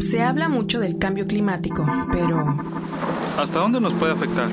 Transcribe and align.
Se 0.00 0.22
habla 0.22 0.48
mucho 0.48 0.80
del 0.80 0.98
cambio 0.98 1.26
climático, 1.28 1.86
pero... 2.10 2.44
¿Hasta 3.38 3.60
dónde 3.60 3.80
nos 3.80 3.94
puede 3.94 4.12
afectar? 4.12 4.48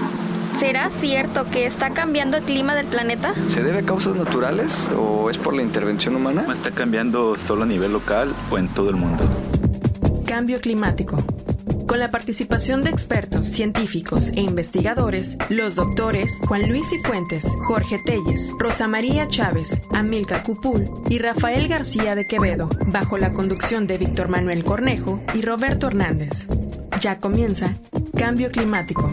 ¿Será 0.60 0.90
cierto 0.92 1.50
que 1.50 1.66
está 1.66 1.90
cambiando 1.90 2.38
el 2.38 2.44
clima 2.44 2.76
del 2.76 2.86
planeta? 2.86 3.34
¿Se 3.50 3.64
debe 3.64 3.80
a 3.80 3.82
causas 3.82 4.16
naturales 4.16 4.88
o 4.96 5.32
es 5.32 5.40
por 5.40 5.56
la 5.56 5.64
intervención 5.64 6.16
humana? 6.16 6.46
¿Está 6.54 6.70
cambiando 6.70 7.36
solo 7.38 7.64
a 7.64 7.66
nivel 7.66 7.92
local 7.92 8.36
o 8.52 8.58
en 8.60 8.68
todo 8.70 8.92
el 8.92 8.98
mundo? 8.98 9.24
Cambio 10.28 10.62
climático. 10.62 11.18
Con 11.88 12.00
la 12.00 12.10
participación 12.10 12.82
de 12.82 12.90
expertos, 12.90 13.46
científicos 13.46 14.30
e 14.30 14.42
investigadores, 14.42 15.38
los 15.50 15.76
doctores 15.76 16.40
Juan 16.48 16.68
Luis 16.68 16.90
Cifuentes, 16.90 17.46
Jorge 17.68 18.00
Telles, 18.04 18.52
Rosa 18.58 18.88
María 18.88 19.28
Chávez, 19.28 19.82
Amilcar 19.94 20.44
Cupul 20.44 20.90
y 21.10 21.20
Rafael 21.20 21.68
García 21.68 22.16
de 22.16 22.26
Quevedo, 22.26 22.70
bajo 22.88 23.18
la 23.18 23.34
conducción 23.34 23.86
de 23.88 23.98
Víctor 23.98 24.30
Manuel 24.30 24.64
Cornejo 24.64 25.22
y 25.36 25.42
Roberto 25.42 25.88
Hernández. 25.88 26.48
Ya 27.02 27.20
comienza 27.20 27.76
Cambio 28.18 28.52
Climático. 28.52 29.12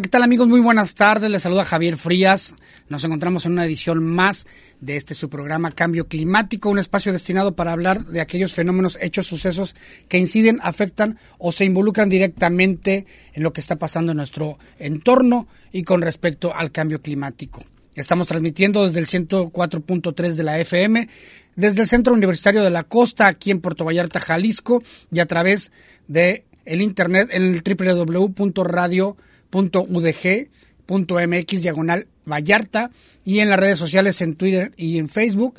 ¿Qué 0.00 0.10
tal 0.10 0.22
amigos? 0.22 0.46
Muy 0.46 0.60
buenas 0.60 0.94
tardes. 0.94 1.30
Les 1.30 1.42
saluda 1.42 1.64
Javier 1.64 1.96
Frías. 1.96 2.54
Nos 2.90 3.02
encontramos 3.04 3.46
en 3.46 3.52
una 3.52 3.64
edición 3.64 4.04
más 4.04 4.46
de 4.78 4.96
este 4.96 5.14
su 5.14 5.30
programa 5.30 5.70
Cambio 5.70 6.06
Climático, 6.06 6.68
un 6.68 6.78
espacio 6.78 7.14
destinado 7.14 7.56
para 7.56 7.72
hablar 7.72 8.04
de 8.04 8.20
aquellos 8.20 8.52
fenómenos, 8.52 8.98
hechos, 9.00 9.26
sucesos 9.26 9.74
que 10.06 10.18
inciden, 10.18 10.60
afectan 10.62 11.18
o 11.38 11.50
se 11.50 11.64
involucran 11.64 12.10
directamente 12.10 13.06
en 13.32 13.42
lo 13.42 13.54
que 13.54 13.62
está 13.62 13.76
pasando 13.76 14.12
en 14.12 14.18
nuestro 14.18 14.58
entorno 14.78 15.48
y 15.72 15.82
con 15.82 16.02
respecto 16.02 16.54
al 16.54 16.72
cambio 16.72 17.00
climático. 17.00 17.64
Estamos 17.94 18.26
transmitiendo 18.26 18.84
desde 18.84 19.00
el 19.00 19.06
104.3 19.06 20.34
de 20.34 20.42
la 20.42 20.58
FM, 20.58 21.08
desde 21.54 21.82
el 21.82 21.88
Centro 21.88 22.12
Universitario 22.12 22.62
de 22.62 22.70
la 22.70 22.82
Costa, 22.82 23.28
aquí 23.28 23.50
en 23.50 23.62
Puerto 23.62 23.86
Vallarta, 23.86 24.20
Jalisco, 24.20 24.82
y 25.10 25.20
a 25.20 25.26
través 25.26 25.72
de 26.06 26.44
el 26.66 26.82
internet 26.82 27.30
en 27.32 27.44
el 27.44 27.62
www.radio.com 27.62 29.16
.udg.mx 29.56 31.62
diagonal 31.62 32.06
Vallarta 32.26 32.90
y 33.24 33.40
en 33.40 33.48
las 33.48 33.58
redes 33.58 33.78
sociales 33.78 34.20
en 34.20 34.36
Twitter 34.36 34.72
y 34.76 34.98
en 34.98 35.08
Facebook 35.08 35.54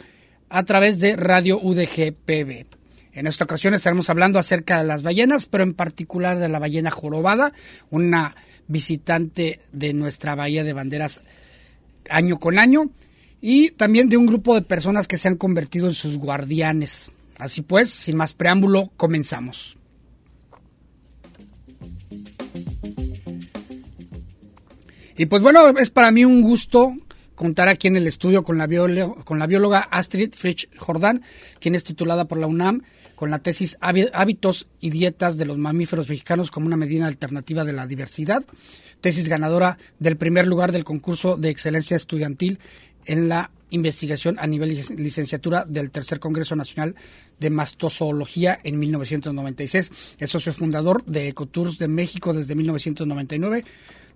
a 0.49 0.63
través 0.63 0.99
de 0.99 1.15
Radio 1.15 1.59
UDG 1.59 2.13
PB. 2.13 2.67
En 3.13 3.25
esta 3.25 3.45
ocasión 3.45 3.73
estaremos 3.73 4.09
hablando 4.09 4.37
acerca 4.37 4.77
de 4.77 4.87
las 4.87 5.01
ballenas, 5.01 5.47
pero 5.47 5.63
en 5.63 5.73
particular 5.73 6.37
de 6.37 6.49
la 6.49 6.59
ballena 6.59 6.91
jorobada, 6.91 7.51
una 7.89 8.35
visitante 8.67 9.61
de 9.71 9.93
nuestra 9.93 10.35
bahía 10.35 10.63
de 10.63 10.73
banderas 10.73 11.21
año 12.09 12.39
con 12.39 12.59
año, 12.59 12.91
y 13.41 13.71
también 13.71 14.09
de 14.09 14.17
un 14.17 14.27
grupo 14.27 14.55
de 14.55 14.61
personas 14.61 15.07
que 15.07 15.17
se 15.17 15.27
han 15.27 15.35
convertido 15.35 15.87
en 15.87 15.93
sus 15.93 16.17
guardianes. 16.17 17.11
Así 17.37 17.61
pues, 17.61 17.89
sin 17.89 18.17
más 18.17 18.33
preámbulo, 18.33 18.91
comenzamos. 18.97 19.76
Y 25.17 25.25
pues 25.25 25.41
bueno, 25.41 25.67
es 25.69 25.89
para 25.89 26.11
mí 26.11 26.23
un 26.25 26.43
gusto 26.43 26.93
contar 27.33 27.69
aquí 27.69 27.87
en 27.87 27.97
el 27.97 28.05
estudio 28.05 28.43
con 28.43 28.59
la, 28.59 28.67
con 29.23 29.39
la 29.39 29.47
bióloga 29.47 29.79
Astrid 29.79 30.33
Fritsch 30.35 30.69
Jordán, 30.77 31.23
quien 31.59 31.73
es 31.73 31.83
titulada 31.83 32.25
por 32.25 32.37
la 32.37 32.45
UNAM 32.45 32.83
con 33.15 33.31
la 33.31 33.39
tesis 33.39 33.77
Hábitos 33.81 34.67
y 34.79 34.91
dietas 34.91 35.37
de 35.37 35.47
los 35.47 35.57
mamíferos 35.57 36.07
mexicanos 36.07 36.51
como 36.51 36.67
una 36.67 36.77
medida 36.77 37.07
alternativa 37.07 37.63
de 37.63 37.73
la 37.73 37.87
diversidad, 37.87 38.45
tesis 39.01 39.27
ganadora 39.27 39.79
del 39.97 40.17
primer 40.17 40.47
lugar 40.47 40.71
del 40.71 40.83
concurso 40.83 41.35
de 41.35 41.49
excelencia 41.49 41.97
estudiantil 41.97 42.59
en 43.05 43.27
la 43.27 43.49
investigación 43.71 44.37
a 44.39 44.45
nivel 44.45 44.85
licenciatura 44.97 45.65
del 45.67 45.89
Tercer 45.89 46.19
Congreso 46.19 46.55
Nacional 46.55 46.93
de 47.39 47.49
Mastozoología 47.49 48.59
en 48.63 48.77
1996. 48.77 49.91
Es 50.19 50.29
socio 50.29 50.53
fundador 50.53 51.03
de 51.05 51.27
Ecotours 51.27 51.79
de 51.79 51.87
México 51.87 52.33
desde 52.33 52.53
1999 52.53 53.65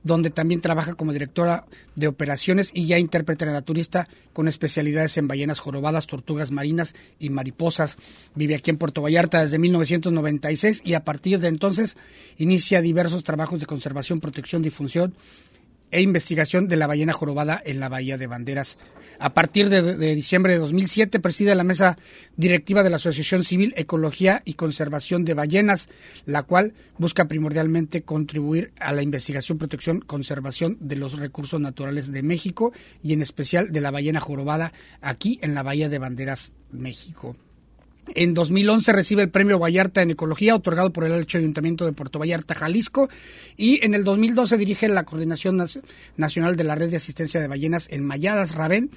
donde 0.04 0.30
también 0.30 0.62
trabaja 0.62 0.96
como 0.96 1.14
directora 1.14 1.66
de 1.96 2.08
operaciones 2.08 2.72
y 2.74 2.86
ya 2.86 2.98
intérprete 2.98 3.46
naturista 3.46 4.08
con 4.34 4.48
especialidades 4.48 5.18
en 5.18 5.28
ballenas 5.28 5.60
jorobadas, 5.60 6.08
tortugas 6.08 6.52
marinas 6.52 6.96
y 7.20 7.30
mariposas. 7.30 7.98
Vive 8.36 8.56
aquí 8.56 8.72
en 8.72 8.78
Puerto 8.78 9.02
Vallarta 9.02 9.42
desde 9.42 9.60
1996 9.60 10.82
y 10.84 10.94
a 10.94 11.04
partir 11.04 11.40
de 11.40 11.48
entonces 11.48 11.98
inicia 12.38 12.82
diversos 12.82 13.24
trabajos 13.24 13.60
de 13.60 13.66
conservación, 13.66 14.20
protección, 14.20 14.62
difusión 14.62 15.14
e 15.92 16.02
investigación 16.02 16.68
de 16.68 16.78
la 16.78 16.88
ballena 16.88 17.14
jorobada 17.14 17.62
en 17.64 17.80
la 17.80 17.90
Bahía 17.90 18.18
de 18.18 18.28
Banderas. 18.28 18.78
A 19.20 19.34
partir 19.34 19.70
de, 19.70 20.16
diciembre 20.16 20.54
de 20.54 20.60
2007 20.60 21.20
preside 21.20 21.54
la 21.54 21.64
mesa 21.64 21.98
directiva 22.38 22.84
de 22.84 22.90
la 22.90 22.96
Asociación 22.96 23.44
Civil 23.44 23.74
Ecología 23.78 24.42
y 24.46 24.54
Conservación 24.54 25.26
de 25.26 25.34
Ballenas, 25.34 25.90
la 26.26 26.44
cual 26.44 26.74
busca 26.98 27.26
primordialmente 27.26 28.02
contribuir 28.02 28.72
a 28.80 28.94
la 28.94 29.04
investigación, 29.04 29.58
protección, 29.58 30.00
conservación 30.00 30.78
de 30.80 30.96
los 30.96 31.20
recursos 31.20 31.60
naturales 31.62 32.12
de 32.12 32.24
México 32.24 32.72
y 33.04 33.14
en 33.14 33.22
especial 33.22 33.72
de 33.72 33.82
la 33.82 33.92
ballena 33.92 34.20
jorobada 34.20 34.74
aquí 35.02 35.40
en 35.42 35.54
la 35.54 35.64
Bahía 35.64 35.90
de 35.90 36.00
Banderas, 36.00 36.54
México. 36.72 37.36
En 38.16 38.34
2011 38.34 38.92
recibe 38.94 39.22
el 39.24 39.30
premio 39.30 39.60
Vallarta 39.60 40.02
en 40.02 40.12
Ecología, 40.12 40.56
otorgado 40.56 40.92
por 40.92 41.06
el 41.06 41.14
Ayuntamiento 41.14 41.86
de 41.86 41.94
Puerto 41.94 42.20
Vallarta, 42.20 42.56
Jalisco. 42.56 43.10
Y 43.58 43.84
en 43.86 43.94
el 43.94 44.04
2012 44.04 44.58
dirige 44.58 44.90
la 44.90 45.04
Coordinación 45.04 45.64
Nacional 46.18 46.56
de 46.56 46.64
la 46.64 46.76
Red 46.76 46.90
de 46.90 46.98
Asistencia 46.98 47.40
de 47.40 47.48
Ballenas 47.48 47.88
en 47.90 48.04
Mayadas, 48.04 48.56
Raven, 48.56 48.92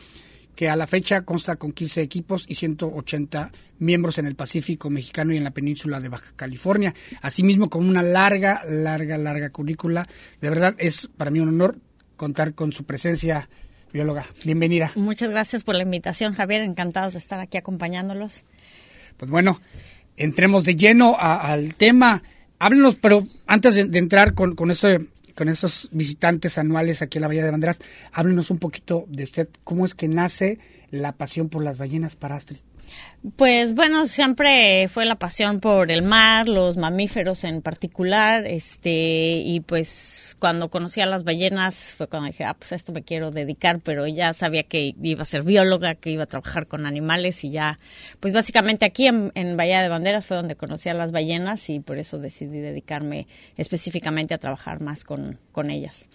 que 0.56 0.69
a 0.69 0.76
la 0.76 0.86
fecha 0.86 1.22
consta 1.22 1.56
con 1.56 1.72
15 1.72 2.00
equipos 2.00 2.44
y 2.48 2.56
180 2.56 3.52
miembros 3.78 4.19
en 4.19 4.26
el 4.26 4.34
Pacífico 4.34 4.91
mexicano 4.91 5.32
y 5.32 5.36
en 5.36 5.44
la 5.44 5.52
península 5.52 6.00
de 6.00 6.08
Baja 6.08 6.32
California. 6.36 6.94
Asimismo, 7.22 7.70
con 7.70 7.88
una 7.88 8.02
larga, 8.02 8.62
larga, 8.69 9.19
larga 9.19 9.50
currícula. 9.50 10.08
De 10.41 10.50
verdad, 10.50 10.75
es 10.78 11.08
para 11.16 11.31
mí 11.31 11.41
un 11.41 11.50
honor 11.50 11.78
contar 12.16 12.54
con 12.54 12.72
su 12.72 12.84
presencia, 12.84 13.48
bióloga. 13.92 14.26
Bienvenida. 14.44 14.91
Muchas 14.96 15.31
gracias 15.31 15.64
por 15.64 15.76
la 15.76 15.82
invitación, 15.82 16.34
Javier. 16.34 16.62
Encantados 16.62 17.12
de 17.12 17.19
estar 17.20 17.41
aquí 17.41 17.58
acompañándolos. 17.58 18.44
Pues 19.16 19.30
bueno, 19.30 19.60
entremos 20.16 20.64
de 20.64 20.76
lleno 20.76 21.16
al 21.19 21.75
tema. 21.75 22.22
Háblenos, 22.58 22.97
pero 22.97 23.25
antes 23.47 23.75
de, 23.75 23.98
entrar 23.98 24.34
con, 24.34 24.54
con, 24.54 24.72
con 25.34 25.48
esos 25.48 25.88
visitantes 25.92 26.58
anuales 26.58 27.02
aquí 27.02 27.19
a 27.19 27.22
la 27.22 27.28
Bahía 27.28 27.44
de 27.44 27.50
Banderas, 27.50 27.78
háblenos 28.12 28.50
un 28.50 28.58
poquito 28.58 29.04
de 29.08 29.25
usted, 29.25 29.48
cómo 29.64 29.84
es 29.84 29.94
que 29.94 30.08
nace 30.08 30.58
la 30.91 31.12
pasión 31.12 31.48
por 31.48 31.62
las 31.62 31.78
ballenas 31.78 32.16
para 32.16 32.36
Astrid. 32.36 32.58
Pues 33.36 33.74
bueno, 33.74 34.06
siempre 34.06 34.86
fue 34.88 35.06
la 35.06 35.16
pasión 35.16 35.60
por 35.60 35.90
el 35.90 36.02
mar, 36.02 36.46
los 36.46 36.76
mamíferos 36.76 37.44
en 37.44 37.62
particular, 37.62 38.46
este, 38.46 39.40
y 39.42 39.60
pues 39.60 40.36
cuando 40.38 40.68
conocí 40.68 41.00
a 41.00 41.06
las 41.06 41.24
ballenas 41.24 41.94
fue 41.96 42.06
cuando 42.06 42.26
dije, 42.26 42.44
ah, 42.44 42.52
pues 42.52 42.72
a 42.72 42.74
esto 42.74 42.92
me 42.92 43.02
quiero 43.02 43.30
dedicar, 43.30 43.80
pero 43.80 44.06
ya 44.06 44.34
sabía 44.34 44.64
que 44.64 44.94
iba 45.02 45.22
a 45.22 45.26
ser 45.26 45.42
bióloga, 45.42 45.94
que 45.94 46.10
iba 46.10 46.24
a 46.24 46.26
trabajar 46.26 46.66
con 46.66 46.84
animales 46.84 47.44
y 47.44 47.50
ya, 47.50 47.78
pues 48.20 48.34
básicamente 48.34 48.84
aquí 48.84 49.06
en, 49.06 49.32
en 49.34 49.56
Bahía 49.56 49.80
de 49.80 49.88
Banderas 49.88 50.26
fue 50.26 50.36
donde 50.36 50.54
conocí 50.54 50.90
a 50.90 50.94
las 50.94 51.10
ballenas 51.10 51.70
y 51.70 51.80
por 51.80 51.96
eso 51.96 52.18
decidí 52.18 52.58
dedicarme 52.58 53.26
específicamente 53.56 54.34
a 54.34 54.38
trabajar 54.38 54.82
más 54.82 55.02
con, 55.02 55.38
con 55.50 55.70
ellas 55.70 56.08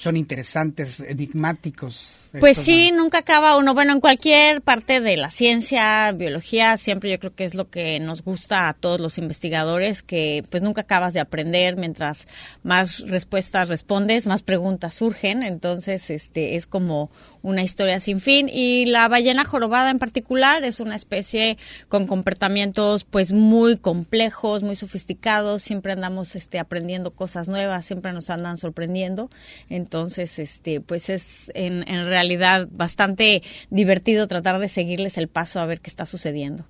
son 0.00 0.16
interesantes, 0.16 1.00
enigmáticos. 1.00 2.20
Pues 2.38 2.58
sí, 2.58 2.92
nunca 2.92 3.18
acaba 3.18 3.56
uno. 3.56 3.74
Bueno, 3.74 3.92
en 3.92 4.00
cualquier 4.00 4.62
parte 4.62 5.00
de 5.00 5.16
la 5.16 5.32
ciencia, 5.32 6.12
biología, 6.12 6.76
siempre 6.76 7.10
yo 7.10 7.18
creo 7.18 7.34
que 7.34 7.44
es 7.44 7.56
lo 7.56 7.70
que 7.70 7.98
nos 7.98 8.22
gusta 8.22 8.68
a 8.68 8.74
todos 8.74 9.00
los 9.00 9.18
investigadores, 9.18 10.02
que 10.02 10.44
pues 10.48 10.62
nunca 10.62 10.82
acabas 10.82 11.12
de 11.12 11.18
aprender, 11.18 11.76
mientras 11.76 12.28
más 12.62 13.00
respuestas 13.00 13.68
respondes, 13.68 14.28
más 14.28 14.42
preguntas 14.42 14.94
surgen. 14.94 15.42
Entonces, 15.42 16.08
este 16.08 16.54
es 16.54 16.66
como 16.66 17.10
una 17.42 17.62
historia 17.62 17.98
sin 17.98 18.20
fin. 18.20 18.48
Y 18.48 18.86
la 18.86 19.08
ballena 19.08 19.44
jorobada 19.44 19.90
en 19.90 19.98
particular 19.98 20.62
es 20.62 20.78
una 20.78 20.94
especie 20.94 21.58
con 21.88 22.06
comportamientos 22.06 23.02
pues 23.02 23.32
muy 23.32 23.76
complejos, 23.76 24.62
muy 24.62 24.76
sofisticados. 24.76 25.64
Siempre 25.64 25.92
andamos 25.92 26.36
este, 26.36 26.60
aprendiendo 26.60 27.10
cosas 27.10 27.48
nuevas, 27.48 27.84
siempre 27.84 28.12
nos 28.12 28.30
andan 28.30 28.56
sorprendiendo. 28.56 29.30
Entonces, 29.68 29.89
este, 29.94 30.80
pues 30.80 31.10
es 31.10 31.50
en, 31.54 31.88
en 31.88 32.06
realidad 32.06 32.68
bastante 32.70 33.42
divertido 33.70 34.28
tratar 34.28 34.58
de 34.58 34.68
seguirles 34.68 35.18
el 35.18 35.28
paso 35.28 35.60
a 35.60 35.66
ver 35.66 35.80
qué 35.80 35.90
está 35.90 36.06
sucediendo. 36.06 36.66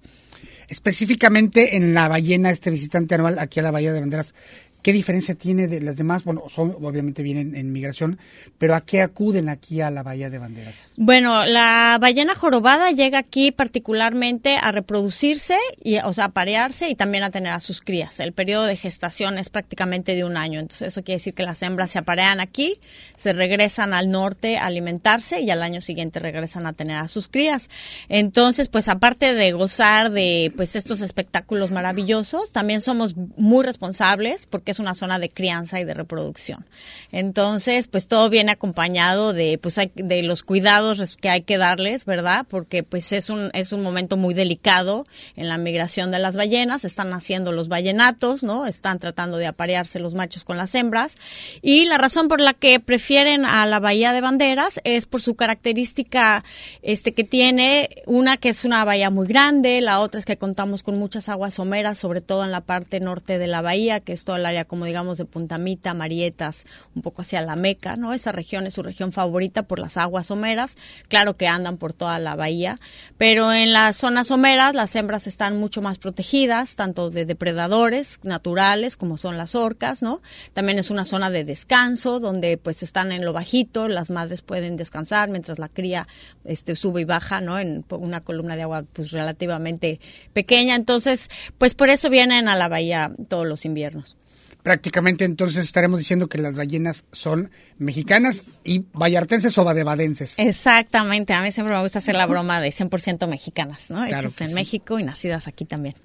Específicamente 0.68 1.76
en 1.76 1.94
la 1.94 2.06
ballena, 2.06 2.50
este 2.50 2.70
visitante 2.70 3.16
anual 3.16 3.38
aquí 3.38 3.58
a 3.58 3.62
la 3.64 3.72
Bahía 3.72 3.92
de 3.92 4.00
Banderas, 4.00 4.34
¿Qué 4.82 4.92
diferencia 4.92 5.34
tiene 5.34 5.68
de 5.68 5.80
las 5.80 5.96
demás? 5.96 6.24
Bueno, 6.24 6.44
son, 6.48 6.76
obviamente 6.80 7.22
vienen 7.22 7.54
en 7.54 7.72
migración, 7.72 8.18
pero 8.58 8.74
¿a 8.74 8.80
qué 8.80 9.02
acuden 9.02 9.48
aquí 9.48 9.80
a 9.80 9.90
la 9.90 10.02
Bahía 10.02 10.30
de 10.30 10.38
Banderas? 10.38 10.74
Bueno, 10.96 11.44
la 11.44 11.98
ballena 12.00 12.34
jorobada 12.34 12.90
llega 12.90 13.18
aquí 13.18 13.52
particularmente 13.52 14.56
a 14.56 14.72
reproducirse, 14.72 15.56
y, 15.82 15.98
o 15.98 16.12
sea, 16.12 16.26
a 16.26 16.32
parearse 16.32 16.88
y 16.88 16.94
también 16.94 17.24
a 17.24 17.30
tener 17.30 17.52
a 17.52 17.60
sus 17.60 17.80
crías. 17.80 18.20
El 18.20 18.32
periodo 18.32 18.64
de 18.64 18.76
gestación 18.76 19.38
es 19.38 19.50
prácticamente 19.50 20.14
de 20.14 20.24
un 20.24 20.36
año, 20.36 20.60
entonces 20.60 20.88
eso 20.88 21.02
quiere 21.02 21.18
decir 21.18 21.34
que 21.34 21.42
las 21.42 21.62
hembras 21.62 21.90
se 21.90 21.98
aparean 21.98 22.40
aquí, 22.40 22.78
se 23.16 23.32
regresan 23.32 23.92
al 23.92 24.10
norte 24.10 24.56
a 24.56 24.66
alimentarse 24.66 25.40
y 25.40 25.50
al 25.50 25.62
año 25.62 25.80
siguiente 25.80 26.20
regresan 26.20 26.66
a 26.66 26.72
tener 26.72 26.96
a 26.96 27.08
sus 27.08 27.28
crías. 27.28 27.68
Entonces, 28.08 28.68
pues 28.68 28.88
aparte 28.88 29.34
de 29.34 29.52
gozar 29.52 30.10
de 30.10 30.52
pues 30.56 30.76
estos 30.76 31.00
espectáculos 31.00 31.70
maravillosos, 31.70 32.50
también 32.52 32.80
somos 32.80 33.14
muy 33.36 33.64
responsables 33.64 34.46
porque 34.46 34.69
es 34.70 34.78
una 34.78 34.94
zona 34.94 35.18
de 35.18 35.30
crianza 35.30 35.80
y 35.80 35.84
de 35.84 35.94
reproducción. 35.94 36.66
Entonces, 37.12 37.88
pues 37.88 38.06
todo 38.06 38.30
viene 38.30 38.52
acompañado 38.52 39.32
de 39.32 39.58
pues 39.58 39.78
de 39.94 40.22
los 40.22 40.42
cuidados 40.42 41.16
que 41.16 41.28
hay 41.28 41.42
que 41.42 41.58
darles, 41.58 42.04
¿verdad? 42.04 42.46
Porque 42.48 42.82
pues 42.82 43.12
es 43.12 43.30
un 43.30 43.50
es 43.54 43.72
un 43.72 43.82
momento 43.82 44.16
muy 44.16 44.34
delicado 44.34 45.06
en 45.36 45.48
la 45.48 45.58
migración 45.58 46.10
de 46.10 46.18
las 46.18 46.36
ballenas, 46.36 46.84
están 46.84 47.10
naciendo 47.10 47.52
los 47.52 47.68
ballenatos, 47.68 48.42
¿no? 48.42 48.66
Están 48.66 48.98
tratando 48.98 49.36
de 49.36 49.46
aparearse 49.46 49.98
los 49.98 50.14
machos 50.14 50.44
con 50.44 50.56
las 50.56 50.74
hembras 50.74 51.16
y 51.62 51.86
la 51.86 51.98
razón 51.98 52.28
por 52.28 52.40
la 52.40 52.54
que 52.54 52.80
prefieren 52.80 53.44
a 53.44 53.66
la 53.66 53.80
bahía 53.80 54.12
de 54.12 54.20
Banderas 54.20 54.80
es 54.84 55.06
por 55.06 55.20
su 55.20 55.34
característica 55.34 56.44
este 56.82 57.12
que 57.12 57.24
tiene 57.24 57.88
una 58.06 58.36
que 58.36 58.50
es 58.50 58.64
una 58.64 58.84
bahía 58.84 59.10
muy 59.10 59.26
grande, 59.26 59.80
la 59.80 60.00
otra 60.00 60.20
es 60.20 60.26
que 60.26 60.36
contamos 60.36 60.82
con 60.82 60.98
muchas 60.98 61.28
aguas 61.28 61.54
someras, 61.54 61.98
sobre 61.98 62.20
todo 62.20 62.44
en 62.44 62.52
la 62.52 62.60
parte 62.60 63.00
norte 63.00 63.38
de 63.38 63.46
la 63.46 63.62
bahía, 63.62 64.00
que 64.00 64.12
es 64.12 64.24
todo 64.24 64.36
el 64.36 64.46
área 64.46 64.59
como 64.64 64.84
digamos 64.84 65.18
de 65.18 65.24
Puntamita, 65.24 65.94
Marietas, 65.94 66.64
un 66.94 67.02
poco 67.02 67.22
hacia 67.22 67.40
la 67.40 67.56
Meca, 67.56 67.96
¿no? 67.96 68.12
Esa 68.12 68.32
región 68.32 68.66
es 68.66 68.74
su 68.74 68.82
región 68.82 69.12
favorita 69.12 69.62
por 69.64 69.78
las 69.78 69.96
aguas 69.96 70.26
someras, 70.26 70.74
claro 71.08 71.36
que 71.36 71.46
andan 71.46 71.76
por 71.76 71.92
toda 71.92 72.18
la 72.18 72.36
bahía, 72.36 72.78
pero 73.18 73.52
en 73.52 73.72
las 73.72 73.96
zonas 73.96 74.28
someras 74.28 74.74
las 74.74 74.94
hembras 74.96 75.26
están 75.26 75.58
mucho 75.58 75.82
más 75.82 75.98
protegidas, 75.98 76.76
tanto 76.76 77.10
de 77.10 77.24
depredadores 77.24 78.20
naturales 78.22 78.96
como 78.96 79.16
son 79.16 79.36
las 79.36 79.54
orcas, 79.54 80.02
¿no? 80.02 80.20
También 80.52 80.78
es 80.78 80.90
una 80.90 81.04
zona 81.04 81.30
de 81.30 81.44
descanso 81.44 82.20
donde 82.20 82.56
pues 82.58 82.82
están 82.82 83.12
en 83.12 83.24
lo 83.24 83.32
bajito, 83.32 83.88
las 83.88 84.10
madres 84.10 84.42
pueden 84.42 84.76
descansar 84.76 85.30
mientras 85.30 85.58
la 85.58 85.68
cría 85.68 86.06
este 86.44 86.76
sube 86.76 87.02
y 87.02 87.04
baja, 87.04 87.40
¿no? 87.40 87.58
En 87.58 87.84
una 87.90 88.20
columna 88.20 88.56
de 88.56 88.62
agua 88.62 88.84
pues 88.92 89.10
relativamente 89.10 90.00
pequeña, 90.32 90.74
entonces 90.74 91.28
pues 91.58 91.74
por 91.74 91.90
eso 91.90 92.10
vienen 92.10 92.48
a 92.48 92.56
la 92.56 92.68
bahía 92.68 93.12
todos 93.28 93.46
los 93.46 93.64
inviernos 93.64 94.16
prácticamente 94.62 95.24
entonces 95.24 95.64
estaremos 95.64 95.98
diciendo 95.98 96.28
que 96.28 96.38
las 96.38 96.54
ballenas 96.54 97.04
son 97.12 97.50
mexicanas 97.78 98.42
y 98.64 98.84
vallartenses 98.92 99.56
o 99.58 99.64
badebadenses. 99.64 100.34
Exactamente, 100.38 101.32
a 101.32 101.42
mí 101.42 101.52
siempre 101.52 101.74
me 101.74 101.82
gusta 101.82 101.98
hacer 101.98 102.14
la 102.14 102.26
broma 102.26 102.60
de 102.60 102.68
100% 102.68 103.26
mexicanas, 103.28 103.90
¿no? 103.90 104.04
Hechas 104.04 104.40
en 104.40 104.54
México 104.54 104.98
y 104.98 105.04
nacidas 105.04 105.48
aquí 105.48 105.64
también. 105.64 105.94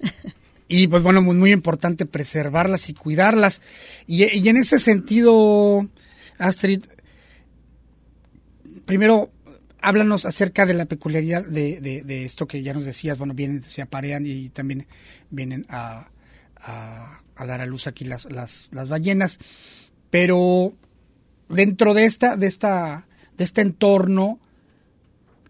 Y 0.68 0.88
pues 0.88 1.00
bueno, 1.04 1.22
muy, 1.22 1.36
muy 1.36 1.52
importante 1.52 2.06
preservarlas 2.06 2.88
y 2.88 2.94
cuidarlas. 2.94 3.60
Y, 4.08 4.24
y 4.24 4.48
en 4.48 4.56
ese 4.56 4.80
sentido, 4.80 5.88
Astrid, 6.38 6.82
primero 8.84 9.30
háblanos 9.80 10.26
acerca 10.26 10.66
de 10.66 10.74
la 10.74 10.86
peculiaridad 10.86 11.44
de, 11.44 11.80
de, 11.80 12.24
esto 12.24 12.48
que 12.48 12.62
ya 12.62 12.74
nos 12.74 12.84
decías, 12.84 13.16
bueno, 13.16 13.34
vienen, 13.34 13.62
se 13.62 13.82
aparean 13.82 14.26
y 14.26 14.48
también 14.48 14.86
vienen 15.30 15.64
a, 15.68 16.08
a, 16.66 17.20
dar 17.46 17.60
a 17.60 17.66
luz 17.66 17.86
aquí 17.86 18.04
las, 18.04 18.30
las, 18.30 18.68
las, 18.72 18.88
ballenas, 18.88 19.38
pero 20.10 20.72
dentro 21.48 21.94
de 21.94 22.04
esta, 22.04 22.36
de 22.36 22.46
esta, 22.46 23.06
de 23.36 23.44
este 23.44 23.60
entorno, 23.60 24.40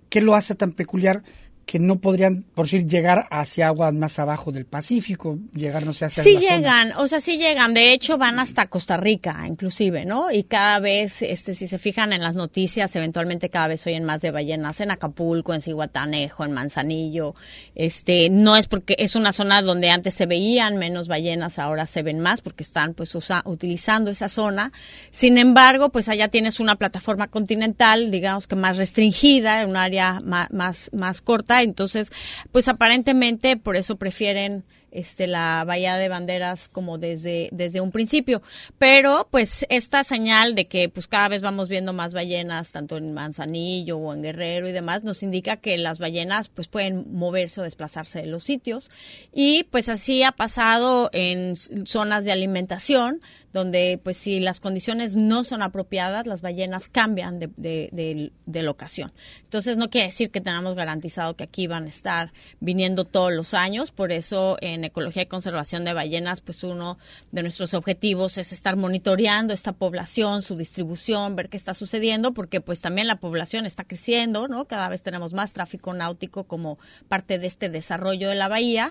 ¿qué 0.09 0.21
lo 0.21 0.35
hace 0.35 0.55
tan 0.55 0.73
peculiar? 0.73 1.23
Que 1.67 1.81
no 1.81 1.99
podrían, 1.99 2.45
por 2.55 2.67
decir, 2.67 2.87
llegar 2.87 3.27
hacia 3.29 3.67
aguas 3.67 3.93
más 3.93 4.21
abajo 4.21 4.53
del 4.53 4.67
Pacífico, 4.67 5.41
llegar, 5.53 5.85
no 5.85 5.93
sé, 5.93 6.05
hacia 6.05 6.23
Sí 6.23 6.37
llegan, 6.37 6.93
o 6.97 7.09
sea, 7.09 7.21
sí 7.21 7.39
llegan. 7.39 7.75
De 7.75 7.93
hecho, 7.93 8.19
van 8.19 8.39
hasta 8.39 8.69
Costa 8.69 8.97
Rica, 8.97 9.45
inclusive, 9.49 10.05
¿no? 10.05 10.31
Y 10.31 10.45
cada 10.45 10.79
vez, 10.79 11.23
este, 11.23 11.55
si 11.55 11.67
se 11.67 11.79
fijan 11.79 12.13
en 12.13 12.23
las 12.23 12.37
noticias, 12.37 12.95
eventualmente 12.95 13.51
cada 13.51 13.67
vez 13.67 13.85
oyen 13.85 14.05
más 14.05 14.21
de 14.21 14.31
ballenas 14.31 14.81
en 14.81 14.93
Acapulco, 14.93 15.55
en 15.55 15.61
Cihuatanejo, 15.61 16.45
en 16.45 16.53
Manzanillo. 16.53 17.35
Este, 17.75 18.31
no 18.31 18.57
es 18.57 18.69
porque 18.69 18.95
es 19.01 19.17
una 19.17 19.33
zona 19.33 19.61
donde 19.61 19.91
antes 19.91 20.15
se 20.15 20.27
veían 20.27 20.77
menos 20.77 21.09
ballenas, 21.09 21.59
ahora 21.59 21.89
se 21.89 22.05
ven 22.05 22.21
más 22.21 22.43
porque 22.43 22.63
están, 22.63 22.95
pues, 22.95 23.13
utilizando 23.45 24.13
esa 24.13 24.29
zona. 24.29 24.71
Sin 25.11 25.37
embargo, 25.37 25.91
pues 25.91 26.09
allá 26.09 26.29
tienes 26.29 26.61
una 26.61 26.77
plataforma 26.77 27.27
continental, 27.27 28.13
digamos 28.13 28.47
que 28.47 28.55
más 28.55 28.77
restringida, 28.77 29.67
un 29.67 29.77
área 29.77 30.21
más, 30.21 30.53
más, 30.53 30.91
más 30.93 31.23
corta 31.23 31.56
entonces, 31.63 32.11
pues 32.53 32.69
aparentemente 32.69 33.57
por 33.57 33.77
eso 33.77 33.97
prefieren 33.97 34.65
este, 34.97 35.27
la 35.27 35.63
Bahía 35.67 35.97
de 35.97 36.09
Banderas 36.09 36.69
como 36.69 36.97
desde, 36.97 37.51
desde 37.53 37.83
un 37.83 37.93
principio. 37.93 38.41
Pero 38.79 39.29
pues 39.31 39.67
esta 39.69 40.05
señal 40.05 40.55
de 40.55 40.69
que 40.69 40.89
pues 40.89 41.07
cada 41.07 41.29
vez 41.29 41.43
vamos 41.43 41.69
viendo 41.69 41.93
más 41.93 42.15
ballenas, 42.15 42.73
tanto 42.73 42.97
en 42.97 43.13
Manzanillo 43.13 43.99
o 43.99 44.15
en 44.15 44.23
Guerrero 44.23 44.69
y 44.69 44.73
demás, 44.73 45.05
nos 45.05 45.23
indica 45.23 45.59
que 45.59 45.77
las 45.77 45.99
ballenas 45.99 46.49
pues 46.49 46.69
pueden 46.69 47.13
moverse 47.13 47.61
o 47.61 47.65
desplazarse 47.65 48.21
de 48.21 48.27
los 48.27 48.45
sitios. 48.45 48.91
Y 49.35 49.65
pues 49.65 49.91
así 49.91 50.23
ha 50.23 50.33
pasado 50.33 51.11
en 51.13 51.57
zonas 51.57 52.25
de 52.25 52.33
alimentación, 52.33 53.21
donde 53.57 53.99
pues 54.05 54.19
si 54.19 54.39
las 54.39 54.61
condiciones 54.61 55.17
no 55.17 55.43
son 55.43 55.63
apropiadas, 55.63 56.27
las 56.27 56.43
ballenas 56.43 56.91
cambian 56.91 57.39
de, 57.39 57.49
de, 57.57 58.31
de, 58.45 58.63
locación. 58.63 59.15
Entonces 59.45 59.79
no 59.79 59.89
quiere 59.89 60.09
decir 60.09 60.31
que 60.31 60.43
tenemos 60.43 60.75
garantizado 60.75 61.37
que 61.37 61.45
aquí 61.45 61.67
van 61.67 61.87
a 61.87 61.89
estar 61.89 62.35
viniendo 62.61 63.05
todos 63.05 63.33
los 63.33 63.55
años, 63.55 63.93
por 63.93 64.13
eso 64.13 64.59
en 64.61 64.85
ecología 64.85 65.23
y 65.23 65.27
conservación 65.27 65.87
de 65.87 65.95
ballenas, 65.95 66.43
pues 66.43 66.65
uno 66.65 66.99
de 67.33 67.43
nuestros 67.43 67.73
objetivos 67.73 68.37
es 68.37 68.53
estar 68.53 68.77
monitoreando 68.77 69.55
esta 69.55 69.73
población, 69.73 70.43
su 70.43 70.55
distribución, 70.57 71.35
ver 71.35 71.49
qué 71.49 71.57
está 71.57 71.73
sucediendo, 71.73 72.35
porque 72.35 72.61
pues 72.61 72.83
también 72.83 73.07
la 73.07 73.21
población 73.21 73.65
está 73.65 73.85
creciendo, 73.85 74.49
¿no? 74.49 74.67
Cada 74.67 74.91
vez 74.91 75.01
tenemos 75.01 75.33
más 75.33 75.55
tráfico 75.55 75.95
náutico 75.95 76.45
como 76.45 76.79
parte 77.09 77.39
de 77.39 77.47
este 77.47 77.71
desarrollo 77.71 78.29
de 78.29 78.35
la 78.35 78.49
bahía, 78.49 78.91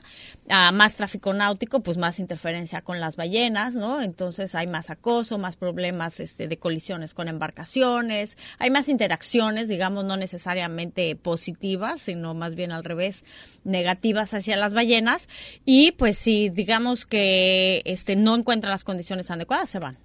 a 0.50 0.72
más 0.72 0.96
tráfico 0.96 1.34
náutico, 1.34 1.82
pues 1.82 1.98
más 1.98 2.18
interferencia 2.18 2.82
con 2.82 3.00
las 3.00 3.16
ballenas, 3.16 3.76
¿no? 3.76 4.02
Entonces 4.02 4.55
hay 4.56 4.68
más 4.68 4.90
acoso, 4.90 5.38
más 5.38 5.56
problemas 5.56 6.20
este, 6.20 6.48
de 6.48 6.58
colisiones 6.58 7.14
con 7.14 7.28
embarcaciones, 7.28 8.38
hay 8.60 8.70
más 8.70 8.90
interacciones, 8.90 9.68
digamos, 9.68 10.06
no 10.06 10.18
necesariamente 10.18 11.16
positivas, 11.16 12.02
sino 12.02 12.34
más 12.34 12.56
bien 12.56 12.72
al 12.72 12.84
revés, 12.84 13.24
negativas 13.64 14.34
hacia 14.34 14.58
las 14.58 14.74
ballenas. 14.74 15.28
Y 15.66 15.92
pues 15.94 16.18
si 16.18 16.50
digamos 16.50 17.06
que 17.06 17.82
este, 17.86 18.16
no 18.16 18.36
encuentran 18.36 18.72
las 18.72 18.84
condiciones 18.84 19.32
adecuadas, 19.32 19.70
se 19.70 19.80
van. 19.80 19.98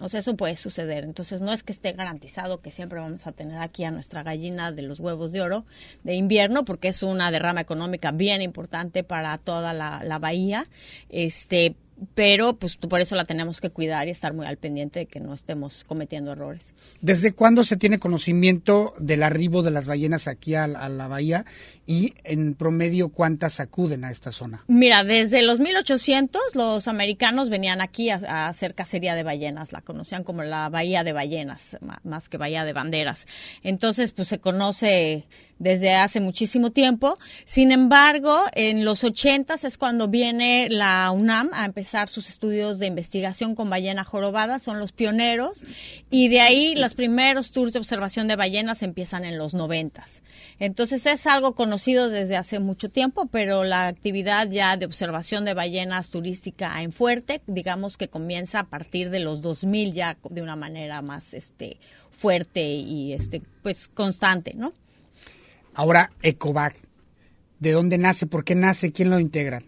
O 0.00 0.08
sea, 0.08 0.20
eso 0.20 0.36
puede 0.36 0.56
suceder. 0.56 1.04
Entonces, 1.04 1.40
no 1.40 1.52
es 1.52 1.62
que 1.62 1.72
esté 1.72 1.92
garantizado 1.92 2.60
que 2.60 2.72
siempre 2.72 2.98
vamos 2.98 3.26
a 3.28 3.32
tener 3.32 3.58
aquí 3.58 3.84
a 3.84 3.92
nuestra 3.92 4.24
gallina 4.24 4.72
de 4.72 4.82
los 4.82 4.98
huevos 4.98 5.30
de 5.30 5.42
oro 5.42 5.64
de 6.02 6.14
invierno, 6.14 6.64
porque 6.64 6.88
es 6.88 7.04
una 7.04 7.30
derrama 7.30 7.60
económica 7.60 8.10
bien 8.10 8.42
importante 8.42 9.04
para 9.04 9.38
toda 9.38 9.72
la, 9.72 10.02
la 10.02 10.18
bahía. 10.18 10.66
Este, 11.08 11.76
pero 12.14 12.54
pues 12.54 12.76
por 12.76 13.00
eso 13.00 13.16
la 13.16 13.24
tenemos 13.24 13.60
que 13.60 13.70
cuidar 13.70 14.08
y 14.08 14.10
estar 14.10 14.32
muy 14.32 14.46
al 14.46 14.56
pendiente 14.56 15.00
de 15.00 15.06
que 15.06 15.20
no 15.20 15.34
estemos 15.34 15.84
cometiendo 15.84 16.32
errores. 16.32 16.62
¿Desde 17.00 17.32
cuándo 17.32 17.64
se 17.64 17.76
tiene 17.76 17.98
conocimiento 17.98 18.94
del 18.98 19.22
arribo 19.22 19.62
de 19.62 19.70
las 19.70 19.86
ballenas 19.86 20.28
aquí 20.28 20.54
a, 20.54 20.66
la 20.66 21.08
bahía 21.08 21.44
y 21.86 22.14
en 22.24 22.54
promedio 22.54 23.08
cuántas 23.08 23.60
acuden 23.60 24.04
a 24.04 24.10
esta 24.10 24.32
zona? 24.32 24.64
Mira, 24.68 25.04
desde 25.04 25.42
los 25.42 25.60
1800 25.60 26.40
los 26.54 26.88
americanos 26.88 27.50
venían 27.50 27.80
aquí 27.80 28.10
a, 28.10 28.46
hacer 28.46 28.74
cacería 28.74 29.14
de 29.14 29.22
ballenas, 29.22 29.72
la 29.72 29.80
conocían 29.80 30.24
como 30.24 30.42
la 30.42 30.68
bahía 30.68 31.04
de 31.04 31.12
ballenas, 31.12 31.76
más 32.04 32.28
que 32.28 32.38
bahía 32.38 32.64
de 32.64 32.72
banderas. 32.72 33.26
Entonces, 33.62 34.12
pues 34.12 34.28
se 34.28 34.38
conoce 34.38 35.26
desde 35.62 35.94
hace 35.94 36.20
muchísimo 36.20 36.70
tiempo. 36.70 37.18
Sin 37.44 37.70
embargo, 37.70 38.44
en 38.54 38.84
los 38.84 39.04
80 39.04 39.54
es 39.62 39.78
cuando 39.78 40.08
viene 40.08 40.68
la 40.68 41.10
UNAM 41.12 41.50
a 41.52 41.64
empezar 41.64 42.08
sus 42.08 42.28
estudios 42.28 42.80
de 42.80 42.86
investigación 42.86 43.54
con 43.54 43.70
ballena 43.70 44.04
jorobada, 44.04 44.58
son 44.58 44.80
los 44.80 44.90
pioneros, 44.90 45.64
y 46.10 46.28
de 46.28 46.40
ahí 46.40 46.74
los 46.74 46.94
primeros 46.94 47.52
tours 47.52 47.72
de 47.72 47.78
observación 47.78 48.26
de 48.26 48.36
ballenas 48.36 48.82
empiezan 48.82 49.24
en 49.24 49.38
los 49.38 49.54
90. 49.54 50.04
Entonces 50.58 51.06
es 51.06 51.26
algo 51.26 51.54
conocido 51.54 52.08
desde 52.08 52.36
hace 52.36 52.58
mucho 52.58 52.88
tiempo, 52.88 53.26
pero 53.26 53.62
la 53.62 53.86
actividad 53.86 54.48
ya 54.50 54.76
de 54.76 54.86
observación 54.86 55.44
de 55.44 55.54
ballenas 55.54 56.10
turística 56.10 56.82
en 56.82 56.92
fuerte, 56.92 57.40
digamos 57.46 57.96
que 57.96 58.08
comienza 58.08 58.60
a 58.60 58.64
partir 58.64 59.10
de 59.10 59.20
los 59.20 59.42
2000 59.42 59.92
ya 59.92 60.16
de 60.28 60.42
una 60.42 60.56
manera 60.56 61.02
más 61.02 61.34
este 61.34 61.78
fuerte 62.10 62.62
y 62.62 63.12
este 63.12 63.42
pues 63.62 63.88
constante, 63.88 64.54
¿no? 64.54 64.72
Ahora, 65.74 66.12
ECOVAC, 66.22 66.76
¿de 67.58 67.72
dónde 67.72 67.96
nace? 67.96 68.26
¿Por 68.26 68.44
qué 68.44 68.54
nace? 68.54 68.92
¿Quién 68.92 69.10
lo 69.10 69.18
integra? 69.18 69.60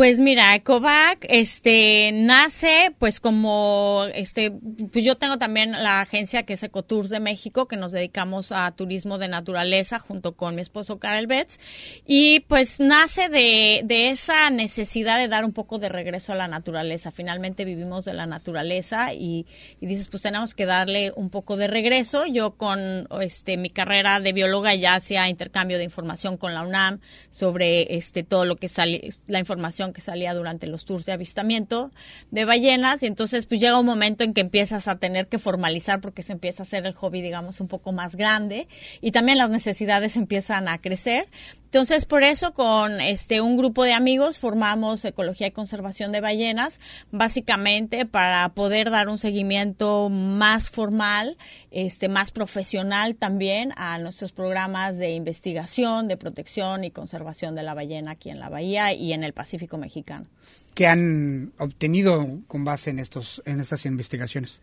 Pues 0.00 0.18
mira, 0.18 0.54
Ecovac 0.54 1.26
este 1.28 2.10
nace 2.14 2.90
pues 2.98 3.20
como 3.20 4.06
este 4.14 4.50
pues 4.90 5.04
yo 5.04 5.18
tengo 5.18 5.36
también 5.36 5.72
la 5.72 6.00
agencia 6.00 6.44
que 6.44 6.54
es 6.54 6.62
Ecotours 6.62 7.10
de 7.10 7.20
México 7.20 7.68
que 7.68 7.76
nos 7.76 7.92
dedicamos 7.92 8.50
a 8.50 8.70
turismo 8.70 9.18
de 9.18 9.28
naturaleza 9.28 9.98
junto 9.98 10.36
con 10.36 10.54
mi 10.54 10.62
esposo 10.62 10.98
Karel 10.98 11.26
Betts 11.26 11.60
y 12.06 12.40
pues 12.48 12.80
nace 12.80 13.28
de, 13.28 13.82
de 13.84 14.08
esa 14.08 14.48
necesidad 14.48 15.18
de 15.18 15.28
dar 15.28 15.44
un 15.44 15.52
poco 15.52 15.78
de 15.78 15.90
regreso 15.90 16.32
a 16.32 16.36
la 16.36 16.48
naturaleza. 16.48 17.10
Finalmente 17.10 17.66
vivimos 17.66 18.06
de 18.06 18.14
la 18.14 18.24
naturaleza 18.24 19.12
y, 19.12 19.44
y 19.82 19.86
dices 19.86 20.08
pues 20.08 20.22
tenemos 20.22 20.54
que 20.54 20.64
darle 20.64 21.12
un 21.14 21.28
poco 21.28 21.58
de 21.58 21.66
regreso. 21.66 22.24
Yo 22.24 22.52
con 22.52 23.06
este 23.20 23.58
mi 23.58 23.68
carrera 23.68 24.18
de 24.20 24.32
bióloga 24.32 24.74
ya 24.74 24.94
hacía 24.94 25.28
intercambio 25.28 25.76
de 25.76 25.84
información 25.84 26.38
con 26.38 26.54
la 26.54 26.62
UNAM 26.62 27.00
sobre 27.30 27.96
este 27.96 28.22
todo 28.22 28.46
lo 28.46 28.56
que 28.56 28.70
sale 28.70 29.06
la 29.26 29.40
información 29.40 29.89
que 29.92 30.00
salía 30.00 30.34
durante 30.34 30.66
los 30.66 30.84
tours 30.84 31.06
de 31.06 31.12
avistamiento 31.12 31.90
de 32.30 32.44
ballenas 32.44 33.02
y 33.02 33.06
entonces 33.06 33.46
pues 33.46 33.60
llega 33.60 33.78
un 33.78 33.86
momento 33.86 34.24
en 34.24 34.34
que 34.34 34.40
empiezas 34.40 34.88
a 34.88 34.98
tener 34.98 35.28
que 35.28 35.38
formalizar 35.38 36.00
porque 36.00 36.22
se 36.22 36.32
empieza 36.32 36.62
a 36.62 36.64
hacer 36.64 36.86
el 36.86 36.94
hobby 36.94 37.22
digamos 37.22 37.60
un 37.60 37.68
poco 37.68 37.92
más 37.92 38.16
grande 38.16 38.68
y 39.00 39.12
también 39.12 39.38
las 39.38 39.50
necesidades 39.50 40.16
empiezan 40.16 40.68
a 40.68 40.78
crecer 40.78 41.28
entonces, 41.72 42.04
por 42.04 42.24
eso, 42.24 42.52
con 42.52 43.00
este 43.00 43.40
un 43.40 43.56
grupo 43.56 43.84
de 43.84 43.92
amigos 43.92 44.40
formamos 44.40 45.04
Ecología 45.04 45.46
y 45.46 45.50
Conservación 45.52 46.10
de 46.10 46.20
Ballenas, 46.20 46.80
básicamente 47.12 48.06
para 48.06 48.48
poder 48.48 48.90
dar 48.90 49.08
un 49.08 49.18
seguimiento 49.18 50.08
más 50.08 50.68
formal, 50.68 51.36
este, 51.70 52.08
más 52.08 52.32
profesional 52.32 53.14
también 53.14 53.72
a 53.76 53.98
nuestros 53.98 54.32
programas 54.32 54.96
de 54.96 55.12
investigación, 55.12 56.08
de 56.08 56.16
protección 56.16 56.82
y 56.82 56.90
conservación 56.90 57.54
de 57.54 57.62
la 57.62 57.74
ballena 57.74 58.10
aquí 58.10 58.30
en 58.30 58.40
la 58.40 58.48
bahía 58.48 58.92
y 58.92 59.12
en 59.12 59.22
el 59.22 59.32
Pacífico 59.32 59.78
mexicano. 59.78 60.26
¿Qué 60.74 60.88
han 60.88 61.52
obtenido 61.56 62.40
con 62.48 62.64
base 62.64 62.90
en 62.90 62.98
estos, 62.98 63.42
en 63.46 63.60
estas 63.60 63.86
investigaciones? 63.86 64.60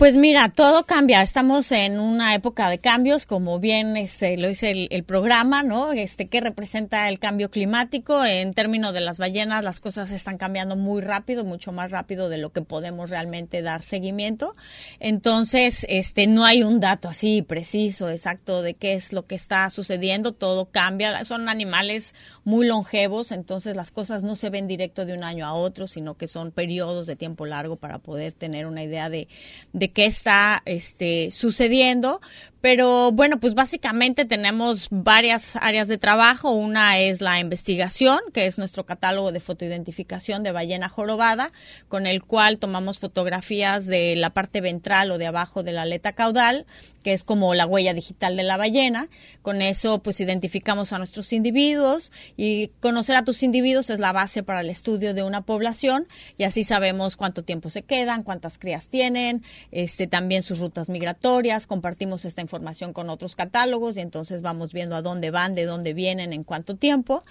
Pues 0.00 0.16
mira, 0.16 0.48
todo 0.48 0.84
cambia. 0.86 1.20
Estamos 1.20 1.70
en 1.72 2.00
una 2.00 2.34
época 2.34 2.70
de 2.70 2.78
cambios, 2.78 3.26
como 3.26 3.58
bien 3.58 3.98
este, 3.98 4.38
lo 4.38 4.48
dice 4.48 4.88
el, 4.88 5.04
programa, 5.04 5.62
¿no? 5.62 5.92
Este, 5.92 6.26
¿Qué 6.26 6.40
representa 6.40 7.06
el 7.10 7.18
cambio 7.18 7.50
climático? 7.50 8.24
En 8.24 8.54
términos 8.54 8.94
de 8.94 9.02
las 9.02 9.18
ballenas, 9.18 9.62
las 9.62 9.78
cosas 9.78 10.10
están 10.10 10.38
cambiando 10.38 10.74
muy 10.74 11.02
rápido, 11.02 11.44
mucho 11.44 11.70
más 11.70 11.90
rápido 11.90 12.30
de 12.30 12.38
lo 12.38 12.50
que 12.50 12.62
podemos 12.62 13.10
realmente 13.10 13.60
dar 13.60 13.82
seguimiento. 13.82 14.54
Entonces, 15.00 15.84
este, 15.86 16.26
no 16.26 16.46
hay 16.46 16.62
un 16.62 16.80
dato 16.80 17.10
así 17.10 17.42
preciso, 17.42 18.08
exacto, 18.08 18.62
de 18.62 18.72
qué 18.72 18.94
es 18.94 19.12
lo 19.12 19.26
que 19.26 19.34
está 19.34 19.68
sucediendo. 19.68 20.32
Todo 20.32 20.70
cambia. 20.70 21.26
Son 21.26 21.46
animales 21.50 22.14
muy 22.44 22.66
longevos, 22.66 23.32
entonces 23.32 23.76
las 23.76 23.90
cosas 23.90 24.22
no 24.22 24.34
se 24.34 24.48
ven 24.48 24.66
directo 24.66 25.04
de 25.04 25.12
un 25.12 25.24
año 25.24 25.44
a 25.44 25.52
otro, 25.52 25.86
sino 25.86 26.16
que 26.16 26.26
son 26.26 26.52
periodos 26.52 27.06
de 27.06 27.16
tiempo 27.16 27.44
largo 27.44 27.76
para 27.76 27.98
poder 27.98 28.32
tener 28.32 28.64
una 28.64 28.82
idea 28.82 29.10
de, 29.10 29.28
de 29.74 29.89
qué 29.92 30.06
está 30.06 30.62
este, 30.64 31.30
sucediendo. 31.30 32.20
Pero 32.60 33.10
bueno, 33.10 33.40
pues 33.40 33.54
básicamente 33.54 34.26
tenemos 34.26 34.88
varias 34.90 35.56
áreas 35.56 35.88
de 35.88 35.96
trabajo. 35.96 36.50
Una 36.50 36.98
es 36.98 37.22
la 37.22 37.40
investigación, 37.40 38.18
que 38.34 38.46
es 38.46 38.58
nuestro 38.58 38.84
catálogo 38.84 39.32
de 39.32 39.40
fotoidentificación 39.40 40.42
de 40.42 40.52
ballena 40.52 40.90
jorobada, 40.90 41.52
con 41.88 42.06
el 42.06 42.22
cual 42.22 42.58
tomamos 42.58 42.98
fotografías 42.98 43.86
de 43.86 44.14
la 44.14 44.30
parte 44.30 44.60
ventral 44.60 45.10
o 45.10 45.16
de 45.16 45.26
abajo 45.26 45.62
de 45.62 45.72
la 45.72 45.82
aleta 45.82 46.12
caudal, 46.12 46.66
que 47.02 47.14
es 47.14 47.24
como 47.24 47.54
la 47.54 47.64
huella 47.64 47.94
digital 47.94 48.36
de 48.36 48.42
la 48.42 48.58
ballena. 48.58 49.08
Con 49.40 49.62
eso 49.62 50.02
pues 50.02 50.20
identificamos 50.20 50.92
a 50.92 50.98
nuestros 50.98 51.32
individuos 51.32 52.12
y 52.36 52.68
conocer 52.80 53.16
a 53.16 53.24
tus 53.24 53.42
individuos 53.42 53.88
es 53.88 54.00
la 54.00 54.12
base 54.12 54.42
para 54.42 54.60
el 54.60 54.68
estudio 54.68 55.14
de 55.14 55.22
una 55.22 55.40
población 55.40 56.06
y 56.36 56.44
así 56.44 56.62
sabemos 56.64 57.16
cuánto 57.16 57.42
tiempo 57.42 57.70
se 57.70 57.82
quedan, 57.84 58.22
cuántas 58.22 58.58
crías 58.58 58.86
tienen, 58.86 59.42
este 59.70 60.06
también 60.06 60.42
sus 60.42 60.58
rutas 60.58 60.90
migratorias, 60.90 61.66
compartimos 61.66 62.26
esta 62.26 62.42
información 62.42 62.49
con 62.92 63.10
otros 63.10 63.36
catálogos 63.36 63.96
y 63.96 64.00
entonces 64.00 64.42
vamos 64.42 64.72
viendo 64.72 64.96
a 64.96 65.02
dónde 65.02 65.30
van, 65.30 65.54
de 65.54 65.64
dónde 65.64 65.94
vienen, 65.94 66.32
en 66.32 66.44
cuánto 66.44 66.76
tiempo. 66.76 67.22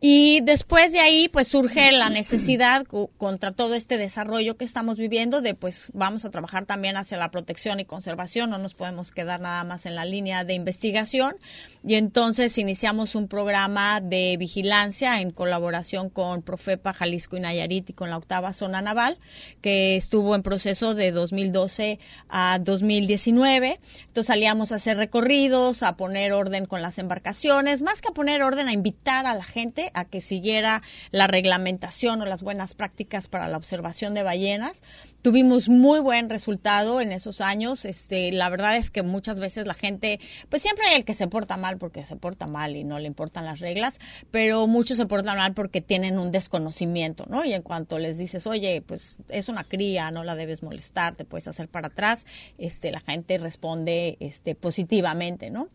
Y 0.00 0.40
después 0.42 0.92
de 0.92 1.00
ahí 1.00 1.28
pues 1.28 1.48
surge 1.48 1.92
la 1.92 2.10
necesidad 2.10 2.86
contra 3.18 3.52
todo 3.52 3.74
este 3.74 3.98
desarrollo 3.98 4.56
que 4.56 4.64
estamos 4.64 4.96
viviendo 4.96 5.40
de 5.40 5.54
pues 5.54 5.90
vamos 5.92 6.24
a 6.24 6.30
trabajar 6.30 6.66
también 6.66 6.96
hacia 6.96 7.16
la 7.16 7.30
protección 7.30 7.80
y 7.80 7.84
conservación, 7.84 8.50
no 8.50 8.58
nos 8.58 8.74
podemos 8.74 9.12
quedar 9.12 9.40
nada 9.40 9.64
más 9.64 9.86
en 9.86 9.94
la 9.94 10.04
línea 10.04 10.44
de 10.44 10.54
investigación. 10.54 11.36
Y 11.84 11.94
entonces 11.94 12.58
iniciamos 12.58 13.14
un 13.14 13.28
programa 13.28 14.00
de 14.00 14.36
vigilancia 14.38 15.20
en 15.20 15.30
colaboración 15.30 16.10
con 16.10 16.42
Profepa, 16.42 16.92
Jalisco 16.92 17.36
y 17.36 17.40
Nayarit 17.40 17.90
y 17.90 17.92
con 17.92 18.10
la 18.10 18.16
octava 18.16 18.52
zona 18.52 18.82
naval, 18.82 19.18
que 19.60 19.96
estuvo 19.96 20.34
en 20.34 20.42
proceso 20.42 20.94
de 20.94 21.12
2012 21.12 21.98
a 22.28 22.58
2019. 22.60 23.78
Entonces 24.06 24.26
salíamos 24.26 24.65
a 24.72 24.76
hacer 24.76 24.96
recorridos, 24.96 25.82
a 25.82 25.96
poner 25.96 26.32
orden 26.32 26.66
con 26.66 26.82
las 26.82 26.98
embarcaciones, 26.98 27.82
más 27.82 28.00
que 28.00 28.08
a 28.08 28.14
poner 28.14 28.42
orden, 28.42 28.68
a 28.68 28.72
invitar 28.72 29.26
a 29.26 29.34
la 29.34 29.44
gente 29.44 29.90
a 29.94 30.04
que 30.04 30.20
siguiera 30.20 30.82
la 31.10 31.26
reglamentación 31.26 32.22
o 32.22 32.26
las 32.26 32.42
buenas 32.42 32.74
prácticas 32.74 33.28
para 33.28 33.48
la 33.48 33.56
observación 33.56 34.14
de 34.14 34.22
ballenas. 34.22 34.82
Tuvimos 35.26 35.68
muy 35.68 35.98
buen 35.98 36.30
resultado 36.30 37.00
en 37.00 37.10
esos 37.10 37.40
años. 37.40 37.84
Este, 37.84 38.30
la 38.30 38.48
verdad 38.48 38.76
es 38.76 38.92
que 38.92 39.02
muchas 39.02 39.40
veces 39.40 39.66
la 39.66 39.74
gente, 39.74 40.20
pues 40.48 40.62
siempre 40.62 40.86
hay 40.86 40.94
el 40.94 41.04
que 41.04 41.14
se 41.14 41.26
porta 41.26 41.56
mal 41.56 41.78
porque 41.78 42.04
se 42.04 42.14
porta 42.14 42.46
mal 42.46 42.76
y 42.76 42.84
no 42.84 43.00
le 43.00 43.08
importan 43.08 43.44
las 43.44 43.58
reglas, 43.58 43.98
pero 44.30 44.68
muchos 44.68 44.98
se 44.98 45.06
portan 45.06 45.36
mal 45.36 45.52
porque 45.52 45.80
tienen 45.80 46.20
un 46.20 46.30
desconocimiento, 46.30 47.26
¿no? 47.28 47.44
Y 47.44 47.54
en 47.54 47.62
cuanto 47.62 47.98
les 47.98 48.18
dices, 48.18 48.46
oye, 48.46 48.84
pues 48.86 49.16
es 49.28 49.48
una 49.48 49.64
cría, 49.64 50.12
no 50.12 50.22
la 50.22 50.36
debes 50.36 50.62
molestar, 50.62 51.16
te 51.16 51.24
puedes 51.24 51.48
hacer 51.48 51.66
para 51.66 51.88
atrás, 51.88 52.24
este, 52.56 52.92
la 52.92 53.00
gente 53.00 53.36
responde 53.38 54.18
este, 54.20 54.54
positivamente, 54.54 55.50
¿no? 55.50 55.70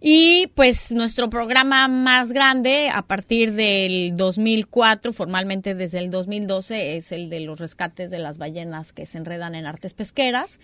Y 0.00 0.48
pues 0.56 0.90
nuestro 0.90 1.30
programa 1.30 1.86
más 1.86 2.32
grande 2.32 2.90
a 2.92 3.02
partir 3.02 3.52
del 3.52 4.16
2004, 4.16 5.12
formalmente 5.12 5.76
desde 5.76 5.98
el 5.98 6.10
2012, 6.10 6.96
es 6.96 7.12
el 7.12 7.30
de 7.30 7.38
los 7.38 7.60
rescates 7.60 8.10
de 8.10 8.18
las 8.18 8.38
ballenas 8.38 8.87
que 8.92 9.06
se 9.06 9.18
enredan 9.18 9.54
en 9.54 9.66
artes 9.66 9.94
pesqueras. 9.94 10.58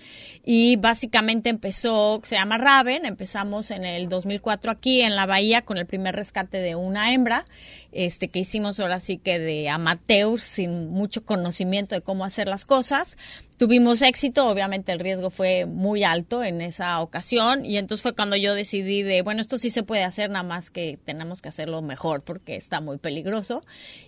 Y 0.44 0.76
básicamente 0.76 1.50
empezó, 1.50 2.20
se 2.24 2.36
llama 2.36 2.58
Raven, 2.58 3.06
empezamos 3.06 3.70
en 3.70 3.84
el 3.84 4.08
2004 4.08 4.70
aquí 4.70 5.00
en 5.00 5.16
la 5.16 5.26
bahía 5.26 5.62
con 5.62 5.78
el 5.78 5.86
primer 5.86 6.14
rescate 6.16 6.58
de 6.58 6.74
una 6.74 7.12
hembra, 7.12 7.44
este 7.92 8.28
que 8.28 8.40
hicimos 8.40 8.80
ahora 8.80 9.00
sí 9.00 9.18
que 9.18 9.38
de 9.38 9.68
amateur, 9.68 10.40
sin 10.40 10.90
mucho 10.90 11.24
conocimiento 11.24 11.94
de 11.94 12.00
cómo 12.00 12.24
hacer 12.24 12.48
las 12.48 12.64
cosas. 12.64 13.16
Tuvimos 13.56 14.02
éxito, 14.02 14.48
obviamente 14.48 14.90
el 14.90 14.98
riesgo 14.98 15.30
fue 15.30 15.64
muy 15.64 16.02
alto 16.02 16.42
en 16.42 16.60
esa 16.60 17.00
ocasión 17.00 17.64
y 17.64 17.78
entonces 17.78 18.02
fue 18.02 18.12
cuando 18.12 18.34
yo 18.34 18.52
decidí 18.52 19.02
de, 19.02 19.22
bueno, 19.22 19.40
esto 19.40 19.58
sí 19.58 19.70
se 19.70 19.84
puede 19.84 20.02
hacer, 20.02 20.28
nada 20.28 20.42
más 20.42 20.70
que 20.70 20.98
tenemos 21.04 21.40
que 21.40 21.50
hacerlo 21.50 21.80
mejor 21.80 22.22
porque 22.22 22.56
está 22.56 22.80
muy 22.80 22.98
peligroso. 22.98 23.62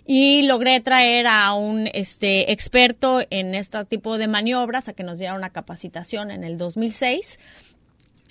Y 0.05 0.41
logré 0.41 0.81
traer 0.81 1.27
a 1.27 1.53
un 1.53 1.87
este 1.93 2.51
experto 2.51 3.21
en 3.29 3.55
este 3.55 3.85
tipo 3.85 4.17
de 4.17 4.27
maniobras 4.27 4.89
a 4.89 4.93
que 4.93 5.03
nos 5.03 5.17
diera 5.17 5.33
una 5.33 5.51
capacitación 5.51 6.29
en 6.29 6.43
el 6.43 6.57
2006 6.57 7.39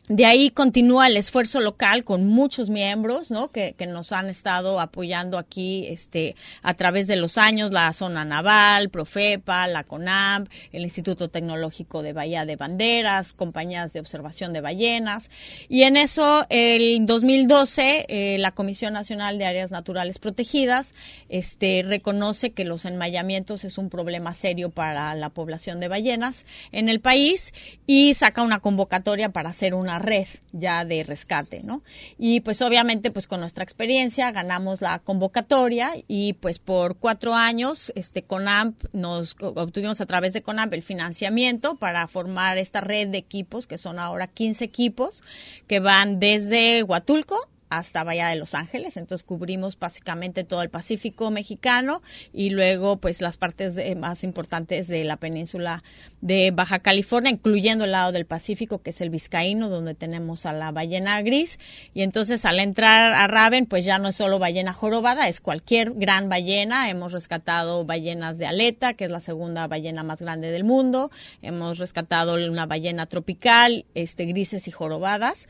de 0.09 0.25
ahí 0.25 0.51
continúa 0.51 1.09
el 1.09 1.17
esfuerzo 1.17 1.61
local 1.61 2.05
con 2.05 2.29
muchos 2.29 2.71
miembros, 2.71 3.33
¿no? 3.33 3.51
Que, 3.51 3.75
que, 3.77 3.87
nos 3.87 4.13
han 4.13 4.29
estado 4.29 4.79
apoyando 4.79 5.37
aquí, 5.37 5.87
este, 5.89 6.37
a 6.63 6.75
través 6.75 7.09
de 7.09 7.17
los 7.17 7.39
años, 7.39 7.73
la 7.73 7.93
zona 7.93 8.25
naval, 8.25 8.91
Profepa, 8.91 9.67
la 9.67 9.83
CONAMP, 9.83 10.49
el 10.73 10.83
Instituto 10.83 11.29
Tecnológico 11.29 12.03
de 12.03 12.13
Bahía 12.13 12.45
de 12.45 12.55
Banderas, 12.55 13.33
compañías 13.33 13.93
de 13.93 14.01
observación 14.01 14.53
de 14.53 14.61
ballenas. 14.61 15.29
Y 15.69 15.83
en 15.83 15.97
eso, 15.97 16.47
el 16.51 17.05
2012, 17.05 18.07
eh, 18.09 18.39
la 18.39 18.53
Comisión 18.53 18.93
Nacional 18.93 19.39
de 19.39 19.47
Áreas 19.47 19.73
Naturales 19.73 20.21
Protegidas, 20.21 20.95
este, 21.29 21.83
reconoce 21.85 22.53
que 22.53 22.65
los 22.65 22.85
enmayamientos 22.85 23.65
es 23.65 23.77
un 23.77 23.91
problema 23.91 24.35
serio 24.35 24.71
para 24.71 25.15
la 25.17 25.31
población 25.31 25.81
de 25.81 25.89
ballenas 25.89 26.47
en 26.71 26.89
el 26.89 27.01
país 27.01 27.53
y 27.87 28.15
saca 28.15 28.43
una 28.43 28.61
convocatoria 28.61 29.31
para 29.31 29.51
hacer 29.51 29.75
una 29.75 29.96
red 29.99 30.27
ya 30.53 30.85
de 30.85 31.05
rescate, 31.05 31.63
¿no? 31.63 31.83
Y 32.19 32.41
pues 32.41 32.63
obviamente 32.63 33.11
pues 33.11 33.27
con 33.27 33.41
nuestra 33.41 33.65
experiencia 33.65 34.31
ganamos 34.31 34.81
la 34.81 34.99
convocatoria 34.99 35.93
y 36.09 36.35
pues 36.35 36.59
por 36.59 36.97
cuatro 36.97 37.35
años 37.35 37.93
este 37.95 38.23
CONAMP 38.23 38.85
nos 38.93 39.37
obtuvimos 39.41 40.01
a 40.01 40.07
través 40.07 40.33
de 40.33 40.43
CONAMP 40.43 40.75
el 40.75 40.83
financiamiento 40.83 41.77
para 41.77 42.07
formar 42.09 42.59
esta 42.59 42.81
red 42.81 43.09
de 43.09 43.19
equipos 43.19 43.67
que 43.67 43.79
son 43.79 43.99
ahora 43.99 44.27
15 44.27 44.65
equipos 44.65 45.23
que 45.67 45.81
van 45.81 46.21
desde 46.21 46.83
Huatulco 46.83 47.49
hasta 47.69 48.05
Bahía 48.05 48.29
de 48.29 48.37
Los 48.37 48.55
Ángeles, 48.55 48.97
entonces 48.97 49.25
cubrimos 49.25 49.79
básicamente 49.79 50.45
todo 50.45 50.63
el 50.63 50.71
Pacífico 50.71 51.31
mexicano 51.31 52.03
y 52.33 52.51
luego 52.51 52.99
pues 52.99 53.21
las 53.21 53.37
partes 53.37 53.77
más 53.97 54.25
importantes 54.25 54.89
de 54.89 55.05
la 55.05 55.17
península 55.17 55.83
de 56.21 56.51
Baja 56.51 56.79
California, 56.79 57.31
incluyendo 57.31 57.85
el 57.85 57.93
lado 57.93 58.13
del 58.13 58.27
Pacífico 58.27 58.83
que 58.83 58.91
es 58.91 59.01
el 59.01 59.11
Vizcaíno, 59.11 59.69
donde 59.69 59.95
tenemos 59.95 60.47
a 60.47 60.53
la 60.53 60.73
ballena 60.73 61.21
gris. 61.23 61.59
Y 61.95 62.03
entonces 62.03 62.45
al 62.45 62.61
entrar 62.61 63.13
a 63.13 63.27
Raven 63.27 63.67
pues 63.67 63.85
ya 63.85 63.99
no 63.99 64.09
es 64.09 64.17
solo 64.17 64.39
ballena 64.39 64.73
jorobada, 64.73 65.29
es 65.29 65.41
cualquier 65.41 65.93
gran 65.95 66.29
ballena, 66.29 66.91
hemos 66.91 67.13
rescatado 67.13 67.85
ballenas 67.85 68.39
de 68.39 68.47
aleta, 68.47 68.95
que 68.95 69.07
es 69.07 69.11
la 69.11 69.21
segunda 69.21 69.67
ballena 69.67 70.03
más 70.03 70.21
grande 70.21 70.51
del 70.51 70.65
mundo, 70.65 71.11
hemos 71.43 71.79
rescatado 71.79 72.35
una 72.35 72.67
ballena 72.67 73.07
tropical, 73.07 73.87
este 73.95 74.27
grises 74.27 74.69
y 74.69 74.71
jorobadas 74.71 75.49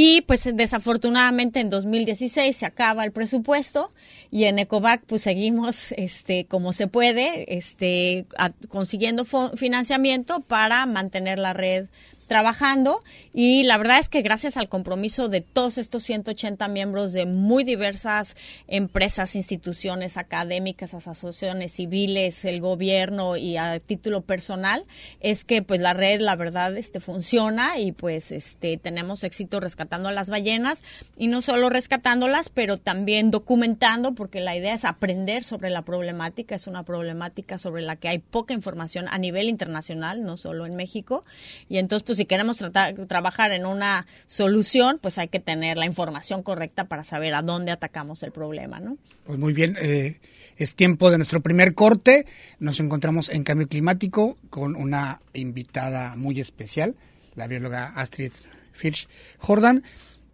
y 0.00 0.20
pues 0.20 0.48
desafortunadamente 0.54 1.58
en 1.58 1.70
2016 1.70 2.56
se 2.56 2.66
acaba 2.66 3.04
el 3.04 3.10
presupuesto 3.10 3.90
y 4.30 4.44
en 4.44 4.60
Ecovac 4.60 5.02
pues 5.04 5.22
seguimos 5.22 5.90
este 5.90 6.44
como 6.44 6.72
se 6.72 6.86
puede 6.86 7.56
este 7.58 8.24
consiguiendo 8.68 9.24
financiamiento 9.24 10.38
para 10.38 10.86
mantener 10.86 11.40
la 11.40 11.52
red 11.52 11.86
trabajando 12.28 13.02
y 13.32 13.64
la 13.64 13.78
verdad 13.78 13.98
es 13.98 14.08
que 14.08 14.22
gracias 14.22 14.56
al 14.56 14.68
compromiso 14.68 15.28
de 15.28 15.40
todos 15.40 15.78
estos 15.78 16.04
180 16.04 16.68
miembros 16.68 17.12
de 17.12 17.26
muy 17.26 17.64
diversas 17.64 18.36
empresas, 18.68 19.34
instituciones 19.34 20.16
académicas, 20.16 20.94
asociaciones 20.94 21.72
civiles, 21.72 22.44
el 22.44 22.60
gobierno 22.60 23.36
y 23.36 23.56
a 23.56 23.80
título 23.80 24.22
personal, 24.22 24.84
es 25.20 25.44
que 25.44 25.62
pues 25.62 25.80
la 25.80 25.94
red 25.94 26.20
la 26.20 26.36
verdad 26.36 26.76
este 26.76 27.00
funciona 27.00 27.78
y 27.78 27.92
pues 27.92 28.30
este 28.30 28.76
tenemos 28.76 29.24
éxito 29.24 29.58
rescatando 29.58 30.08
a 30.08 30.12
las 30.12 30.30
ballenas 30.30 30.84
y 31.16 31.26
no 31.26 31.42
solo 31.42 31.70
rescatándolas, 31.70 32.50
pero 32.50 32.76
también 32.76 33.30
documentando 33.30 34.14
porque 34.14 34.40
la 34.40 34.56
idea 34.56 34.74
es 34.74 34.84
aprender 34.84 35.42
sobre 35.44 35.70
la 35.70 35.82
problemática, 35.82 36.54
es 36.54 36.66
una 36.66 36.82
problemática 36.82 37.58
sobre 37.58 37.82
la 37.82 37.96
que 37.96 38.08
hay 38.08 38.18
poca 38.18 38.52
información 38.52 39.06
a 39.08 39.16
nivel 39.18 39.48
internacional, 39.48 40.24
no 40.24 40.36
solo 40.36 40.66
en 40.66 40.76
México, 40.76 41.24
y 41.68 41.78
entonces 41.78 42.04
pues 42.04 42.17
si 42.18 42.26
queremos 42.26 42.58
tratar, 42.58 42.94
trabajar 43.06 43.52
en 43.52 43.64
una 43.64 44.06
solución, 44.26 44.98
pues 45.00 45.18
hay 45.18 45.28
que 45.28 45.40
tener 45.40 45.78
la 45.78 45.86
información 45.86 46.42
correcta 46.42 46.84
para 46.84 47.04
saber 47.04 47.34
a 47.34 47.42
dónde 47.42 47.70
atacamos 47.70 48.22
el 48.22 48.32
problema, 48.32 48.80
¿no? 48.80 48.98
Pues 49.24 49.38
muy 49.38 49.52
bien, 49.52 49.76
eh, 49.80 50.20
es 50.56 50.74
tiempo 50.74 51.10
de 51.10 51.16
nuestro 51.16 51.40
primer 51.40 51.74
corte. 51.74 52.26
Nos 52.58 52.80
encontramos 52.80 53.28
en 53.28 53.44
Cambio 53.44 53.68
Climático 53.68 54.36
con 54.50 54.76
una 54.76 55.20
invitada 55.32 56.16
muy 56.16 56.40
especial, 56.40 56.96
la 57.36 57.46
bióloga 57.46 57.92
Astrid 57.94 58.32
Fitch 58.72 59.08
Jordan, 59.38 59.84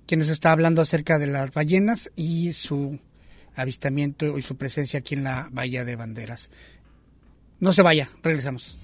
quien 0.06 0.20
nos 0.20 0.30
está 0.30 0.50
hablando 0.50 0.82
acerca 0.82 1.18
de 1.18 1.26
las 1.26 1.52
ballenas 1.52 2.10
y 2.16 2.54
su 2.54 2.98
avistamiento 3.54 4.38
y 4.38 4.42
su 4.42 4.56
presencia 4.56 5.00
aquí 5.00 5.14
en 5.14 5.24
la 5.24 5.48
Bahía 5.52 5.84
de 5.84 5.96
Banderas. 5.96 6.50
No 7.60 7.72
se 7.72 7.82
vaya, 7.82 8.08
regresamos. 8.22 8.78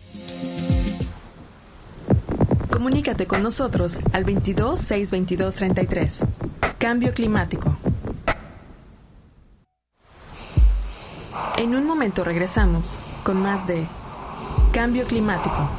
Comunícate 2.80 3.26
con 3.26 3.42
nosotros 3.42 3.98
al 4.14 4.24
22 4.24 4.80
622 4.80 5.54
33. 5.54 6.20
Cambio 6.78 7.12
climático. 7.12 7.76
En 11.58 11.74
un 11.74 11.84
momento 11.84 12.24
regresamos 12.24 12.98
con 13.22 13.36
más 13.36 13.66
de 13.66 13.84
Cambio 14.72 15.04
climático. 15.04 15.70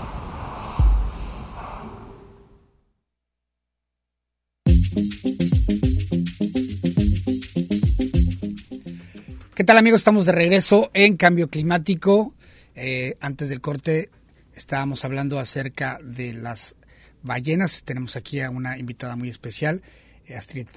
¿Qué 9.55 9.63
tal 9.63 9.79
amigos? 9.79 10.01
Estamos 10.01 10.27
de 10.27 10.33
regreso 10.33 10.91
en 10.93 11.17
Cambio 11.17 11.49
Climático. 11.49 12.35
Eh, 12.75 13.17
antes 13.21 13.49
del 13.49 13.59
corte 13.59 14.11
estábamos 14.53 15.03
hablando 15.03 15.39
acerca 15.39 15.97
de 16.03 16.33
las 16.33 16.75
ballenas. 17.23 17.83
Tenemos 17.83 18.15
aquí 18.15 18.41
a 18.41 18.49
una 18.49 18.77
invitada 18.77 19.15
muy 19.15 19.29
especial, 19.29 19.81
eh, 20.25 20.35
Astrid 20.35 20.67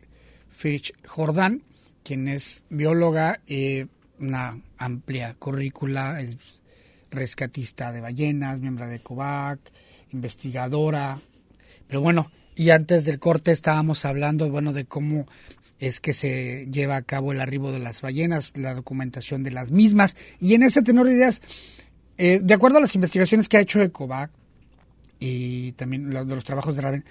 Fitch 0.49 0.93
Jordan, 1.07 1.63
quien 2.03 2.29
es 2.29 2.65
bióloga, 2.71 3.41
eh, 3.47 3.87
una 4.19 4.61
amplia 4.79 5.35
currícula, 5.35 6.21
es 6.21 6.37
rescatista 7.11 7.93
de 7.93 8.01
ballenas, 8.01 8.61
miembro 8.61 8.87
de 8.87 9.01
COVAC, 9.01 9.61
investigadora. 10.13 11.19
Pero 11.87 12.01
bueno, 12.01 12.31
y 12.57 12.71
antes 12.71 13.05
del 13.05 13.19
corte 13.19 13.53
estábamos 13.53 14.05
hablando, 14.05 14.49
bueno, 14.51 14.73
de 14.73 14.85
cómo 14.85 15.27
es 15.79 16.01
que 16.01 16.15
se 16.15 16.67
lleva 16.71 16.97
a 16.97 17.03
cabo 17.03 17.33
el 17.33 17.41
arribo 17.41 17.73
de 17.73 17.81
las 17.81 18.01
ballenas, 18.01 18.57
la 18.57 18.75
documentación 18.75 19.43
de 19.43 19.51
las 19.51 19.71
mismas. 19.71 20.17
Y 20.41 20.55
en 20.55 20.63
ese 20.63 20.83
tenor 20.83 21.07
de 21.07 21.15
ideas, 21.15 21.43
eh, 22.17 22.41
de 22.43 22.55
acuerdo 22.55 22.79
a 22.79 22.81
las 22.81 22.95
investigaciones 22.95 23.49
que 23.49 23.57
ha 23.57 23.61
hecho 23.61 23.83
ECOVAC, 23.83 24.31
y 25.25 25.73
también 25.73 26.11
de 26.11 26.25
los 26.25 26.45
trabajos 26.45 26.77
de 26.77 26.83
Raven. 26.83 27.05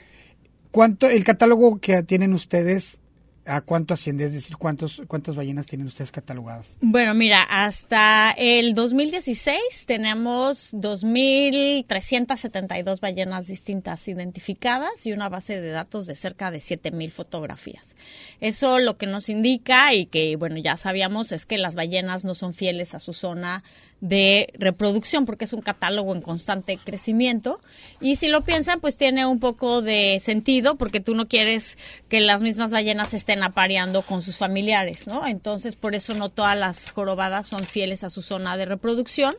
¿Cuánto 0.71 1.09
el 1.09 1.23
catálogo 1.23 1.79
que 1.79 2.03
tienen 2.03 2.33
ustedes 2.33 3.01
¿A 3.45 3.61
cuánto 3.61 3.93
asciende? 3.93 4.25
Es 4.25 4.33
decir, 4.33 4.55
¿cuántos, 4.55 5.01
¿cuántas 5.07 5.35
ballenas 5.35 5.65
tienen 5.65 5.87
ustedes 5.87 6.13
catalogadas? 6.13 6.77
Bueno, 6.79 7.13
mira, 7.13 7.43
hasta 7.43 8.31
el 8.31 8.73
2016 8.73 9.59
tenemos 9.85 10.73
2.372 10.73 13.01
ballenas 13.01 13.47
distintas 13.47 14.07
identificadas 14.07 15.05
y 15.05 15.11
una 15.11 15.27
base 15.27 15.59
de 15.59 15.71
datos 15.71 16.05
de 16.05 16.15
cerca 16.15 16.51
de 16.51 16.59
7.000 16.59 17.11
fotografías. 17.11 17.97
Eso 18.39 18.79
lo 18.79 18.97
que 18.97 19.05
nos 19.05 19.29
indica 19.29 19.93
y 19.93 20.05
que, 20.05 20.35
bueno, 20.35 20.57
ya 20.57 20.77
sabíamos 20.77 21.31
es 21.31 21.45
que 21.45 21.57
las 21.57 21.75
ballenas 21.75 22.23
no 22.23 22.35
son 22.35 22.53
fieles 22.53 22.93
a 22.93 22.99
su 22.99 23.13
zona 23.13 23.63
de 24.03 24.49
reproducción 24.59 25.25
porque 25.25 25.45
es 25.45 25.53
un 25.53 25.61
catálogo 25.61 26.13
en 26.13 26.21
constante 26.21 26.77
crecimiento 26.77 27.61
y 28.01 28.17
si 28.17 28.27
lo 28.27 28.41
piensan 28.41 28.81
pues 28.81 28.97
tiene 28.97 29.25
un 29.25 29.39
poco 29.39 29.81
de 29.81 30.19
sentido 30.21 30.75
porque 30.75 30.99
tú 30.99 31.15
no 31.15 31.29
quieres 31.29 31.77
que 32.09 32.19
las 32.19 32.41
mismas 32.41 32.71
ballenas 32.71 33.13
estén 33.13 33.43
apareando 33.43 34.01
con 34.01 34.21
sus 34.21 34.35
familiares, 34.35 35.07
¿no? 35.07 35.25
Entonces 35.25 35.77
por 35.77 35.95
eso 35.95 36.15
no 36.15 36.27
todas 36.27 36.57
las 36.57 36.91
jorobadas 36.91 37.47
son 37.47 37.61
fieles 37.65 38.03
a 38.03 38.09
su 38.09 38.21
zona 38.21 38.57
de 38.57 38.65
reproducción 38.65 39.33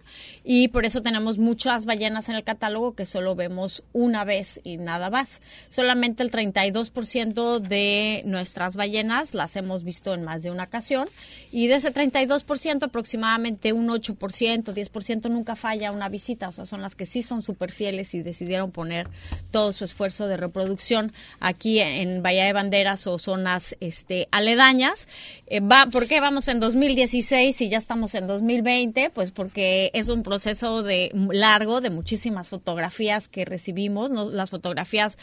y 0.45 0.69
por 0.69 0.87
eso 0.87 1.03
tenemos 1.03 1.37
muchas 1.37 1.85
ballenas 1.85 2.31
en 2.31 2.37
el 2.37 2.45
catálogo 2.45 2.95
que 2.95 3.05
solo 3.05 3.35
vemos 3.35 3.83
una 3.93 4.25
vez 4.25 4.63
y 4.65 4.79
nada 4.79 5.11
más. 5.11 5.43
Solamente 5.69 6.23
el 6.23 6.31
32% 6.31 7.59
de 7.59 8.23
nuestras 8.25 8.77
ballenas 8.77 8.84
las 9.33 9.57
hemos 9.57 9.85
visto 9.85 10.15
en 10.15 10.23
más 10.23 10.43
de 10.43 10.51
una 10.51 10.65
ocasión 10.65 11.09
y 11.51 11.69
de 11.69 11.77
ese 11.77 11.93
32% 11.93 12.83
aproximadamente 12.83 13.73
un 13.73 13.89
8% 13.89 14.75
10% 14.75 15.31
nunca 15.31 15.57
falla 15.57 15.93
una 15.93 16.09
visita, 16.09 16.49
o 16.49 16.53
sea, 16.53 16.67
son 16.67 16.83
las 16.83 16.95
que 16.95 17.07
sí 17.07 17.23
son 17.23 17.43
súper 17.43 17.73
fieles 17.73 18.15
y 18.15 18.23
decidieron 18.23 18.71
poner 18.71 19.09
todo 19.51 19.73
su 19.73 19.85
esfuerzo 19.85 20.27
de 20.27 20.37
reproducción 20.37 21.13
aquí 21.41 21.81
en 21.81 22.23
Bahía 22.23 22.45
de 22.45 22.53
Banderas 22.53 23.07
o 23.07 23.19
zonas 23.19 23.77
este, 23.81 24.29
aledañas. 24.31 25.09
Eh, 25.47 25.61
va, 25.61 25.87
¿Por 25.87 26.07
qué 26.07 26.21
vamos 26.21 26.49
en 26.49 26.61
2016 26.61 27.61
y 27.61 27.69
ya 27.69 27.79
estamos 27.79 28.15
en 28.15 28.27
2020? 28.27 29.11
Pues 29.11 29.33
porque 29.33 29.91
es 29.95 30.09
un 30.09 30.23
proceso 30.23 30.83
de 30.83 31.11
largo 31.31 31.81
de 31.81 31.91
muchísimas 31.91 32.49
fotografías 32.49 33.29
que 33.29 33.45
recibimos. 33.45 34.11
Las 34.11 34.51
fotografías 34.51 35.19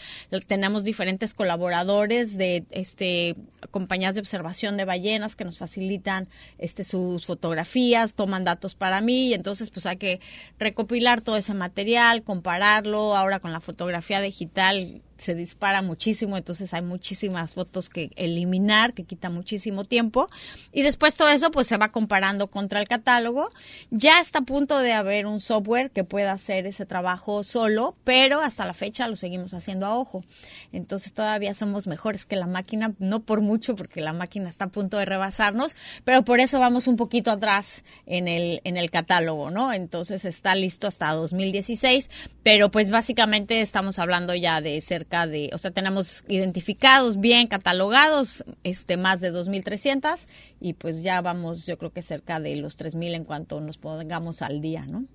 tenemos 0.48 0.84
diferentes 0.84 1.34
colaboradores 1.34 2.38
de 2.38 2.64
este, 2.72 3.36
compañías 3.70 4.16
de 4.16 4.22
observación 4.22 4.78
de 4.78 4.86
ballenas 4.86 5.36
que 5.36 5.46
nos 5.46 5.58
facilitan 5.58 6.28
este, 6.58 6.84
sus 6.84 7.26
fotografías, 7.26 8.14
toman 8.14 8.44
datos 8.44 8.76
para 8.76 9.02
mí 9.02 9.28
y 9.28 9.34
entonces 9.34 9.70
pues 9.70 9.86
hay 9.86 9.98
que 9.98 10.20
recopilar 10.58 11.22
todo 11.22 11.38
ese 11.38 11.54
material, 11.54 12.24
compararlo 12.24 13.16
ahora 13.16 13.40
con 13.40 13.52
la 13.52 13.62
fotografía 13.62 14.22
digital 14.22 15.02
se 15.22 15.36
dispara 15.36 15.82
muchísimo, 15.82 16.36
entonces 16.36 16.74
hay 16.74 16.82
muchísimas 16.82 17.52
fotos 17.52 17.90
que 17.90 18.10
eliminar, 18.16 18.94
que 18.94 19.04
quita 19.04 19.30
muchísimo 19.30 19.86
tiempo. 19.86 20.28
Y 20.72 20.82
después 20.82 21.16
todo 21.16 21.30
eso 21.30 21.52
pues 21.52 21.68
se 21.68 21.78
va 21.78 21.92
comparando 21.92 22.48
contra 22.48 22.80
el 22.80 22.88
catálogo. 22.88 23.50
Ya 23.92 24.20
está 24.20 24.40
a 24.40 24.42
punto 24.44 24.80
de 24.80 24.94
haber 24.94 25.28
un 25.28 25.40
software 25.40 25.92
que 25.92 26.04
pueda 26.04 26.32
hacer 26.32 26.66
ese 26.66 26.86
trabajo 26.86 27.44
solo, 27.44 27.96
pero 28.04 28.42
hasta 28.42 28.66
la 28.66 28.74
fecha 28.74 29.08
lo 29.08 29.16
seguimos 29.16 29.54
haciendo 29.54 29.86
a 29.86 29.96
ojo. 29.96 30.24
Entonces 30.72 31.14
todavía 31.14 31.54
somos 31.54 31.86
mejores 31.86 32.26
que 32.26 32.36
la 32.36 32.48
máquina, 32.48 32.94
no 32.98 33.22
por 33.22 33.42
mucho 33.42 33.76
porque 33.76 34.02
la 34.02 34.14
máquina 34.14 34.50
está 34.50 34.66
a 34.66 34.70
punto 34.70 34.98
de 34.98 35.06
rebasarnos, 35.06 35.76
pero 36.04 36.24
por 36.24 36.40
eso 36.40 36.60
vamos 36.60 36.88
un 36.88 36.98
poquito 36.98 37.30
atrás 37.30 37.84
en 38.08 38.28
el, 38.28 38.62
en 38.64 38.78
el 38.78 38.90
catálogo, 38.90 39.52
¿no? 39.52 39.72
Entonces 39.72 40.26
está 40.26 40.56
listo 40.56 40.88
hasta 40.88 41.12
2016, 41.12 42.10
pero 42.42 42.72
pues 42.72 42.90
básicamente 42.90 43.62
estamos 43.62 44.00
hablando 44.00 44.34
ya 44.34 44.62
de 44.62 44.82
cerca 44.82 45.11
de, 45.12 45.50
o 45.54 45.58
sea, 45.58 45.72
tenemos 45.72 46.24
identificados 46.28 47.20
bien, 47.20 47.48
catalogados, 47.48 48.44
este 48.64 48.98
más 48.98 49.20
de 49.20 49.32
2.300 49.32 50.20
y 50.60 50.74
pues 50.74 51.04
ya 51.04 51.22
vamos, 51.22 51.66
yo 51.66 51.78
creo 51.78 51.92
que 51.92 52.02
cerca 52.02 52.40
de 52.40 52.56
los 52.56 52.78
3.000 52.78 53.16
en 53.16 53.26
cuanto 53.26 53.60
nos 53.62 53.78
pongamos 53.78 54.42
al 54.42 54.62
día, 54.62 54.86
¿no? 54.86 55.06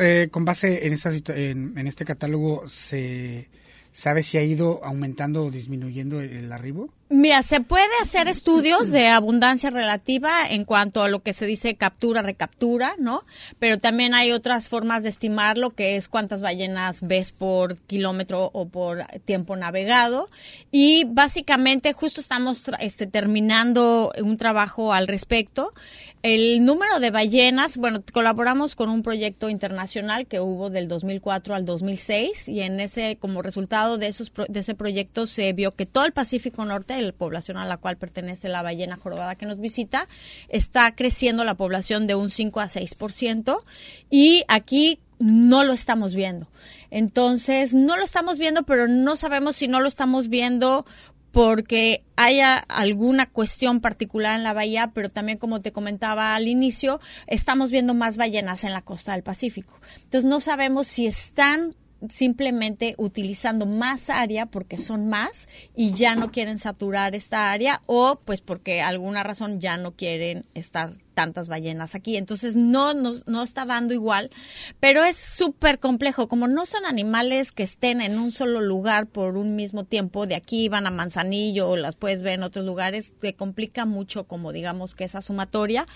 Eh, 0.00 0.28
con 0.30 0.44
base 0.44 0.86
en, 0.86 0.92
esta, 0.92 1.10
en, 1.34 1.86
este 1.86 2.04
catálogo, 2.04 2.68
¿se 2.68 3.48
sabe 3.92 4.22
si 4.22 4.38
ha 4.38 4.42
ido 4.42 4.84
aumentando 4.84 5.46
o 5.46 5.50
disminuyendo 5.50 6.20
el 6.20 6.50
arribo? 6.52 6.92
Mira, 7.14 7.42
se 7.42 7.60
puede 7.60 7.84
hacer 8.00 8.26
estudios 8.26 8.90
de 8.90 9.08
abundancia 9.08 9.68
relativa 9.68 10.48
en 10.48 10.64
cuanto 10.64 11.02
a 11.02 11.08
lo 11.08 11.22
que 11.22 11.34
se 11.34 11.44
dice 11.44 11.74
captura, 11.74 12.22
recaptura, 12.22 12.94
¿no? 12.98 13.26
Pero 13.58 13.78
también 13.78 14.14
hay 14.14 14.32
otras 14.32 14.70
formas 14.70 15.02
de 15.02 15.10
estimarlo, 15.10 15.74
que 15.74 15.96
es 15.96 16.08
cuántas 16.08 16.40
ballenas 16.40 17.02
ves 17.02 17.30
por 17.32 17.76
kilómetro 17.80 18.48
o 18.54 18.66
por 18.66 19.04
tiempo 19.26 19.56
navegado. 19.56 20.30
Y 20.70 21.04
básicamente, 21.04 21.92
justo 21.92 22.18
estamos 22.18 22.64
este, 22.78 23.06
terminando 23.06 24.10
un 24.18 24.38
trabajo 24.38 24.94
al 24.94 25.06
respecto. 25.06 25.74
El 26.22 26.64
número 26.64 27.00
de 27.00 27.10
ballenas, 27.10 27.76
bueno, 27.76 28.00
colaboramos 28.12 28.76
con 28.76 28.88
un 28.88 29.02
proyecto 29.02 29.50
internacional 29.50 30.26
que 30.28 30.38
hubo 30.38 30.70
del 30.70 30.86
2004 30.86 31.56
al 31.56 31.66
2006 31.66 32.48
y 32.48 32.60
en 32.60 32.78
ese, 32.78 33.16
como 33.16 33.42
resultado 33.42 33.98
de, 33.98 34.06
esos, 34.06 34.32
de 34.48 34.60
ese 34.60 34.76
proyecto 34.76 35.26
se 35.26 35.52
vio 35.52 35.74
que 35.74 35.84
todo 35.84 36.04
el 36.04 36.12
Pacífico 36.12 36.64
Norte, 36.64 37.01
la 37.02 37.12
población 37.12 37.56
a 37.56 37.64
la 37.64 37.76
cual 37.76 37.96
pertenece 37.96 38.48
la 38.48 38.62
ballena 38.62 38.96
jorobada 38.96 39.36
que 39.36 39.46
nos 39.46 39.58
visita, 39.58 40.08
está 40.48 40.94
creciendo 40.94 41.44
la 41.44 41.54
población 41.54 42.06
de 42.06 42.14
un 42.14 42.30
5 42.30 42.60
a 42.60 42.66
6% 42.66 43.62
y 44.10 44.44
aquí 44.48 45.00
no 45.18 45.62
lo 45.64 45.72
estamos 45.72 46.14
viendo. 46.14 46.48
Entonces, 46.90 47.74
no 47.74 47.96
lo 47.96 48.02
estamos 48.02 48.38
viendo, 48.38 48.64
pero 48.64 48.88
no 48.88 49.16
sabemos 49.16 49.56
si 49.56 49.68
no 49.68 49.80
lo 49.80 49.88
estamos 49.88 50.28
viendo 50.28 50.84
porque 51.32 52.04
haya 52.14 52.56
alguna 52.56 53.26
cuestión 53.26 53.80
particular 53.80 54.36
en 54.36 54.44
la 54.44 54.52
bahía, 54.52 54.92
pero 54.94 55.08
también 55.08 55.38
como 55.38 55.62
te 55.62 55.72
comentaba 55.72 56.34
al 56.34 56.46
inicio, 56.46 57.00
estamos 57.26 57.70
viendo 57.70 57.94
más 57.94 58.18
ballenas 58.18 58.64
en 58.64 58.72
la 58.72 58.82
costa 58.82 59.12
del 59.12 59.22
Pacífico. 59.22 59.80
Entonces 60.04 60.28
no 60.28 60.40
sabemos 60.40 60.86
si 60.86 61.06
están 61.06 61.74
simplemente 62.08 62.94
utilizando 62.98 63.66
más 63.66 64.10
área 64.10 64.46
porque 64.46 64.78
son 64.78 65.08
más 65.08 65.48
y 65.74 65.92
ya 65.92 66.14
no 66.14 66.30
quieren 66.30 66.58
saturar 66.58 67.14
esta 67.14 67.50
área 67.50 67.82
o 67.86 68.20
pues 68.24 68.40
porque 68.40 68.80
alguna 68.80 69.22
razón 69.22 69.60
ya 69.60 69.76
no 69.76 69.92
quieren 69.92 70.46
estar 70.54 70.96
tantas 71.14 71.48
ballenas 71.48 71.94
aquí. 71.94 72.16
Entonces 72.16 72.56
no, 72.56 72.94
no, 72.94 73.12
no 73.26 73.42
está 73.42 73.64
dando 73.64 73.94
igual, 73.94 74.30
pero 74.80 75.04
es 75.04 75.16
súper 75.16 75.78
complejo. 75.78 76.28
Como 76.28 76.48
no 76.48 76.66
son 76.66 76.86
animales 76.86 77.52
que 77.52 77.62
estén 77.62 78.00
en 78.00 78.18
un 78.18 78.32
solo 78.32 78.60
lugar 78.60 79.06
por 79.06 79.36
un 79.36 79.56
mismo 79.56 79.84
tiempo, 79.84 80.26
de 80.26 80.34
aquí 80.34 80.68
van 80.68 80.86
a 80.86 80.90
Manzanillo 80.90 81.68
o 81.68 81.76
las 81.76 81.96
puedes 81.96 82.22
ver 82.22 82.34
en 82.34 82.42
otros 82.42 82.64
lugares, 82.64 83.12
te 83.20 83.34
complica 83.34 83.84
mucho 83.84 84.24
como 84.24 84.52
digamos 84.52 84.94
que 84.94 85.04
esa 85.04 85.22
sumatoria. 85.22 85.86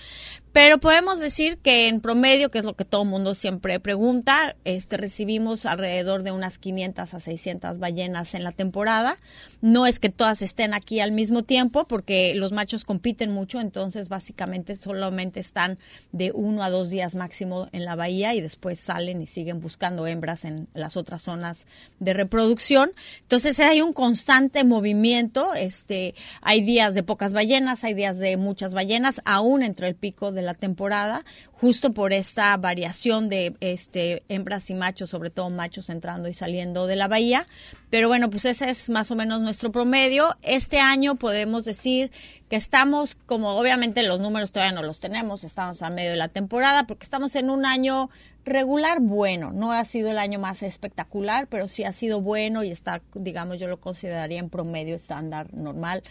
Pero 0.56 0.78
podemos 0.78 1.20
decir 1.20 1.58
que 1.58 1.86
en 1.86 2.00
promedio, 2.00 2.50
que 2.50 2.60
es 2.60 2.64
lo 2.64 2.72
que 2.72 2.86
todo 2.86 3.02
el 3.02 3.10
mundo 3.10 3.34
siempre 3.34 3.78
pregunta, 3.78 4.56
este, 4.64 4.96
recibimos 4.96 5.66
alrededor 5.66 6.22
de 6.22 6.32
unas 6.32 6.56
500 6.56 7.12
a 7.12 7.20
600 7.20 7.78
ballenas 7.78 8.32
en 8.32 8.42
la 8.42 8.52
temporada. 8.52 9.18
No 9.60 9.86
es 9.86 9.98
que 9.98 10.08
todas 10.08 10.40
estén 10.40 10.72
aquí 10.72 11.00
al 11.00 11.12
mismo 11.12 11.42
tiempo, 11.42 11.86
porque 11.86 12.34
los 12.34 12.52
machos 12.52 12.86
compiten 12.86 13.32
mucho, 13.32 13.60
entonces 13.60 14.08
básicamente 14.08 14.76
solamente 14.76 15.40
están 15.40 15.78
de 16.12 16.32
uno 16.32 16.62
a 16.62 16.70
dos 16.70 16.88
días 16.88 17.14
máximo 17.14 17.68
en 17.72 17.84
la 17.84 17.94
bahía 17.94 18.32
y 18.32 18.40
después 18.40 18.80
salen 18.80 19.20
y 19.20 19.26
siguen 19.26 19.60
buscando 19.60 20.06
hembras 20.06 20.46
en 20.46 20.68
las 20.72 20.96
otras 20.96 21.20
zonas 21.20 21.66
de 22.00 22.14
reproducción. 22.14 22.92
Entonces 23.20 23.60
hay 23.60 23.82
un 23.82 23.92
constante 23.92 24.64
movimiento, 24.64 25.52
este, 25.52 26.14
hay 26.40 26.62
días 26.62 26.94
de 26.94 27.02
pocas 27.02 27.34
ballenas, 27.34 27.84
hay 27.84 27.92
días 27.92 28.16
de 28.16 28.38
muchas 28.38 28.72
ballenas, 28.72 29.20
aún 29.26 29.62
entre 29.62 29.88
el 29.88 29.96
pico 29.96 30.32
de 30.32 30.45
la 30.46 30.54
temporada, 30.54 31.24
justo 31.52 31.92
por 31.92 32.12
esta 32.12 32.56
variación 32.56 33.28
de 33.28 33.54
este, 33.60 34.22
hembras 34.28 34.70
y 34.70 34.74
machos, 34.74 35.10
sobre 35.10 35.30
todo 35.30 35.50
machos 35.50 35.90
entrando 35.90 36.28
y 36.28 36.34
saliendo 36.34 36.86
de 36.86 36.96
la 36.96 37.08
bahía. 37.08 37.46
Pero 37.90 38.08
bueno, 38.08 38.30
pues 38.30 38.44
ese 38.46 38.70
es 38.70 38.88
más 38.88 39.10
o 39.10 39.16
menos 39.16 39.40
nuestro 39.42 39.70
promedio. 39.70 40.36
Este 40.42 40.80
año 40.80 41.16
podemos 41.16 41.64
decir 41.64 42.10
que 42.48 42.56
estamos, 42.56 43.16
como 43.26 43.50
obviamente 43.50 44.02
los 44.02 44.20
números 44.20 44.52
todavía 44.52 44.74
no 44.74 44.82
los 44.82 45.00
tenemos, 45.00 45.44
estamos 45.44 45.82
a 45.82 45.90
medio 45.90 46.10
de 46.10 46.16
la 46.16 46.28
temporada, 46.28 46.86
porque 46.86 47.04
estamos 47.04 47.34
en 47.36 47.50
un 47.50 47.66
año 47.66 48.08
regular 48.46 49.00
bueno. 49.00 49.50
No 49.52 49.72
ha 49.72 49.84
sido 49.84 50.10
el 50.10 50.18
año 50.18 50.38
más 50.38 50.62
espectacular, 50.62 51.48
pero 51.48 51.68
sí 51.68 51.84
ha 51.84 51.92
sido 51.92 52.22
bueno 52.22 52.62
y 52.62 52.70
está, 52.70 53.02
digamos, 53.14 53.58
yo 53.58 53.66
lo 53.68 53.80
consideraría 53.80 54.38
en 54.38 54.48
promedio 54.48 54.94
estándar 54.94 55.52
normal. 55.52 56.02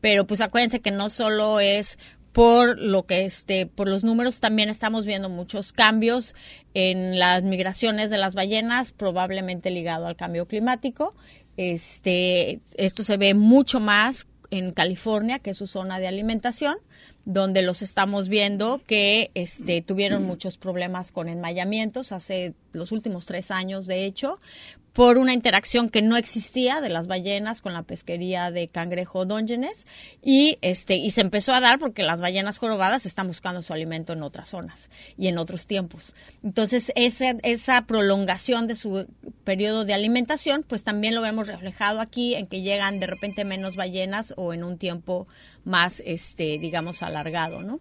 Pero 0.00 0.26
pues 0.26 0.40
acuérdense 0.40 0.80
que 0.80 0.90
no 0.90 1.08
solo 1.08 1.60
es 1.60 1.98
por 2.34 2.80
lo 2.80 3.06
que 3.06 3.24
este 3.24 3.64
por 3.64 3.88
los 3.88 4.02
números 4.02 4.40
también 4.40 4.68
estamos 4.68 5.06
viendo 5.06 5.30
muchos 5.30 5.72
cambios 5.72 6.34
en 6.74 7.18
las 7.20 7.44
migraciones 7.44 8.10
de 8.10 8.18
las 8.18 8.34
ballenas 8.34 8.90
probablemente 8.90 9.70
ligado 9.70 10.08
al 10.08 10.16
cambio 10.16 10.46
climático. 10.46 11.14
Este 11.56 12.60
esto 12.76 13.04
se 13.04 13.16
ve 13.16 13.34
mucho 13.34 13.78
más 13.78 14.26
en 14.50 14.72
California 14.72 15.38
que 15.38 15.50
es 15.50 15.56
su 15.56 15.68
zona 15.68 16.00
de 16.00 16.08
alimentación 16.08 16.76
donde 17.24 17.62
los 17.62 17.82
estamos 17.82 18.28
viendo 18.28 18.82
que 18.86 19.30
este, 19.34 19.80
tuvieron 19.80 20.24
muchos 20.24 20.58
problemas 20.58 21.12
con 21.12 21.28
enmayamientos 21.28 22.12
hace 22.12 22.54
los 22.72 22.92
últimos 22.92 23.24
tres 23.24 23.50
años, 23.50 23.86
de 23.86 24.04
hecho, 24.04 24.38
por 24.94 25.18
una 25.18 25.34
interacción 25.34 25.90
que 25.90 26.02
no 26.02 26.16
existía 26.16 26.80
de 26.80 26.88
las 26.88 27.08
ballenas 27.08 27.60
con 27.60 27.72
la 27.72 27.82
pesquería 27.82 28.52
de 28.52 28.68
cangrejo 28.68 29.26
dóngenes 29.26 29.86
y 30.22 30.56
este 30.62 30.94
y 30.94 31.10
se 31.10 31.20
empezó 31.20 31.52
a 31.52 31.60
dar 31.60 31.80
porque 31.80 32.04
las 32.04 32.20
ballenas 32.20 32.58
jorobadas 32.58 33.04
están 33.04 33.26
buscando 33.26 33.64
su 33.64 33.72
alimento 33.72 34.12
en 34.12 34.22
otras 34.22 34.50
zonas 34.50 34.90
y 35.18 35.26
en 35.26 35.36
otros 35.38 35.66
tiempos. 35.66 36.14
Entonces, 36.44 36.92
esa, 36.94 37.30
esa 37.42 37.86
prolongación 37.86 38.68
de 38.68 38.76
su 38.76 39.08
periodo 39.42 39.84
de 39.84 39.94
alimentación, 39.94 40.64
pues 40.66 40.84
también 40.84 41.16
lo 41.16 41.22
vemos 41.22 41.48
reflejado 41.48 42.00
aquí 42.00 42.36
en 42.36 42.46
que 42.46 42.62
llegan 42.62 43.00
de 43.00 43.08
repente 43.08 43.44
menos 43.44 43.74
ballenas 43.74 44.32
o 44.36 44.54
en 44.54 44.62
un 44.62 44.78
tiempo 44.78 45.26
más 45.64 46.00
este 46.06 46.56
digamos 46.60 47.02
alargado, 47.02 47.64
¿no? 47.64 47.80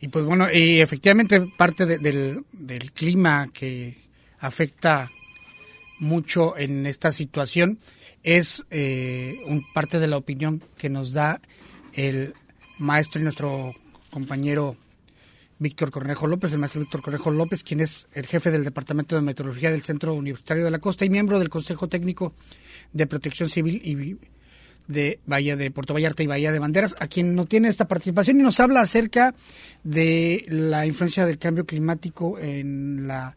Y 0.00 0.08
pues 0.08 0.26
bueno, 0.26 0.52
y 0.52 0.80
efectivamente 0.80 1.40
parte 1.56 1.86
del, 1.86 2.44
del 2.52 2.92
clima 2.92 3.48
que 3.52 3.96
afecta 4.38 5.10
mucho 5.98 6.56
en 6.56 6.86
esta 6.86 7.12
situación 7.12 7.78
es 8.22 8.64
eh, 8.70 9.40
un, 9.46 9.64
parte 9.72 9.98
de 9.98 10.06
la 10.06 10.16
opinión 10.16 10.62
que 10.76 10.88
nos 10.88 11.12
da 11.12 11.40
el 11.92 12.34
maestro 12.78 13.20
y 13.20 13.24
nuestro 13.24 13.72
compañero 14.10 14.76
Víctor 15.58 15.90
Cornejo 15.90 16.26
López, 16.26 16.52
el 16.52 16.60
maestro 16.60 16.80
Víctor 16.80 17.02
Cornejo 17.02 17.30
López, 17.30 17.64
quien 17.64 17.80
es 17.80 18.06
el 18.12 18.26
jefe 18.26 18.50
del 18.50 18.64
Departamento 18.64 19.16
de 19.16 19.22
Meteorología 19.22 19.70
del 19.70 19.82
Centro 19.82 20.14
Universitario 20.14 20.64
de 20.64 20.70
la 20.70 20.78
Costa 20.78 21.04
y 21.04 21.10
miembro 21.10 21.38
del 21.38 21.48
Consejo 21.48 21.88
Técnico 21.88 22.32
de 22.92 23.06
Protección 23.06 23.48
Civil 23.48 23.80
y 23.84 24.16
de 24.86 25.20
Bahía 25.26 25.56
de 25.56 25.70
Puerto 25.70 25.94
Vallarta 25.94 26.22
y 26.22 26.26
Bahía 26.26 26.52
de 26.52 26.58
Banderas, 26.58 26.94
a 26.98 27.08
quien 27.08 27.34
no 27.34 27.44
tiene 27.44 27.68
esta 27.68 27.88
participación 27.88 28.40
y 28.40 28.42
nos 28.42 28.60
habla 28.60 28.80
acerca 28.80 29.34
de 29.84 30.46
la 30.48 30.86
influencia 30.86 31.26
del 31.26 31.38
cambio 31.38 31.66
climático 31.66 32.38
en 32.38 33.06
la 33.06 33.36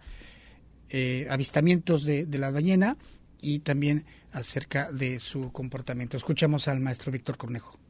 eh, 0.91 1.27
avistamientos 1.29 2.03
de, 2.03 2.25
de 2.25 2.37
la 2.37 2.51
ballena 2.51 2.97
y 3.41 3.59
también 3.59 4.05
acerca 4.31 4.91
de 4.91 5.19
su 5.19 5.51
comportamiento. 5.51 6.17
Escuchamos 6.17 6.67
al 6.67 6.79
maestro 6.79 7.11
Víctor 7.11 7.37
Cornejo. 7.37 7.80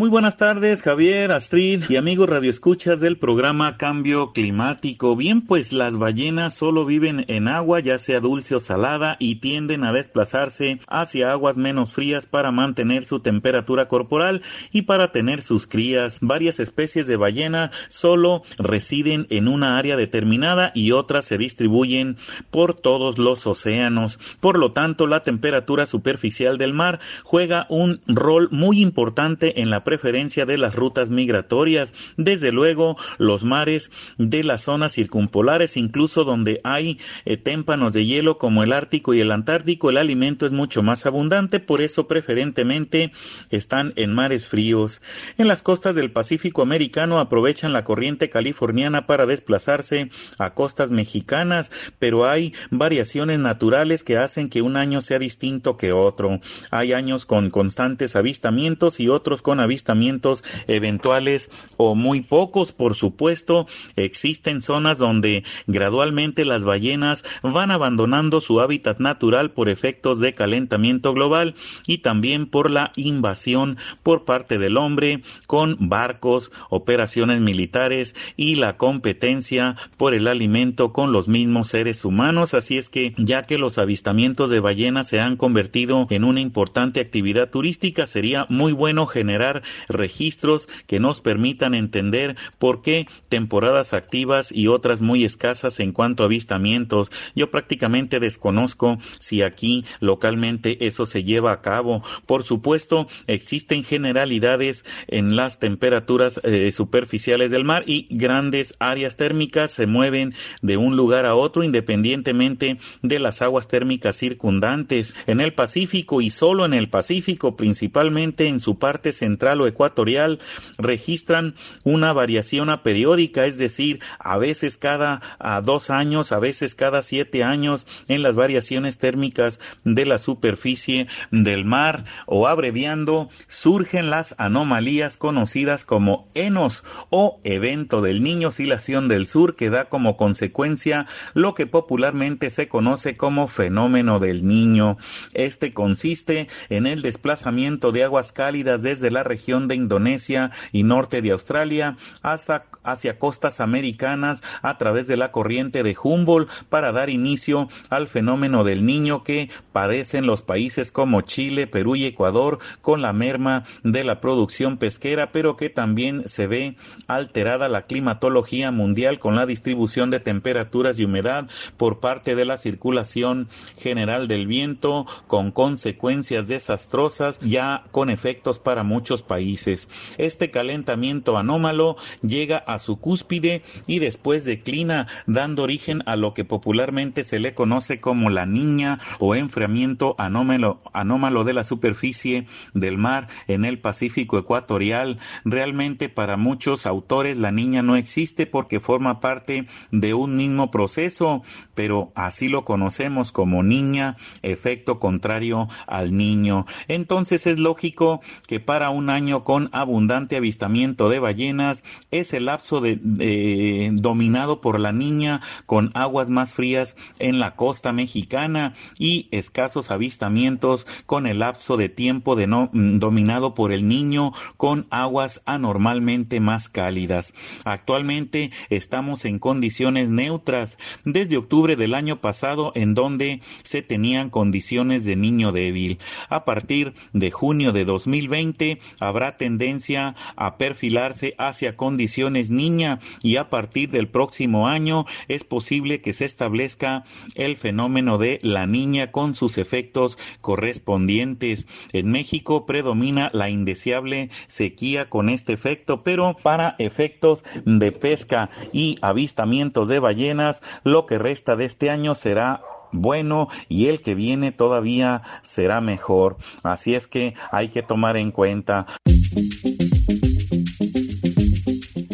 Muy 0.00 0.08
buenas 0.08 0.38
tardes, 0.38 0.80
Javier, 0.80 1.30
Astrid 1.30 1.82
y 1.90 1.96
amigos 1.96 2.30
radioescuchas 2.30 3.00
del 3.00 3.18
programa 3.18 3.76
Cambio 3.76 4.32
Climático. 4.32 5.14
Bien, 5.14 5.42
pues 5.42 5.74
las 5.74 5.98
ballenas 5.98 6.54
solo 6.54 6.86
viven 6.86 7.26
en 7.28 7.48
agua, 7.48 7.80
ya 7.80 7.98
sea 7.98 8.20
dulce 8.20 8.54
o 8.54 8.60
salada, 8.60 9.16
y 9.18 9.40
tienden 9.40 9.84
a 9.84 9.92
desplazarse 9.92 10.78
hacia 10.88 11.32
aguas 11.32 11.58
menos 11.58 11.92
frías 11.92 12.24
para 12.24 12.50
mantener 12.50 13.04
su 13.04 13.20
temperatura 13.20 13.88
corporal 13.88 14.40
y 14.72 14.82
para 14.82 15.12
tener 15.12 15.42
sus 15.42 15.66
crías. 15.66 16.16
Varias 16.22 16.60
especies 16.60 17.06
de 17.06 17.16
ballena 17.16 17.70
solo 17.90 18.40
residen 18.56 19.26
en 19.28 19.48
una 19.48 19.76
área 19.76 19.96
determinada 19.96 20.72
y 20.74 20.92
otras 20.92 21.26
se 21.26 21.36
distribuyen 21.36 22.16
por 22.50 22.72
todos 22.72 23.18
los 23.18 23.46
océanos. 23.46 24.18
Por 24.40 24.58
lo 24.58 24.72
tanto, 24.72 25.06
la 25.06 25.24
temperatura 25.24 25.84
superficial 25.84 26.56
del 26.56 26.72
mar 26.72 27.00
juega 27.22 27.66
un 27.68 28.00
rol 28.06 28.48
muy 28.50 28.80
importante 28.80 29.60
en 29.60 29.68
la 29.68 29.84
preferencia 29.90 30.46
de 30.46 30.56
las 30.56 30.76
rutas 30.76 31.10
migratorias, 31.10 31.92
desde 32.16 32.52
luego 32.52 32.96
los 33.18 33.42
mares 33.42 33.90
de 34.18 34.44
las 34.44 34.62
zonas 34.62 34.92
circumpolares, 34.92 35.76
incluso 35.76 36.22
donde 36.22 36.60
hay 36.62 37.00
eh, 37.24 37.36
témpanos 37.36 37.92
de 37.92 38.06
hielo 38.06 38.38
como 38.38 38.62
el 38.62 38.72
Ártico 38.72 39.14
y 39.14 39.20
el 39.20 39.32
Antártico, 39.32 39.90
el 39.90 39.96
alimento 39.96 40.46
es 40.46 40.52
mucho 40.52 40.84
más 40.84 41.06
abundante, 41.06 41.58
por 41.58 41.80
eso 41.80 42.06
preferentemente 42.06 43.10
están 43.50 43.92
en 43.96 44.14
mares 44.14 44.48
fríos. 44.48 45.02
En 45.38 45.48
las 45.48 45.60
costas 45.60 45.96
del 45.96 46.12
Pacífico 46.12 46.62
americano 46.62 47.18
aprovechan 47.18 47.72
la 47.72 47.82
corriente 47.82 48.30
californiana 48.30 49.08
para 49.08 49.26
desplazarse 49.26 50.08
a 50.38 50.54
costas 50.54 50.90
mexicanas, 50.90 51.72
pero 51.98 52.28
hay 52.28 52.54
variaciones 52.70 53.40
naturales 53.40 54.04
que 54.04 54.18
hacen 54.18 54.50
que 54.50 54.62
un 54.62 54.76
año 54.76 55.00
sea 55.00 55.18
distinto 55.18 55.76
que 55.76 55.90
otro. 55.90 56.38
Hay 56.70 56.92
años 56.92 57.26
con 57.26 57.50
constantes 57.50 58.14
avistamientos 58.14 59.00
y 59.00 59.08
otros 59.08 59.42
con 59.42 59.58
avistamientos 59.58 59.69
avistamientos 59.70 60.42
eventuales 60.66 61.48
o 61.76 61.94
muy 61.94 62.22
pocos, 62.22 62.72
por 62.72 62.96
supuesto. 62.96 63.66
Existen 63.94 64.62
zonas 64.62 64.98
donde 64.98 65.44
gradualmente 65.68 66.44
las 66.44 66.64
ballenas 66.64 67.24
van 67.42 67.70
abandonando 67.70 68.40
su 68.40 68.60
hábitat 68.60 68.98
natural 68.98 69.52
por 69.52 69.68
efectos 69.68 70.18
de 70.18 70.32
calentamiento 70.32 71.14
global 71.14 71.54
y 71.86 71.98
también 71.98 72.46
por 72.46 72.68
la 72.68 72.92
invasión 72.96 73.78
por 74.02 74.24
parte 74.24 74.58
del 74.58 74.76
hombre 74.76 75.22
con 75.46 75.76
barcos, 75.78 76.50
operaciones 76.68 77.40
militares 77.40 78.16
y 78.36 78.56
la 78.56 78.76
competencia 78.76 79.76
por 79.96 80.14
el 80.14 80.26
alimento 80.26 80.92
con 80.92 81.12
los 81.12 81.28
mismos 81.28 81.68
seres 81.68 82.04
humanos. 82.04 82.54
Así 82.54 82.76
es 82.76 82.88
que 82.88 83.14
ya 83.18 83.44
que 83.44 83.56
los 83.56 83.78
avistamientos 83.78 84.50
de 84.50 84.58
ballenas 84.58 85.08
se 85.08 85.20
han 85.20 85.36
convertido 85.36 86.08
en 86.10 86.24
una 86.24 86.40
importante 86.40 86.98
actividad 86.98 87.50
turística, 87.50 88.06
sería 88.06 88.46
muy 88.48 88.72
bueno 88.72 89.06
generar 89.06 89.59
registros 89.88 90.68
que 90.86 91.00
nos 91.00 91.20
permitan 91.20 91.74
entender 91.74 92.36
por 92.58 92.82
qué 92.82 93.06
temporadas 93.28 93.92
activas 93.92 94.52
y 94.52 94.68
otras 94.68 95.00
muy 95.00 95.24
escasas 95.24 95.80
en 95.80 95.92
cuanto 95.92 96.22
a 96.22 96.26
avistamientos. 96.26 97.10
Yo 97.34 97.50
prácticamente 97.50 98.20
desconozco 98.20 98.98
si 99.18 99.42
aquí 99.42 99.84
localmente 100.00 100.86
eso 100.86 101.06
se 101.06 101.24
lleva 101.24 101.52
a 101.52 101.60
cabo. 101.60 102.02
Por 102.26 102.44
supuesto, 102.44 103.06
existen 103.26 103.84
generalidades 103.84 104.84
en 105.08 105.36
las 105.36 105.58
temperaturas 105.58 106.40
eh, 106.44 106.70
superficiales 106.72 107.50
del 107.50 107.64
mar 107.64 107.84
y 107.86 108.06
grandes 108.10 108.74
áreas 108.78 109.16
térmicas 109.16 109.72
se 109.72 109.86
mueven 109.86 110.34
de 110.62 110.76
un 110.76 110.96
lugar 110.96 111.26
a 111.26 111.34
otro 111.34 111.64
independientemente 111.64 112.78
de 113.02 113.18
las 113.18 113.42
aguas 113.42 113.68
térmicas 113.68 114.16
circundantes. 114.16 115.16
En 115.26 115.40
el 115.40 115.54
Pacífico 115.54 116.20
y 116.20 116.30
solo 116.30 116.64
en 116.64 116.74
el 116.74 116.88
Pacífico, 116.88 117.56
principalmente 117.56 118.48
en 118.48 118.60
su 118.60 118.78
parte 118.78 119.12
central 119.12 119.49
o 119.58 119.66
ecuatorial, 119.66 120.38
registran 120.76 121.54
una 121.82 122.12
variación 122.12 122.60
periódica, 122.82 123.46
es 123.46 123.56
decir, 123.56 124.00
a 124.18 124.36
veces 124.36 124.76
cada 124.76 125.22
a 125.38 125.62
dos 125.62 125.88
años, 125.88 126.32
a 126.32 126.38
veces 126.38 126.74
cada 126.74 127.02
siete 127.02 127.42
años 127.42 127.86
en 128.08 128.22
las 128.22 128.36
variaciones 128.36 128.98
térmicas 128.98 129.60
de 129.84 130.04
la 130.04 130.18
superficie 130.18 131.06
del 131.30 131.64
mar 131.64 132.04
o 132.26 132.46
abreviando, 132.46 133.30
surgen 133.48 134.10
las 134.10 134.34
anomalías 134.38 135.16
conocidas 135.16 135.84
como 135.84 136.28
enos 136.34 136.84
o 137.08 137.40
evento 137.44 138.02
del 138.02 138.22
niño 138.22 138.48
oscilación 138.48 139.08
del 139.08 139.26
sur 139.26 139.56
que 139.56 139.70
da 139.70 139.88
como 139.88 140.16
consecuencia 140.16 141.06
lo 141.34 141.54
que 141.54 141.66
popularmente 141.66 142.50
se 142.50 142.68
conoce 142.68 143.16
como 143.16 143.48
fenómeno 143.48 144.18
del 144.18 144.46
niño. 144.46 144.98
Este 145.32 145.72
consiste 145.72 146.48
en 146.68 146.86
el 146.86 147.00
desplazamiento 147.00 147.92
de 147.92 148.04
aguas 148.04 148.32
cálidas 148.32 148.82
desde 148.82 149.10
la 149.10 149.22
región 149.22 149.39
de 149.46 149.74
Indonesia 149.74 150.50
y 150.70 150.82
norte 150.82 151.22
de 151.22 151.30
Australia 151.32 151.96
hasta 152.22 152.66
hacia 152.82 153.18
costas 153.18 153.60
americanas 153.60 154.42
a 154.62 154.76
través 154.78 155.06
de 155.06 155.16
la 155.16 155.32
corriente 155.32 155.82
de 155.82 155.96
Humboldt 156.00 156.50
para 156.68 156.92
dar 156.92 157.10
inicio 157.10 157.68
al 157.88 158.06
fenómeno 158.06 158.64
del 158.64 158.84
niño 158.84 159.24
que 159.24 159.50
padecen 159.72 160.26
los 160.26 160.42
países 160.42 160.92
como 160.92 161.22
Chile, 161.22 161.66
Perú 161.66 161.96
y 161.96 162.04
Ecuador 162.04 162.58
con 162.80 163.02
la 163.02 163.12
merma 163.12 163.64
de 163.82 164.04
la 164.04 164.20
producción 164.20 164.76
pesquera, 164.76 165.32
pero 165.32 165.56
que 165.56 165.70
también 165.70 166.28
se 166.28 166.46
ve 166.46 166.76
alterada 167.06 167.68
la 167.68 167.86
climatología 167.86 168.70
mundial 168.70 169.18
con 169.18 169.36
la 169.36 169.46
distribución 169.46 170.10
de 170.10 170.20
temperaturas 170.20 170.98
y 170.98 171.04
humedad 171.04 171.48
por 171.76 172.00
parte 172.00 172.34
de 172.34 172.44
la 172.44 172.56
circulación 172.56 173.48
general 173.78 174.28
del 174.28 174.46
viento 174.46 175.06
con 175.26 175.50
consecuencias 175.50 176.48
desastrosas 176.48 177.40
ya 177.40 177.84
con 177.90 178.10
efectos 178.10 178.58
para 178.58 178.82
muchos 178.82 179.22
países. 179.30 179.88
Este 180.18 180.50
calentamiento 180.50 181.38
anómalo 181.38 181.94
llega 182.20 182.58
a 182.58 182.80
su 182.80 182.98
cúspide 182.98 183.62
y 183.86 184.00
después 184.00 184.44
declina 184.44 185.06
dando 185.28 185.62
origen 185.62 186.02
a 186.06 186.16
lo 186.16 186.34
que 186.34 186.44
popularmente 186.44 187.22
se 187.22 187.38
le 187.38 187.54
conoce 187.54 188.00
como 188.00 188.28
la 188.28 188.44
niña 188.44 188.98
o 189.20 189.36
enfriamiento 189.36 190.16
anómalo, 190.18 190.80
anómalo 190.92 191.44
de 191.44 191.52
la 191.52 191.62
superficie 191.62 192.46
del 192.74 192.98
mar 192.98 193.28
en 193.46 193.64
el 193.64 193.78
Pacífico 193.78 194.36
ecuatorial. 194.36 195.20
Realmente 195.44 196.08
para 196.08 196.36
muchos 196.36 196.86
autores 196.86 197.36
la 197.36 197.52
niña 197.52 197.82
no 197.82 197.94
existe 197.94 198.46
porque 198.46 198.80
forma 198.80 199.20
parte 199.20 199.66
de 199.92 200.12
un 200.12 200.36
mismo 200.36 200.72
proceso, 200.72 201.42
pero 201.76 202.10
así 202.16 202.48
lo 202.48 202.64
conocemos 202.64 203.30
como 203.30 203.62
niña, 203.62 204.16
efecto 204.42 204.98
contrario 204.98 205.68
al 205.86 206.16
niño. 206.16 206.66
Entonces 206.88 207.46
es 207.46 207.60
lógico 207.60 208.20
que 208.48 208.58
para 208.58 208.90
un 208.90 209.08
año 209.08 209.19
con 209.44 209.68
abundante 209.72 210.36
avistamiento 210.36 211.10
de 211.10 211.18
ballenas 211.18 211.84
es 212.10 212.32
el 212.32 212.46
lapso 212.46 212.80
de, 212.80 213.90
dominado 213.92 214.62
por 214.62 214.80
la 214.80 214.92
niña 214.92 215.42
con 215.66 215.90
aguas 215.92 216.30
más 216.30 216.54
frías 216.54 216.96
en 217.18 217.38
la 217.38 217.54
costa 217.54 217.92
mexicana 217.92 218.72
y 218.98 219.28
escasos 219.30 219.90
avistamientos 219.90 220.86
con 221.04 221.26
el 221.26 221.40
lapso 221.40 221.76
de 221.76 221.90
tiempo 221.90 222.34
mm, 222.34 222.98
dominado 222.98 223.54
por 223.54 223.72
el 223.72 223.86
niño 223.86 224.32
con 224.56 224.86
aguas 224.90 225.42
anormalmente 225.44 226.40
más 226.40 226.70
cálidas. 226.70 227.34
Actualmente 227.64 228.50
estamos 228.70 229.26
en 229.26 229.38
condiciones 229.38 230.08
neutras 230.08 230.78
desde 231.04 231.36
octubre 231.36 231.76
del 231.76 231.92
año 231.92 232.22
pasado 232.22 232.72
en 232.74 232.94
donde 232.94 233.42
se 233.64 233.82
tenían 233.82 234.30
condiciones 234.30 235.04
de 235.04 235.16
niño 235.16 235.52
débil. 235.52 235.98
A 236.30 236.46
partir 236.46 236.94
de 237.12 237.30
junio 237.30 237.72
de 237.72 237.84
2020 237.84 238.78
habrá 239.10 239.36
tendencia 239.36 240.14
a 240.36 240.56
perfilarse 240.56 241.34
hacia 241.36 241.76
condiciones 241.76 242.50
niña 242.50 242.98
y 243.22 243.36
a 243.36 243.50
partir 243.50 243.90
del 243.90 244.08
próximo 244.08 244.68
año 244.68 245.04
es 245.28 245.44
posible 245.44 246.00
que 246.00 246.12
se 246.12 246.24
establezca 246.24 247.04
el 247.34 247.56
fenómeno 247.56 248.16
de 248.16 248.40
la 248.42 248.66
niña 248.66 249.12
con 249.12 249.34
sus 249.34 249.58
efectos 249.58 250.18
correspondientes. 250.40 251.66
En 251.92 252.10
México 252.10 252.66
predomina 252.66 253.30
la 253.32 253.50
indeseable 253.50 254.30
sequía 254.46 255.08
con 255.08 255.28
este 255.28 255.52
efecto, 255.52 256.02
pero 256.02 256.36
para 256.42 256.76
efectos 256.78 257.44
de 257.64 257.92
pesca 257.92 258.48
y 258.72 258.96
avistamientos 259.02 259.88
de 259.88 259.98
ballenas, 259.98 260.62
lo 260.84 261.06
que 261.06 261.18
resta 261.18 261.56
de 261.56 261.64
este 261.64 261.90
año 261.90 262.14
será 262.14 262.62
bueno 262.92 263.48
y 263.68 263.86
el 263.86 264.00
que 264.00 264.14
viene 264.14 264.52
todavía 264.52 265.22
será 265.42 265.80
mejor. 265.80 266.36
Así 266.62 266.94
es 266.94 267.06
que 267.06 267.34
hay 267.50 267.68
que 267.68 267.82
tomar 267.82 268.16
en 268.16 268.30
cuenta. 268.30 268.86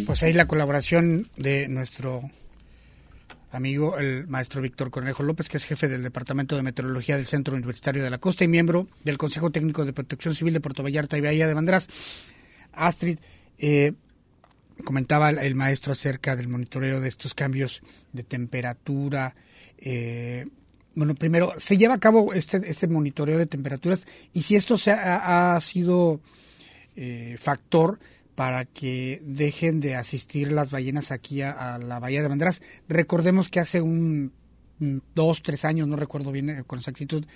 Pues 0.06 0.22
ahí 0.22 0.32
la 0.32 0.46
colaboración 0.46 1.28
de 1.36 1.68
nuestro 1.68 2.22
amigo, 3.52 3.98
el 3.98 4.26
maestro 4.26 4.62
Víctor 4.62 4.90
Cornejo 4.90 5.22
López, 5.22 5.48
que 5.48 5.56
es 5.56 5.64
jefe 5.64 5.88
del 5.88 6.02
Departamento 6.02 6.56
de 6.56 6.62
Meteorología 6.62 7.16
del 7.16 7.26
Centro 7.26 7.54
Universitario 7.54 8.04
de 8.04 8.10
la 8.10 8.18
Costa 8.18 8.44
y 8.44 8.48
miembro 8.48 8.86
del 9.04 9.18
Consejo 9.18 9.50
Técnico 9.50 9.84
de 9.84 9.92
Protección 9.92 10.34
Civil 10.34 10.54
de 10.54 10.60
Puerto 10.60 10.82
Vallarta 10.82 11.16
y 11.18 11.22
Bahía 11.22 11.46
de 11.46 11.54
Bandras. 11.54 11.88
Astrid, 12.72 13.18
eh, 13.58 13.92
comentaba 14.84 15.30
el, 15.30 15.54
maestro 15.54 15.92
acerca 15.92 16.36
del 16.36 16.48
monitoreo 16.48 17.00
de 17.00 17.08
estos 17.08 17.34
cambios 17.34 17.82
de 18.12 18.22
temperatura. 18.22 19.34
Eh, 19.78 20.44
bueno, 20.96 21.14
primero, 21.14 21.52
se 21.58 21.76
lleva 21.76 21.94
a 21.94 22.00
cabo 22.00 22.32
este, 22.32 22.68
este 22.68 22.88
monitoreo 22.88 23.38
de 23.38 23.46
temperaturas 23.46 24.06
y 24.32 24.42
si 24.42 24.56
esto 24.56 24.78
se 24.78 24.92
ha, 24.92 25.58
sido 25.60 26.20
eh, 26.96 27.36
factor 27.38 28.00
para 28.34 28.64
que 28.64 29.20
dejen 29.22 29.80
de 29.80 29.94
asistir 29.94 30.50
las 30.52 30.70
ballenas 30.70 31.12
aquí 31.12 31.42
a, 31.42 31.78
la 31.78 31.98
Bahía 31.98 32.22
de 32.22 32.28
Banderas. 32.28 32.62
Recordemos 32.88 33.50
que 33.50 33.60
hace 33.60 33.82
un 33.82 34.32
dos, 35.14 35.42
tres 35.42 35.66
años, 35.66 35.86
no 35.86 35.96
recuerdo 35.96 36.32
bien 36.32 36.48
eh, 36.48 36.64
con 36.66 36.78
exactitud, 36.78 37.26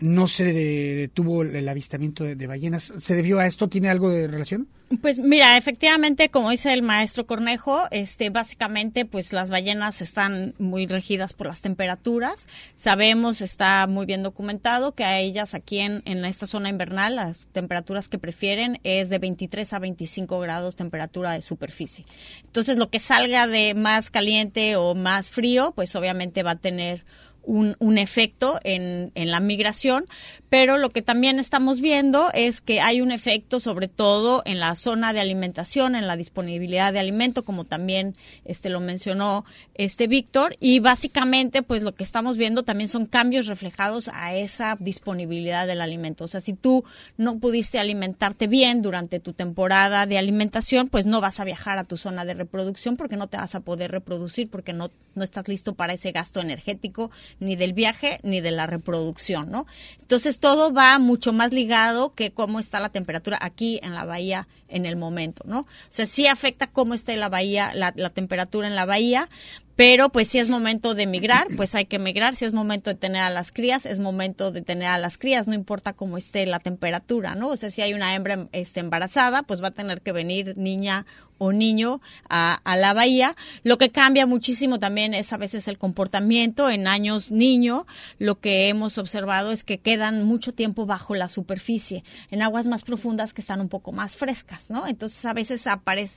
no 0.00 0.28
se 0.28 0.52
detuvo 0.52 1.42
el 1.42 1.68
avistamiento 1.68 2.24
de, 2.24 2.46
ballenas. 2.46 2.92
¿Se 2.98 3.14
debió 3.14 3.40
a 3.40 3.46
esto? 3.46 3.68
¿Tiene 3.68 3.88
algo 3.88 4.10
de 4.10 4.28
relación? 4.28 4.68
Pues 5.02 5.18
mira, 5.18 5.58
efectivamente, 5.58 6.30
como 6.30 6.48
dice 6.48 6.72
el 6.72 6.80
maestro 6.80 7.26
Cornejo, 7.26 7.88
este, 7.90 8.30
básicamente, 8.30 9.04
pues 9.04 9.34
las 9.34 9.50
ballenas 9.50 10.00
están 10.00 10.54
muy 10.58 10.86
regidas 10.86 11.34
por 11.34 11.46
las 11.46 11.60
temperaturas. 11.60 12.48
Sabemos, 12.78 13.42
está 13.42 13.86
muy 13.86 14.06
bien 14.06 14.22
documentado 14.22 14.94
que 14.94 15.04
a 15.04 15.18
ellas 15.18 15.54
aquí 15.54 15.80
en, 15.80 16.02
en 16.06 16.24
esta 16.24 16.46
zona 16.46 16.70
invernal, 16.70 17.16
las 17.16 17.48
temperaturas 17.52 18.08
que 18.08 18.18
prefieren 18.18 18.80
es 18.82 19.10
de 19.10 19.18
23 19.18 19.70
a 19.74 19.78
25 19.78 20.40
grados 20.40 20.76
temperatura 20.76 21.32
de 21.32 21.42
superficie. 21.42 22.06
Entonces, 22.44 22.78
lo 22.78 22.88
que 22.88 23.00
salga 23.00 23.46
de 23.46 23.74
más 23.74 24.10
caliente 24.10 24.76
o 24.76 24.94
más 24.94 25.28
frío, 25.28 25.72
pues 25.74 25.94
obviamente 25.96 26.42
va 26.42 26.52
a 26.52 26.56
tener 26.56 27.04
un, 27.42 27.76
un 27.78 27.96
efecto 27.96 28.60
en, 28.62 29.10
en, 29.14 29.30
la 29.30 29.40
migración, 29.40 30.04
pero 30.48 30.76
lo 30.76 30.90
que 30.90 31.00
también 31.00 31.38
estamos 31.38 31.80
viendo 31.80 32.30
es 32.34 32.60
que 32.60 32.80
hay 32.80 33.00
un 33.00 33.10
efecto 33.10 33.58
sobre 33.58 33.88
todo 33.88 34.42
en 34.44 34.58
la 34.58 34.74
zona 34.76 35.12
de 35.12 35.20
alimentación, 35.20 35.96
en 35.96 36.06
la 36.06 36.16
disponibilidad 36.16 36.92
de 36.92 36.98
alimento, 36.98 37.44
como 37.44 37.64
también 37.64 38.16
este 38.44 38.68
lo 38.68 38.80
mencionó 38.80 39.44
este 39.74 40.08
Víctor, 40.08 40.56
y 40.60 40.80
básicamente 40.80 41.62
pues 41.62 41.82
lo 41.82 41.94
que 41.94 42.04
estamos 42.04 42.36
viendo 42.36 42.64
también 42.64 42.88
son 42.88 43.06
cambios 43.06 43.46
reflejados 43.46 44.10
a 44.12 44.34
esa 44.34 44.76
disponibilidad 44.78 45.66
del 45.66 45.80
alimento. 45.80 46.24
O 46.24 46.28
sea, 46.28 46.40
si 46.40 46.52
tú 46.52 46.84
no 47.16 47.38
pudiste 47.38 47.78
alimentarte 47.78 48.46
bien 48.46 48.82
durante 48.82 49.20
tu 49.20 49.32
temporada 49.32 50.06
de 50.06 50.18
alimentación, 50.18 50.88
pues 50.88 51.06
no 51.06 51.20
vas 51.20 51.40
a 51.40 51.44
viajar 51.44 51.78
a 51.78 51.84
tu 51.84 51.96
zona 51.96 52.24
de 52.24 52.34
reproducción 52.34 52.96
porque 52.96 53.16
no 53.16 53.28
te 53.28 53.38
vas 53.38 53.54
a 53.54 53.60
poder 53.60 53.90
reproducir 53.90 54.50
porque 54.50 54.72
no, 54.72 54.90
no 55.14 55.24
estás 55.24 55.48
listo 55.48 55.74
para 55.74 55.94
ese 55.94 56.12
gasto 56.12 56.40
energético 56.40 57.10
ni 57.40 57.56
del 57.56 57.72
viaje 57.72 58.20
ni 58.22 58.40
de 58.40 58.50
la 58.50 58.66
reproducción, 58.66 59.50
¿no? 59.50 59.66
Entonces 60.00 60.38
todo 60.40 60.72
va 60.72 60.98
mucho 60.98 61.32
más 61.32 61.52
ligado 61.52 62.14
que 62.14 62.30
cómo 62.30 62.60
está 62.60 62.80
la 62.80 62.88
temperatura 62.88 63.38
aquí 63.40 63.78
en 63.82 63.94
la 63.94 64.04
bahía 64.04 64.48
en 64.68 64.86
el 64.86 64.96
momento, 64.96 65.42
¿no? 65.46 65.60
O 65.60 65.66
sea, 65.88 66.06
sí 66.06 66.26
afecta 66.26 66.66
cómo 66.66 66.94
está 66.94 67.14
la 67.16 67.28
bahía, 67.28 67.72
la, 67.74 67.92
temperatura 68.10 68.68
en 68.68 68.74
la 68.74 68.86
bahía, 68.86 69.28
pero 69.76 70.10
pues 70.10 70.28
si 70.28 70.38
es 70.38 70.48
momento 70.48 70.94
de 70.94 71.06
migrar, 71.06 71.46
pues 71.56 71.74
hay 71.74 71.86
que 71.86 71.98
migrar, 71.98 72.34
si 72.34 72.44
es 72.44 72.52
momento 72.52 72.90
de 72.90 72.96
tener 72.96 73.22
a 73.22 73.30
las 73.30 73.52
crías, 73.52 73.86
es 73.86 73.98
momento 73.98 74.50
de 74.50 74.62
tener 74.62 74.88
a 74.88 74.98
las 74.98 75.18
crías, 75.18 75.46
no 75.46 75.54
importa 75.54 75.92
cómo 75.92 76.18
esté 76.18 76.46
la 76.46 76.58
temperatura, 76.58 77.34
¿no? 77.34 77.48
O 77.48 77.56
sea, 77.56 77.70
si 77.70 77.82
hay 77.82 77.94
una 77.94 78.14
hembra 78.14 78.48
este, 78.52 78.80
embarazada, 78.80 79.42
pues 79.42 79.62
va 79.62 79.68
a 79.68 79.72
tener 79.72 80.00
que 80.00 80.12
venir 80.12 80.58
niña 80.58 81.06
o 81.38 81.52
niño 81.52 82.00
a, 82.28 82.60
la 82.76 82.92
bahía. 82.92 83.36
Lo 83.62 83.78
que 83.78 83.90
cambia 83.90 84.26
muchísimo 84.26 84.78
también 84.78 85.14
es 85.14 85.32
a 85.32 85.36
veces 85.36 85.68
el 85.68 85.78
comportamiento. 85.78 86.70
En 86.70 86.86
años 86.86 87.30
niño, 87.30 87.86
lo 88.18 88.40
que 88.40 88.68
hemos 88.68 88.98
observado 88.98 89.52
es 89.52 89.64
que 89.64 89.78
quedan 89.78 90.24
mucho 90.24 90.52
tiempo 90.52 90.86
bajo 90.86 91.14
la 91.14 91.28
superficie, 91.28 92.04
en 92.30 92.42
aguas 92.42 92.66
más 92.66 92.82
profundas 92.82 93.32
que 93.32 93.40
están 93.40 93.60
un 93.60 93.68
poco 93.68 93.92
más 93.92 94.16
frescas, 94.16 94.64
¿no? 94.68 94.86
Entonces 94.86 95.24
a 95.24 95.32
veces 95.32 95.66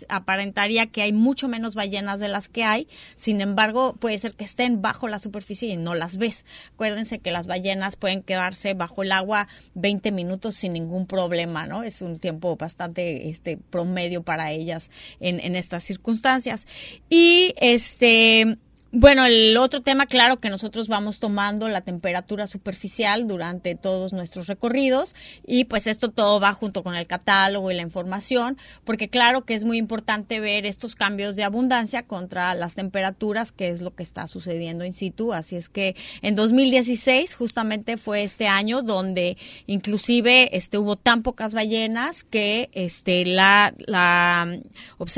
aparentaría 0.10 0.88
que 0.88 1.02
hay 1.02 1.14
mucho 1.14 1.48
menos 1.48 1.76
ballenas 1.76 2.20
de 2.20 2.28
las 2.28 2.50
que 2.50 2.64
hay, 2.64 2.88
sin 3.18 3.42
embargo 3.42 3.94
puede 3.94 4.20
ser 4.20 4.34
que 4.34 4.46
estén 4.46 4.82
bajo 4.82 5.08
la 5.08 5.20
superficie 5.20 5.70
y 5.70 5.78
no 5.78 5.96
las 5.96 6.18
ves. 6.18 6.46
Acuérdense 6.74 7.20
que 7.20 7.32
las 7.32 7.48
ballenas 7.48 7.96
pueden 7.96 8.24
quedarse 8.24 8.74
bajo 8.74 9.04
el 9.04 9.12
agua 9.12 9.48
20 9.76 10.12
minutos 10.12 10.56
sin 10.56 10.74
ningún 10.74 11.06
problema, 11.06 11.66
¿no? 11.66 11.84
Es 11.84 12.02
un 12.02 12.20
tiempo 12.20 12.56
bastante 12.56 13.30
este 13.30 13.58
promedio 13.58 14.24
para 14.24 14.52
ellas 14.52 14.90
en, 15.20 15.40
en 15.40 15.56
estas 15.56 15.84
circunstancias. 15.84 16.66
Y 17.10 17.54
este 17.58 18.58
bueno, 18.94 19.26
el 19.26 19.56
otro 19.58 19.82
tema, 19.82 20.06
claro, 20.06 20.42
que 20.42 20.50
nosotros 20.50 20.90
vamos 20.90 21.20
tomando 21.20 21.70
la 21.70 21.80
temperatura 21.80 22.48
superficial 22.48 23.26
durante 23.26 23.76
todos 23.76 24.12
nuestros 24.12 24.48
recorridos 24.48 25.16
y 25.48 25.64
pues 25.64 25.88
esto 25.88 26.10
todo 26.10 26.42
va 26.42 26.54
junto 26.54 26.84
con 26.84 26.96
el 26.96 27.08
catálogo 27.08 27.72
y 27.72 27.76
la 27.76 27.84
información, 27.84 28.58
porque 28.84 29.08
claro 29.08 29.46
que 29.46 29.56
es 29.56 29.64
muy 29.64 29.78
importante 29.78 30.42
ver 30.42 30.66
estos 30.66 30.96
cambios 30.96 31.38
de 31.38 31.46
abundancia 31.46 32.04
contra 32.04 32.54
las 32.54 32.76
temperaturas, 32.76 33.54
que 33.54 33.70
es 33.70 33.82
lo 33.82 33.96
que 33.96 34.04
está 34.04 34.28
sucediendo 34.28 34.84
in 34.84 34.94
situ. 34.94 35.32
Así 35.32 35.56
es 35.56 35.70
que 35.70 35.96
en 36.22 36.36
2016 36.36 37.36
justamente 37.36 37.96
fue 37.96 38.24
este 38.24 38.48
año 38.48 38.82
donde 38.82 39.38
inclusive 39.68 40.56
este 40.58 40.78
hubo 40.78 40.98
tan 40.98 41.24
pocas 41.24 41.54
ballenas 41.54 42.26
que 42.26 42.70
este 42.74 43.26
la 43.26 43.74
la 43.88 44.60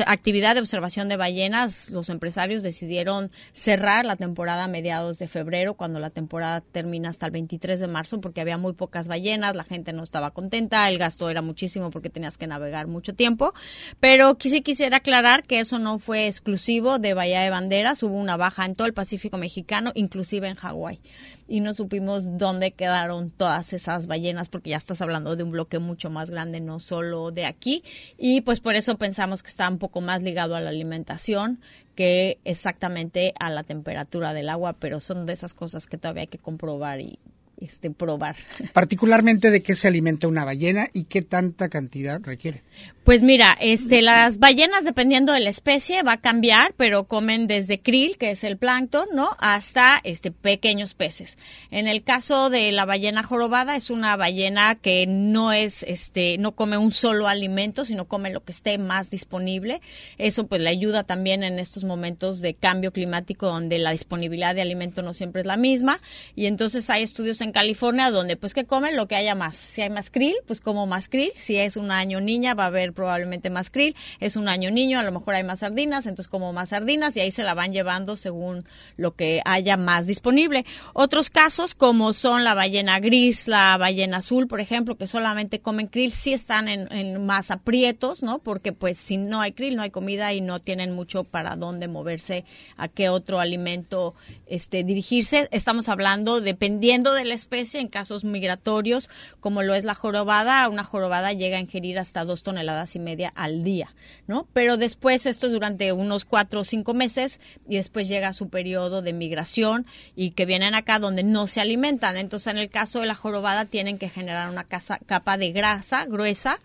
actividad 0.05 0.53
de 0.53 0.61
observación 0.61 1.09
de 1.09 1.17
ballenas, 1.17 1.89
los 1.89 2.09
empresarios 2.09 2.61
decidieron 2.61 3.31
cerrar 3.63 4.05
la 4.05 4.17
temporada 4.17 4.65
a 4.65 4.67
mediados 4.67 5.19
de 5.19 5.29
febrero, 5.29 5.75
cuando 5.75 5.97
la 6.01 6.09
temporada 6.09 6.59
termina 6.59 7.09
hasta 7.09 7.27
el 7.27 7.31
23 7.31 7.79
de 7.79 7.87
marzo, 7.87 8.19
porque 8.19 8.41
había 8.41 8.57
muy 8.57 8.73
pocas 8.73 9.07
ballenas, 9.07 9.55
la 9.55 9.63
gente 9.63 9.93
no 9.93 10.03
estaba 10.03 10.31
contenta, 10.31 10.89
el 10.89 10.97
gasto 10.97 11.29
era 11.29 11.41
muchísimo 11.41 11.89
porque 11.89 12.09
tenías 12.09 12.37
que 12.37 12.45
navegar 12.45 12.87
mucho 12.87 13.15
tiempo. 13.15 13.53
Pero 14.01 14.35
sí 14.37 14.59
quisiera 14.63 14.97
aclarar 14.97 15.43
que 15.43 15.61
eso 15.61 15.79
no 15.79 15.97
fue 15.97 16.27
exclusivo 16.27 16.99
de 16.99 17.13
Bahía 17.13 17.39
de 17.39 17.51
Banderas, 17.51 18.03
hubo 18.03 18.17
una 18.17 18.35
baja 18.35 18.65
en 18.65 18.75
todo 18.75 18.85
el 18.85 18.93
Pacífico 18.93 19.37
mexicano, 19.37 19.93
inclusive 19.95 20.49
en 20.49 20.55
Hawái 20.55 20.99
y 21.47 21.59
no 21.59 21.73
supimos 21.73 22.37
dónde 22.37 22.71
quedaron 22.71 23.29
todas 23.29 23.73
esas 23.73 24.07
ballenas 24.07 24.49
porque 24.49 24.71
ya 24.71 24.77
estás 24.77 25.01
hablando 25.01 25.35
de 25.35 25.43
un 25.43 25.51
bloque 25.51 25.79
mucho 25.79 26.09
más 26.09 26.29
grande, 26.29 26.59
no 26.61 26.79
solo 26.79 27.31
de 27.31 27.45
aquí. 27.45 27.83
Y 28.17 28.41
pues 28.41 28.59
por 28.59 28.75
eso 28.75 28.97
pensamos 28.97 29.43
que 29.43 29.49
está 29.49 29.67
un 29.69 29.77
poco 29.77 30.01
más 30.01 30.21
ligado 30.21 30.55
a 30.55 30.61
la 30.61 30.69
alimentación 30.69 31.59
que 31.95 32.39
exactamente 32.43 33.33
a 33.39 33.49
la 33.49 33.63
temperatura 33.63 34.33
del 34.33 34.49
agua, 34.49 34.73
pero 34.73 34.99
son 34.99 35.25
de 35.25 35.33
esas 35.33 35.53
cosas 35.53 35.85
que 35.85 35.97
todavía 35.97 36.21
hay 36.21 36.27
que 36.27 36.39
comprobar 36.39 37.01
y 37.01 37.19
este, 37.63 37.91
probar. 37.91 38.35
Particularmente 38.73 39.49
de 39.49 39.63
qué 39.63 39.75
se 39.75 39.87
alimenta 39.87 40.27
una 40.27 40.45
ballena 40.45 40.89
y 40.93 41.05
qué 41.05 41.21
tanta 41.21 41.69
cantidad 41.69 42.21
requiere. 42.21 42.63
Pues 43.03 43.21
mira, 43.21 43.57
este, 43.59 44.01
las 44.01 44.39
ballenas, 44.39 44.85
dependiendo 44.85 45.33
de 45.33 45.41
la 45.41 45.49
especie, 45.49 46.03
va 46.03 46.13
a 46.13 46.21
cambiar, 46.21 46.73
pero 46.77 47.03
comen 47.03 47.47
desde 47.47 47.81
krill, 47.81 48.17
que 48.17 48.31
es 48.31 48.45
el 48.45 48.57
plancton, 48.57 49.07
¿no? 49.13 49.35
Hasta 49.39 49.99
este, 50.05 50.31
pequeños 50.31 50.93
peces. 50.93 51.37
En 51.69 51.87
el 51.87 52.03
caso 52.03 52.49
de 52.49 52.71
la 52.71 52.85
ballena 52.85 53.21
jorobada, 53.23 53.75
es 53.75 53.89
una 53.89 54.15
ballena 54.15 54.75
que 54.75 55.05
no 55.05 55.51
es, 55.51 55.83
este, 55.83 56.37
no 56.37 56.53
come 56.53 56.77
un 56.77 56.93
solo 56.93 57.27
alimento, 57.27 57.83
sino 57.83 58.07
come 58.07 58.31
lo 58.31 58.43
que 58.43 58.53
esté 58.53 58.77
más 58.77 59.09
disponible. 59.09 59.81
Eso 60.17 60.47
pues 60.47 60.61
le 60.61 60.69
ayuda 60.69 61.03
también 61.03 61.43
en 61.43 61.59
estos 61.59 61.83
momentos 61.83 62.39
de 62.39 62.53
cambio 62.53 62.93
climático 62.93 63.47
donde 63.47 63.79
la 63.79 63.91
disponibilidad 63.91 64.55
de 64.55 64.61
alimento 64.61 65.01
no 65.01 65.13
siempre 65.13 65.41
es 65.41 65.47
la 65.47 65.57
misma. 65.57 65.99
Y 66.35 66.45
entonces 66.45 66.89
hay 66.89 67.03
estudios 67.03 67.41
en 67.41 67.51
California 67.53 68.11
donde 68.11 68.35
pues 68.35 68.53
que 68.53 68.65
comen 68.65 68.97
lo 68.97 69.07
que 69.07 69.15
haya 69.15 69.35
más. 69.35 69.55
Si 69.55 69.81
hay 69.81 69.89
más 69.89 70.09
krill, 70.09 70.35
pues 70.45 70.59
como 70.59 70.85
más 70.85 71.07
krill. 71.07 71.31
Si 71.35 71.55
es 71.55 71.77
un 71.77 71.91
año 71.91 72.19
niña, 72.19 72.53
va 72.53 72.65
a 72.65 72.67
haber 72.67 72.91
probablemente 72.91 73.49
más 73.49 73.69
krill, 73.69 73.95
es 74.19 74.35
un 74.35 74.49
año 74.49 74.71
niño, 74.71 74.99
a 74.99 75.03
lo 75.03 75.11
mejor 75.11 75.35
hay 75.35 75.43
más 75.43 75.59
sardinas, 75.59 76.05
entonces 76.05 76.29
como 76.29 76.51
más 76.51 76.69
sardinas 76.69 77.15
y 77.15 77.21
ahí 77.21 77.31
se 77.31 77.43
la 77.43 77.53
van 77.53 77.71
llevando 77.71 78.17
según 78.17 78.65
lo 78.97 79.15
que 79.15 79.41
haya 79.45 79.77
más 79.77 80.07
disponible. 80.07 80.65
Otros 80.93 81.29
casos 81.29 81.75
como 81.75 82.13
son 82.13 82.43
la 82.43 82.53
ballena 82.53 82.99
gris, 82.99 83.47
la 83.47 83.77
ballena 83.77 84.17
azul, 84.17 84.47
por 84.47 84.59
ejemplo, 84.59 84.97
que 84.97 85.07
solamente 85.07 85.61
comen 85.61 85.87
krill, 85.87 86.11
sí 86.11 86.33
están 86.33 86.67
en, 86.67 87.25
más 87.25 87.51
aprietos, 87.51 88.23
¿no? 88.23 88.39
Porque 88.39 88.73
pues 88.73 88.97
si 88.97 89.17
no 89.17 89.41
hay 89.41 89.53
krill, 89.53 89.75
no 89.75 89.83
hay 89.83 89.91
comida 89.91 90.33
y 90.33 90.41
no 90.41 90.59
tienen 90.59 90.93
mucho 90.93 91.23
para 91.23 91.55
dónde 91.55 91.87
moverse, 91.87 92.45
a 92.77 92.87
qué 92.87 93.09
otro 93.09 93.39
alimento 93.39 94.15
este, 94.47 94.83
dirigirse. 94.83 95.47
Estamos 95.51 95.89
hablando, 95.89 96.41
dependiendo 96.41 97.13
de 97.13 97.25
la 97.25 97.35
especie, 97.43 97.79
en 97.79 97.87
casos 97.87 98.23
migratorios, 98.23 99.09
como 99.39 99.61
lo 99.63 99.75
es 99.75 99.83
la 99.83 99.95
jorobada, 99.95 100.67
una 100.69 100.83
jorobada 100.83 101.33
llega 101.33 101.57
a 101.57 101.59
ingerir 101.59 101.99
hasta 101.99 102.25
dos 102.25 102.41
toneladas 102.41 102.95
y 102.95 102.99
media 102.99 103.31
al 103.35 103.63
día, 103.63 103.93
¿no? 104.27 104.47
Pero 104.53 104.77
después 104.77 105.25
esto 105.25 105.47
es 105.47 105.51
durante 105.51 105.91
unos 105.91 106.25
cuatro 106.25 106.61
o 106.61 106.63
cinco 106.63 106.93
meses 106.93 107.39
y 107.67 107.75
después 107.75 108.07
llega 108.07 108.33
su 108.33 108.49
periodo 108.49 109.01
de 109.01 109.13
migración 109.13 109.85
y 110.15 110.31
que 110.31 110.45
vienen 110.45 110.73
acá 110.73 110.99
donde 110.99 111.23
no 111.23 111.47
se 111.47 111.59
alimentan. 111.59 112.17
Entonces, 112.17 112.47
en 112.47 112.57
el 112.57 112.69
caso 112.69 113.01
de 113.01 113.07
la 113.07 113.15
jorobada 113.15 113.65
tienen 113.65 113.97
que 113.97 114.09
generar 114.09 114.49
una 114.49 114.65
capa 114.65 115.37
de 115.37 115.51
grasa 115.51 116.05
gruesa 116.05 116.57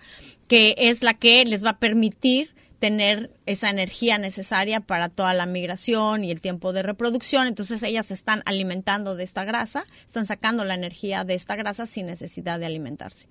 que 0.47 0.75
es 0.79 1.03
la 1.03 1.15
que 1.15 1.45
les 1.45 1.65
va 1.65 1.71
a 1.71 1.79
permitir 1.79 2.58
tener 2.79 3.31
esa 3.47 3.71
energía 3.71 4.19
necesaria 4.19 4.81
para 4.81 5.09
toda 5.09 5.35
la 5.35 5.47
migración 5.47 6.25
y 6.25 6.31
el 6.31 6.41
tiempo 6.41 6.73
de 6.73 6.83
reproducción. 6.83 7.47
Entonces 7.47 7.83
ellas 7.83 8.11
están 8.11 8.43
alimentando 8.47 9.17
de 9.17 9.25
esta 9.25 9.45
grasa, 9.45 9.85
están 10.07 10.27
sacando 10.27 10.65
la 10.65 10.75
energía 10.75 11.25
de 11.25 11.35
esta 11.35 11.57
grasa 11.57 11.87
sin 11.87 12.07
necesidad 12.07 12.59
de 12.61 12.67
alimentarse. 12.67 13.27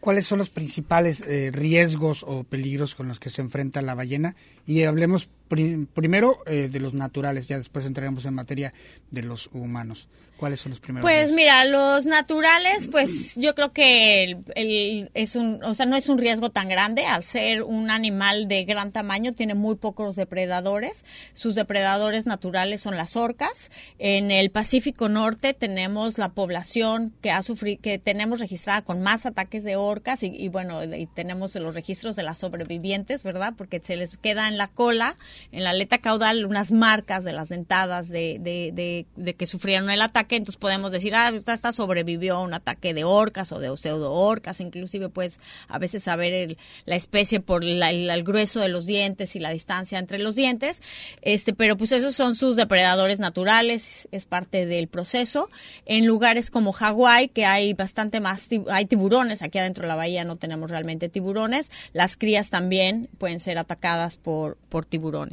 ¿Cuáles 0.00 0.26
son 0.26 0.38
los 0.38 0.50
principales 0.50 1.22
eh, 1.26 1.50
riesgos 1.52 2.24
o 2.24 2.44
peligros 2.44 2.94
con 2.94 3.08
los 3.08 3.18
que 3.18 3.30
se 3.30 3.40
enfrenta 3.40 3.80
la 3.80 3.94
ballena? 3.94 4.36
Y 4.66 4.82
hablemos 4.84 5.30
primero 5.48 6.38
eh, 6.46 6.68
de 6.70 6.80
los 6.80 6.94
naturales, 6.94 7.48
ya 7.48 7.58
después 7.58 7.84
entraremos 7.84 8.24
en 8.24 8.34
materia 8.34 8.72
de 9.10 9.22
los 9.22 9.48
humanos. 9.52 10.08
¿Cuáles 10.36 10.60
son 10.60 10.70
los 10.70 10.80
primeros? 10.80 11.08
Pues 11.08 11.32
mira, 11.32 11.64
los 11.64 12.06
naturales, 12.06 12.88
pues 12.88 13.36
yo 13.36 13.54
creo 13.54 13.72
que 13.72 14.24
el, 14.56 15.10
es 15.14 15.36
un, 15.36 15.62
o 15.62 15.74
sea, 15.74 15.86
no 15.86 15.94
es 15.96 16.08
un 16.08 16.18
riesgo 16.18 16.50
tan 16.50 16.68
grande 16.68 17.06
al 17.06 17.22
ser 17.22 17.62
un 17.62 17.88
animal 17.88 18.48
de 18.48 18.64
gran 18.64 18.90
tamaño, 18.90 19.32
tiene 19.32 19.54
muy 19.54 19.76
pocos 19.76 20.16
depredadores. 20.16 21.04
Sus 21.34 21.54
depredadores 21.54 22.26
naturales 22.26 22.82
son 22.82 22.96
las 22.96 23.14
orcas. 23.14 23.70
En 24.00 24.32
el 24.32 24.50
Pacífico 24.50 25.08
Norte 25.08 25.54
tenemos 25.54 26.18
la 26.18 26.30
población 26.30 27.14
que 27.22 27.30
ha 27.30 27.42
sufrido, 27.44 27.80
que 27.80 28.00
tenemos 28.00 28.40
registrada 28.40 28.82
con 28.82 29.02
más 29.02 29.26
ataques 29.26 29.62
de 29.62 29.76
orcas 29.76 30.24
y, 30.24 30.32
y 30.34 30.48
bueno, 30.48 30.82
y 30.82 31.06
tenemos 31.06 31.54
los 31.54 31.76
registros 31.76 32.16
de 32.16 32.24
las 32.24 32.38
sobrevivientes, 32.38 33.22
¿verdad? 33.22 33.54
Porque 33.56 33.78
se 33.78 33.94
les 33.94 34.16
queda 34.16 34.48
en 34.48 34.58
la 34.58 34.66
cola 34.66 35.16
en 35.52 35.64
la 35.64 35.70
aleta 35.70 35.98
caudal 35.98 36.44
unas 36.46 36.72
marcas 36.72 37.24
de 37.24 37.32
las 37.32 37.48
dentadas 37.48 38.08
de, 38.08 38.38
de, 38.40 39.06
de, 39.16 39.34
que 39.34 39.46
sufrieron 39.46 39.90
el 39.90 40.02
ataque, 40.02 40.36
entonces 40.36 40.58
podemos 40.58 40.92
decir, 40.92 41.14
ah, 41.14 41.32
esta, 41.34 41.72
sobrevivió 41.72 42.36
a 42.36 42.42
un 42.42 42.54
ataque 42.54 42.94
de 42.94 43.04
orcas 43.04 43.52
o 43.52 43.58
de 43.58 43.74
pseudo 43.76 44.12
orcas, 44.12 44.60
inclusive 44.60 45.08
puedes 45.08 45.38
a 45.68 45.78
veces 45.78 46.04
saber 46.04 46.56
la 46.84 46.96
especie 46.96 47.40
por 47.40 47.64
el, 47.64 48.24
grueso 48.24 48.60
de 48.60 48.68
los 48.68 48.86
dientes 48.86 49.36
y 49.36 49.40
la 49.40 49.50
distancia 49.50 49.98
entre 49.98 50.18
los 50.18 50.34
dientes, 50.34 50.80
este, 51.22 51.52
pero 51.52 51.76
pues 51.76 51.92
esos 51.92 52.14
son 52.14 52.34
sus 52.34 52.56
depredadores 52.56 53.18
naturales, 53.18 54.08
es 54.12 54.24
parte 54.24 54.66
del 54.66 54.88
proceso. 54.88 55.50
En 55.86 56.06
lugares 56.06 56.50
como 56.50 56.72
Hawái, 56.72 57.28
que 57.28 57.44
hay 57.44 57.74
bastante 57.74 58.20
más, 58.20 58.48
hay 58.70 58.86
tiburones, 58.86 59.42
aquí 59.42 59.58
adentro 59.58 59.82
de 59.82 59.88
la 59.88 59.96
bahía 59.96 60.24
no 60.24 60.36
tenemos 60.36 60.70
realmente 60.70 61.08
tiburones, 61.08 61.70
las 61.92 62.16
crías 62.16 62.50
también 62.50 63.08
pueden 63.18 63.40
ser 63.40 63.58
atacadas 63.58 64.16
por, 64.16 64.56
por 64.68 64.86
tiburones. 64.86 65.23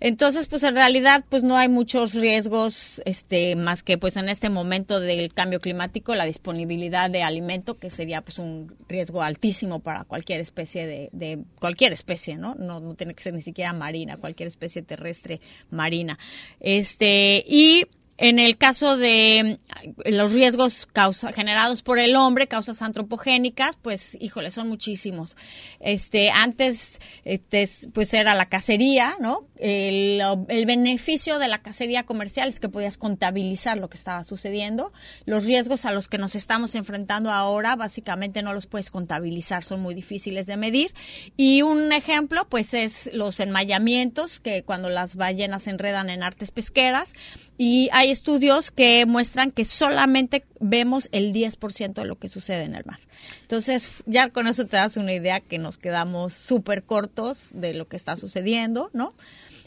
Entonces, 0.00 0.48
pues 0.48 0.62
en 0.62 0.74
realidad, 0.74 1.24
pues 1.28 1.42
no 1.42 1.56
hay 1.56 1.68
muchos 1.68 2.14
riesgos, 2.14 3.00
este, 3.04 3.56
más 3.56 3.82
que 3.82 3.98
pues 3.98 4.16
en 4.16 4.28
este 4.28 4.50
momento 4.50 5.00
del 5.00 5.32
cambio 5.32 5.60
climático, 5.60 6.14
la 6.14 6.24
disponibilidad 6.24 7.10
de 7.10 7.22
alimento, 7.22 7.78
que 7.78 7.90
sería 7.90 8.22
pues 8.22 8.38
un 8.38 8.74
riesgo 8.88 9.22
altísimo 9.22 9.80
para 9.80 10.04
cualquier 10.04 10.40
especie 10.40 10.86
de, 10.86 11.38
cualquier 11.58 11.92
especie, 11.92 12.36
¿no? 12.36 12.54
¿no? 12.54 12.80
No 12.80 12.94
tiene 12.94 13.14
que 13.14 13.22
ser 13.22 13.34
ni 13.34 13.42
siquiera 13.42 13.72
marina, 13.72 14.16
cualquier 14.16 14.48
especie 14.48 14.82
terrestre 14.82 15.40
marina. 15.70 16.18
Este, 16.60 17.44
y 17.46 17.86
en 18.20 18.38
el 18.38 18.58
caso 18.58 18.98
de 18.98 19.58
mm, 19.86 20.10
los 20.10 20.32
riesgos 20.32 20.86
causa, 20.92 21.32
generados 21.32 21.82
por 21.82 21.98
el 21.98 22.14
hombre, 22.16 22.48
causas 22.48 22.82
antropogénicas, 22.82 23.76
pues, 23.80 24.16
híjole, 24.20 24.50
son 24.50 24.68
muchísimos. 24.68 25.38
Este, 25.80 26.30
antes, 26.30 27.00
este, 27.24 27.68
pues 27.94 28.12
era 28.12 28.34
la 28.34 28.50
cacería, 28.50 29.16
¿no? 29.20 29.48
El, 29.56 30.20
el, 30.48 30.66
beneficio 30.66 31.38
de 31.38 31.48
la 31.48 31.62
cacería 31.62 32.04
comercial 32.04 32.48
es 32.48 32.60
que 32.60 32.68
podías 32.68 32.98
contabilizar 32.98 33.78
lo 33.78 33.88
que 33.88 33.96
estaba 33.96 34.22
sucediendo. 34.24 34.92
Los 35.24 35.44
riesgos 35.44 35.86
a 35.86 35.92
los 35.92 36.08
que 36.08 36.18
nos 36.18 36.34
estamos 36.34 36.74
enfrentando 36.74 37.30
ahora, 37.30 37.74
básicamente 37.74 38.42
no 38.42 38.52
los 38.52 38.66
puedes 38.66 38.90
contabilizar, 38.90 39.64
son 39.64 39.80
muy 39.80 39.94
difíciles 39.94 40.46
de 40.46 40.58
medir. 40.58 40.92
Y 41.38 41.62
un 41.62 41.90
ejemplo, 41.92 42.46
pues, 42.50 42.74
es 42.74 43.10
los 43.14 43.40
enmayamientos, 43.40 44.40
que 44.40 44.62
cuando 44.62 44.90
las 44.90 45.16
ballenas 45.16 45.62
se 45.62 45.70
enredan 45.70 46.10
en 46.10 46.22
artes 46.22 46.50
pesqueras, 46.50 47.14
y 47.62 47.90
hay 47.92 48.10
estudios 48.10 48.70
que 48.70 49.04
muestran 49.04 49.50
que 49.50 49.66
solamente 49.66 50.46
vemos 50.60 51.10
el 51.12 51.34
10% 51.34 51.92
de 51.92 52.06
lo 52.06 52.18
que 52.18 52.30
sucede 52.30 52.64
en 52.64 52.74
el 52.74 52.86
mar. 52.86 53.00
Entonces, 53.42 54.02
ya 54.06 54.30
con 54.30 54.46
eso 54.46 54.64
te 54.64 54.78
das 54.78 54.96
una 54.96 55.12
idea 55.12 55.40
que 55.40 55.58
nos 55.58 55.76
quedamos 55.76 56.32
súper 56.32 56.84
cortos 56.84 57.50
de 57.52 57.74
lo 57.74 57.86
que 57.86 57.98
está 57.98 58.16
sucediendo, 58.16 58.88
¿no? 58.94 59.12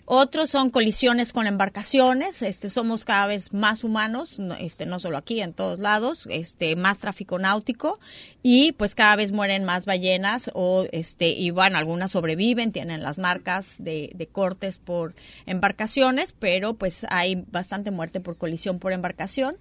Otros 0.05 0.49
son 0.49 0.69
colisiones 0.69 1.31
con 1.31 1.47
embarcaciones, 1.47 2.41
este, 2.41 2.69
somos 2.69 3.05
cada 3.05 3.27
vez 3.27 3.53
más 3.53 3.85
humanos, 3.85 4.37
no, 4.37 4.53
este, 4.55 4.85
no 4.85 4.99
solo 4.99 5.17
aquí, 5.17 5.39
en 5.39 5.53
todos 5.53 5.79
lados, 5.79 6.27
este, 6.29 6.75
más 6.75 6.97
tráfico 6.97 7.39
náutico 7.39 7.99
y 8.41 8.73
pues 8.73 8.95
cada 8.95 9.15
vez 9.15 9.31
mueren 9.31 9.63
más 9.63 9.85
ballenas 9.85 10.51
o, 10.53 10.85
este, 10.91 11.29
y 11.29 11.51
bueno, 11.51 11.77
algunas 11.77 12.11
sobreviven, 12.11 12.73
tienen 12.73 13.01
las 13.01 13.17
marcas 13.17 13.75
de, 13.79 14.11
de 14.13 14.27
cortes 14.27 14.77
por 14.77 15.15
embarcaciones, 15.45 16.33
pero 16.37 16.73
pues 16.73 17.05
hay 17.09 17.45
bastante 17.49 17.89
muerte 17.89 18.19
por 18.19 18.37
colisión 18.37 18.79
por 18.79 18.91
embarcación. 18.91 19.55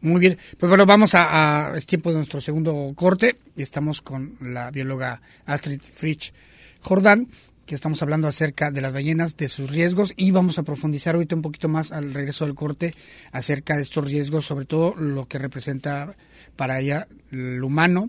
Muy 0.00 0.20
bien, 0.20 0.38
pues 0.56 0.68
bueno, 0.68 0.86
vamos 0.86 1.16
a, 1.16 1.72
a, 1.72 1.76
es 1.76 1.84
tiempo 1.84 2.10
de 2.10 2.18
nuestro 2.18 2.40
segundo 2.40 2.92
corte 2.94 3.36
y 3.56 3.62
estamos 3.62 4.00
con 4.02 4.36
la 4.40 4.70
bióloga 4.70 5.20
Astrid 5.46 5.80
Fritsch 5.80 6.32
Jordán 6.80 7.28
que 7.68 7.74
estamos 7.74 8.00
hablando 8.00 8.28
acerca 8.28 8.70
de 8.70 8.80
las 8.80 8.94
ballenas, 8.94 9.36
de 9.36 9.46
sus 9.46 9.70
riesgos 9.70 10.14
y 10.16 10.30
vamos 10.30 10.58
a 10.58 10.62
profundizar 10.62 11.14
ahorita 11.14 11.36
un 11.36 11.42
poquito 11.42 11.68
más 11.68 11.92
al 11.92 12.14
regreso 12.14 12.46
del 12.46 12.54
corte 12.54 12.94
acerca 13.30 13.76
de 13.76 13.82
estos 13.82 14.10
riesgos, 14.10 14.46
sobre 14.46 14.64
todo 14.64 14.94
lo 14.96 15.28
que 15.28 15.38
representa 15.38 16.16
para 16.56 16.80
ella 16.80 17.08
el 17.30 17.62
humano, 17.62 18.08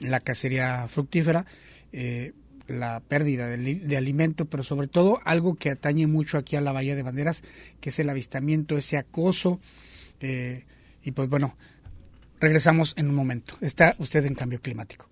la 0.00 0.20
cacería 0.20 0.88
fructífera, 0.88 1.44
eh, 1.92 2.32
la 2.68 3.00
pérdida 3.00 3.48
de, 3.48 3.96
alimento, 3.98 4.46
pero 4.46 4.62
sobre 4.62 4.88
todo 4.88 5.20
algo 5.26 5.56
que 5.56 5.68
atañe 5.68 6.06
mucho 6.06 6.38
aquí 6.38 6.56
a 6.56 6.62
la 6.62 6.72
Bahía 6.72 6.96
de 6.96 7.02
Banderas, 7.02 7.42
que 7.82 7.90
es 7.90 7.98
el 7.98 8.08
avistamiento, 8.08 8.78
ese 8.78 8.96
acoso. 8.96 9.60
Eh, 10.20 10.64
y 11.02 11.10
pues 11.10 11.28
bueno, 11.28 11.54
regresamos 12.40 12.94
en 12.96 13.10
un 13.10 13.14
momento. 13.14 13.58
Está 13.60 13.94
usted 13.98 14.24
en 14.24 14.34
cambio 14.34 14.58
climático. 14.58 15.06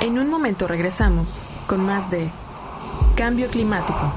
En 0.00 0.18
un 0.18 0.30
momento 0.30 0.66
regresamos 0.66 1.40
con 1.66 1.84
más 1.84 2.10
de 2.10 2.30
Cambio 3.16 3.48
Climático. 3.48 4.10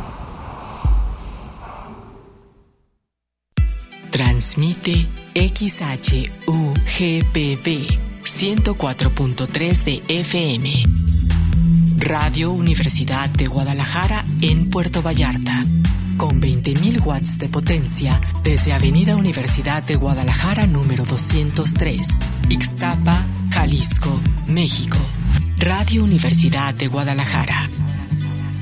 Transmite 4.10 5.08
XHUGPV 5.36 6.30
104.3 8.24 9.84
de 9.84 10.02
FM. 10.08 10.86
Radio 11.98 12.52
Universidad 12.52 13.30
de 13.32 13.48
Guadalajara 13.48 14.24
en 14.40 14.70
Puerto 14.70 15.02
Vallarta. 15.02 15.66
Con 16.16 16.40
20.000 16.40 17.06
watts 17.06 17.38
de 17.40 17.50
potencia 17.50 18.22
desde 18.44 18.72
Avenida 18.72 19.18
Universidad 19.18 19.84
de 19.84 19.96
Guadalajara 19.96 20.66
número 20.66 21.04
203, 21.04 22.08
Ixtapa, 22.50 23.26
Jalisco, 23.52 24.18
México. 24.48 25.00
Radio 25.64 26.04
Universidad 26.04 26.74
de 26.74 26.88
Guadalajara. 26.88 27.70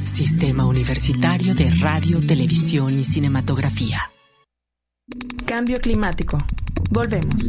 Sistema 0.04 0.68
Universitario 0.68 1.56
de 1.56 1.72
Radio, 1.80 2.20
Televisión 2.24 3.00
y 3.00 3.04
Cinematografía. 3.04 4.12
Cambio 5.48 5.80
climático. 5.80 6.38
Volvemos. 6.92 7.48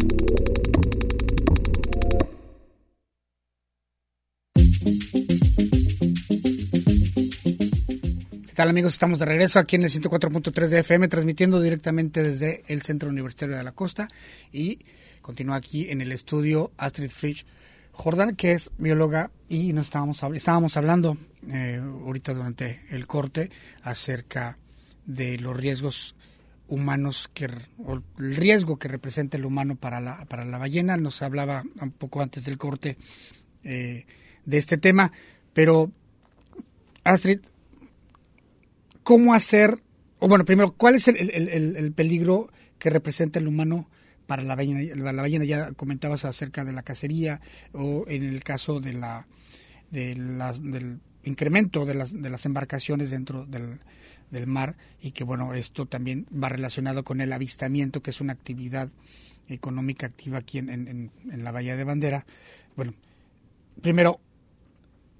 ¿Qué 8.46 8.54
tal 8.54 8.70
amigos? 8.70 8.94
Estamos 8.94 9.18
de 9.18 9.26
regreso 9.26 9.58
aquí 9.58 9.76
en 9.76 9.82
el 9.82 9.90
104.3 9.90 10.68
de 10.68 10.78
FM, 10.78 11.08
transmitiendo 11.08 11.60
directamente 11.60 12.22
desde 12.22 12.64
el 12.68 12.80
Centro 12.80 13.10
Universitario 13.10 13.58
de 13.58 13.64
la 13.64 13.72
Costa 13.72 14.08
y 14.50 14.78
continúa 15.20 15.56
aquí 15.56 15.90
en 15.90 16.00
el 16.00 16.10
estudio 16.10 16.72
Astrid 16.78 17.10
Fritsch 17.10 17.44
Jordan, 17.92 18.36
que 18.36 18.52
es 18.52 18.70
bióloga, 18.78 19.30
y 19.48 19.72
nos 19.72 19.86
estábamos, 19.86 20.22
estábamos 20.34 20.76
hablando 20.76 21.16
eh, 21.48 21.80
ahorita 21.80 22.34
durante 22.34 22.80
el 22.90 23.06
corte 23.06 23.50
acerca 23.82 24.56
de 25.04 25.38
los 25.38 25.56
riesgos 25.56 26.14
humanos 26.68 27.28
que 27.34 27.50
o 27.84 27.94
el 28.18 28.36
riesgo 28.36 28.78
que 28.78 28.88
representa 28.88 29.36
el 29.36 29.44
humano 29.44 29.76
para 29.76 30.00
la 30.00 30.24
para 30.24 30.46
la 30.46 30.56
ballena. 30.56 30.96
Nos 30.96 31.20
hablaba 31.20 31.64
un 31.80 31.90
poco 31.90 32.22
antes 32.22 32.44
del 32.44 32.56
corte 32.56 32.96
eh, 33.62 34.06
de 34.46 34.56
este 34.56 34.78
tema 34.78 35.12
pero 35.52 35.92
Astrid 37.04 37.40
cómo 39.02 39.34
hacer 39.34 39.82
o 40.18 40.28
bueno 40.28 40.46
primero 40.46 40.72
cuál 40.72 40.94
es 40.94 41.08
el 41.08 41.92
peligro 41.92 42.50
que 42.78 42.88
representa 42.88 43.38
el 43.38 43.48
humano 43.48 43.88
para 44.26 44.42
la 44.42 44.54
ballena, 44.56 44.94
la 44.94 45.22
ballena 45.22 45.44
ya 45.44 45.72
comentabas 45.72 46.24
acerca 46.24 46.64
de 46.64 46.72
la 46.72 46.82
cacería 46.82 47.40
o 47.72 48.04
en 48.08 48.22
el 48.22 48.42
caso 48.42 48.80
de 48.80 48.92
la, 48.92 49.26
de 49.90 50.14
del 50.14 51.00
incremento 51.24 51.84
de 51.84 51.94
las, 51.94 52.12
de 52.12 52.30
las 52.30 52.46
embarcaciones 52.46 53.10
dentro 53.10 53.46
del, 53.46 53.78
del 54.30 54.46
mar 54.46 54.76
y 55.00 55.12
que 55.12 55.24
bueno 55.24 55.54
esto 55.54 55.86
también 55.86 56.26
va 56.32 56.48
relacionado 56.48 57.04
con 57.04 57.20
el 57.20 57.32
avistamiento 57.32 58.02
que 58.02 58.10
es 58.10 58.20
una 58.20 58.32
actividad 58.32 58.88
económica 59.48 60.06
activa 60.06 60.38
aquí 60.38 60.58
en, 60.58 60.68
en, 60.70 61.10
en 61.30 61.44
la 61.44 61.52
bahía 61.52 61.76
de 61.76 61.84
Bandera. 61.84 62.26
Bueno 62.76 62.92
primero 63.80 64.20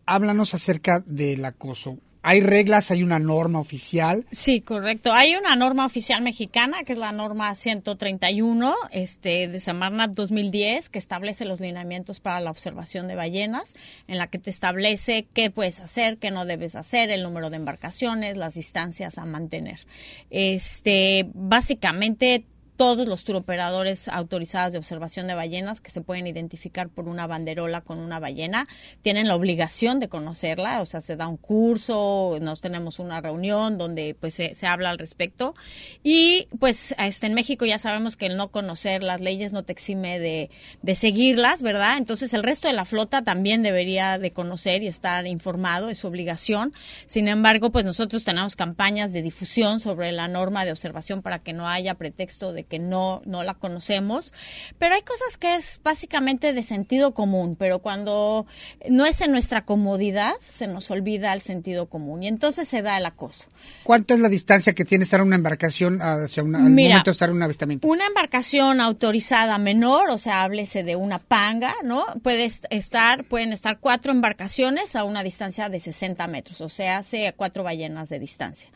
háblanos 0.07 0.55
acerca 0.55 1.03
del 1.07 1.44
acoso 1.44 1.98
¿Hay 2.24 2.40
reglas? 2.40 2.92
¿Hay 2.92 3.02
una 3.02 3.18
norma 3.18 3.58
oficial? 3.58 4.24
Sí, 4.30 4.60
correcto. 4.60 5.12
Hay 5.12 5.34
una 5.34 5.56
norma 5.56 5.84
oficial 5.84 6.22
mexicana, 6.22 6.84
que 6.84 6.92
es 6.92 6.98
la 6.98 7.10
norma 7.10 7.52
131 7.54 8.74
este, 8.92 9.48
de 9.48 9.58
Semarnat 9.58 10.12
2010, 10.12 10.88
que 10.88 11.00
establece 11.00 11.44
los 11.44 11.60
lineamientos 11.60 12.20
para 12.20 12.38
la 12.40 12.52
observación 12.52 13.08
de 13.08 13.16
ballenas, 13.16 13.74
en 14.06 14.18
la 14.18 14.28
que 14.28 14.38
te 14.38 14.50
establece 14.50 15.26
qué 15.34 15.50
puedes 15.50 15.80
hacer, 15.80 16.18
qué 16.18 16.30
no 16.30 16.46
debes 16.46 16.76
hacer, 16.76 17.10
el 17.10 17.24
número 17.24 17.50
de 17.50 17.56
embarcaciones, 17.56 18.36
las 18.36 18.54
distancias 18.54 19.18
a 19.18 19.24
mantener. 19.24 19.80
Este, 20.30 21.28
básicamente 21.34 22.44
todos 22.76 23.06
los 23.06 23.24
turoperadores 23.24 24.08
autorizados 24.08 24.72
de 24.72 24.78
observación 24.78 25.26
de 25.26 25.34
ballenas 25.34 25.80
que 25.80 25.90
se 25.90 26.00
pueden 26.00 26.26
identificar 26.26 26.88
por 26.88 27.08
una 27.08 27.26
banderola 27.26 27.82
con 27.82 27.98
una 27.98 28.18
ballena 28.18 28.66
tienen 29.02 29.28
la 29.28 29.36
obligación 29.36 30.00
de 30.00 30.08
conocerla, 30.08 30.80
o 30.80 30.86
sea, 30.86 31.00
se 31.00 31.16
da 31.16 31.28
un 31.28 31.36
curso, 31.36 32.38
nos 32.40 32.60
tenemos 32.60 32.98
una 32.98 33.20
reunión 33.20 33.78
donde 33.78 34.16
pues 34.18 34.34
se, 34.34 34.66
habla 34.66 34.90
al 34.90 34.98
respecto 34.98 35.54
y 36.02 36.48
pues 36.58 36.94
este, 36.98 37.26
en 37.26 37.34
México 37.34 37.66
ya 37.66 37.78
sabemos 37.78 38.16
que 38.16 38.26
el 38.26 38.36
no 38.36 38.50
conocer 38.50 39.02
las 39.02 39.20
leyes 39.20 39.52
no 39.52 39.64
te 39.64 39.72
exime 39.72 40.18
de, 40.18 40.50
de 40.82 40.94
seguirlas, 40.94 41.62
¿verdad? 41.62 41.98
Entonces 41.98 42.32
el 42.34 42.42
resto 42.42 42.68
de 42.68 42.74
la 42.74 42.84
flota 42.84 43.22
también 43.22 43.62
debería 43.62 44.18
de 44.18 44.32
conocer 44.32 44.82
y 44.82 44.88
estar 44.88 45.26
informado, 45.26 45.88
es 45.88 45.98
su 45.98 46.06
obligación. 46.06 46.72
Sin 47.06 47.28
embargo, 47.28 47.70
pues 47.70 47.84
nosotros 47.84 48.24
tenemos 48.24 48.56
campañas 48.56 49.12
de 49.12 49.22
difusión 49.22 49.80
sobre 49.80 50.12
la 50.12 50.28
norma 50.28 50.64
de 50.64 50.72
observación 50.72 51.22
para 51.22 51.40
que 51.40 51.52
no 51.52 51.68
haya 51.68 51.94
pretexto 51.94 52.52
de 52.52 52.64
que 52.72 52.78
no, 52.78 53.20
no 53.26 53.42
la 53.42 53.52
conocemos, 53.52 54.32
pero 54.78 54.94
hay 54.94 55.02
cosas 55.02 55.36
que 55.36 55.56
es 55.56 55.78
básicamente 55.84 56.54
de 56.54 56.62
sentido 56.62 57.12
común, 57.12 57.54
pero 57.54 57.80
cuando 57.80 58.46
no 58.88 59.04
es 59.04 59.20
en 59.20 59.30
nuestra 59.30 59.66
comodidad, 59.66 60.32
se 60.40 60.66
nos 60.66 60.90
olvida 60.90 61.34
el 61.34 61.42
sentido 61.42 61.90
común 61.90 62.22
y 62.22 62.28
entonces 62.28 62.66
se 62.66 62.80
da 62.80 62.96
el 62.96 63.04
acoso. 63.04 63.48
¿Cuánta 63.82 64.14
es 64.14 64.20
la 64.20 64.30
distancia 64.30 64.72
que 64.72 64.86
tiene 64.86 65.04
estar 65.04 65.20
una 65.20 65.36
embarcación 65.36 66.00
hacia 66.00 66.42
una, 66.42 66.60
al 66.60 66.70
momento 66.70 67.02
de 67.04 67.10
estar 67.10 67.28
en 67.28 67.36
un 67.36 67.42
avistamiento? 67.42 67.86
Una 67.86 68.06
embarcación 68.06 68.80
autorizada 68.80 69.58
menor, 69.58 70.08
o 70.08 70.16
sea, 70.16 70.40
háblese 70.40 70.82
de 70.82 70.96
una 70.96 71.18
panga, 71.18 71.74
¿no? 71.84 72.06
Puede 72.22 72.50
estar, 72.70 73.24
pueden 73.24 73.52
estar 73.52 73.80
cuatro 73.80 74.12
embarcaciones 74.12 74.96
a 74.96 75.04
una 75.04 75.22
distancia 75.22 75.68
de 75.68 75.78
60 75.78 76.26
metros, 76.28 76.62
o 76.62 76.70
sea, 76.70 76.96
hace 76.96 77.34
cuatro 77.36 77.64
ballenas 77.64 78.08
de 78.08 78.18
distancia. 78.18 78.70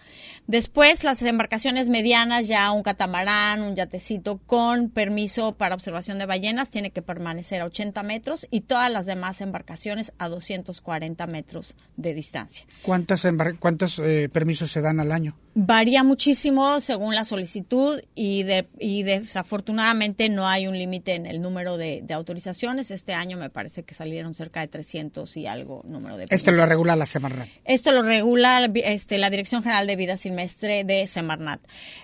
Después, 0.47 1.03
las 1.03 1.23
embarcaciones 1.23 1.89
medianas, 1.89 2.47
ya 2.47 2.71
un 2.71 2.83
catamarán, 2.83 3.63
un 3.63 3.75
yatecito 3.75 4.39
con 4.47 4.91
permiso 4.91 5.57
para 5.57 5.75
observación 5.75 6.19
de 6.19 6.27
ballenas, 6.27 6.71
tiene 6.71 6.91
que 6.91 7.03
permanecer 7.03 7.61
a 7.61 7.67
80 7.67 8.03
metros 8.05 8.47
y 8.51 8.61
todas 8.61 8.91
las 8.91 9.07
demás 9.07 9.41
embarcaciones 9.41 10.13
a 10.19 10.29
240 10.29 11.27
metros 11.27 11.75
de 11.97 12.15
distancia. 12.15 12.67
¿Cuántas 12.83 13.27
¿Cuántos 13.59 13.99
eh, 13.99 14.29
permisos 14.33 14.71
se 14.71 14.81
dan 14.81 15.01
al 15.01 15.13
año? 15.13 15.37
Varía 15.59 16.05
muchísimo 16.05 16.83
según 16.83 17.15
la 17.15 17.25
solicitud 17.25 17.99
y, 18.15 18.43
de, 18.43 18.69
y 18.79 19.05
desafortunadamente 19.05 20.29
no 20.29 20.47
hay 20.47 20.67
un 20.67 20.79
límite 20.79 21.15
en 21.15 21.25
el 21.25 21.41
número 21.41 21.79
de, 21.79 22.05
autorizaciones. 22.11 22.91
Este 22.91 23.15
año 23.15 23.39
me 23.39 23.49
parece 23.49 23.83
que 23.83 23.95
salieron 23.95 24.35
cerca 24.35 24.61
de 24.61 24.69
300 24.69 25.35
y 25.39 25.47
algo 25.47 25.83
número 25.87 26.19
de. 26.19 26.27
Esto 26.29 26.51
lo 26.51 26.67
regula 26.67 26.95
la 26.95 27.07
Semarnat. 27.07 27.49
Esto 27.65 27.93
lo 27.93 28.03
regula 28.03 28.67
este, 28.67 29.17
la 29.17 29.31
Dirección 29.31 29.63
General 29.63 29.87
de 29.87 29.97
Vida 29.97 30.19
Silvestre 30.37 30.85
de 30.85 31.07
Semarnat. 31.07 31.61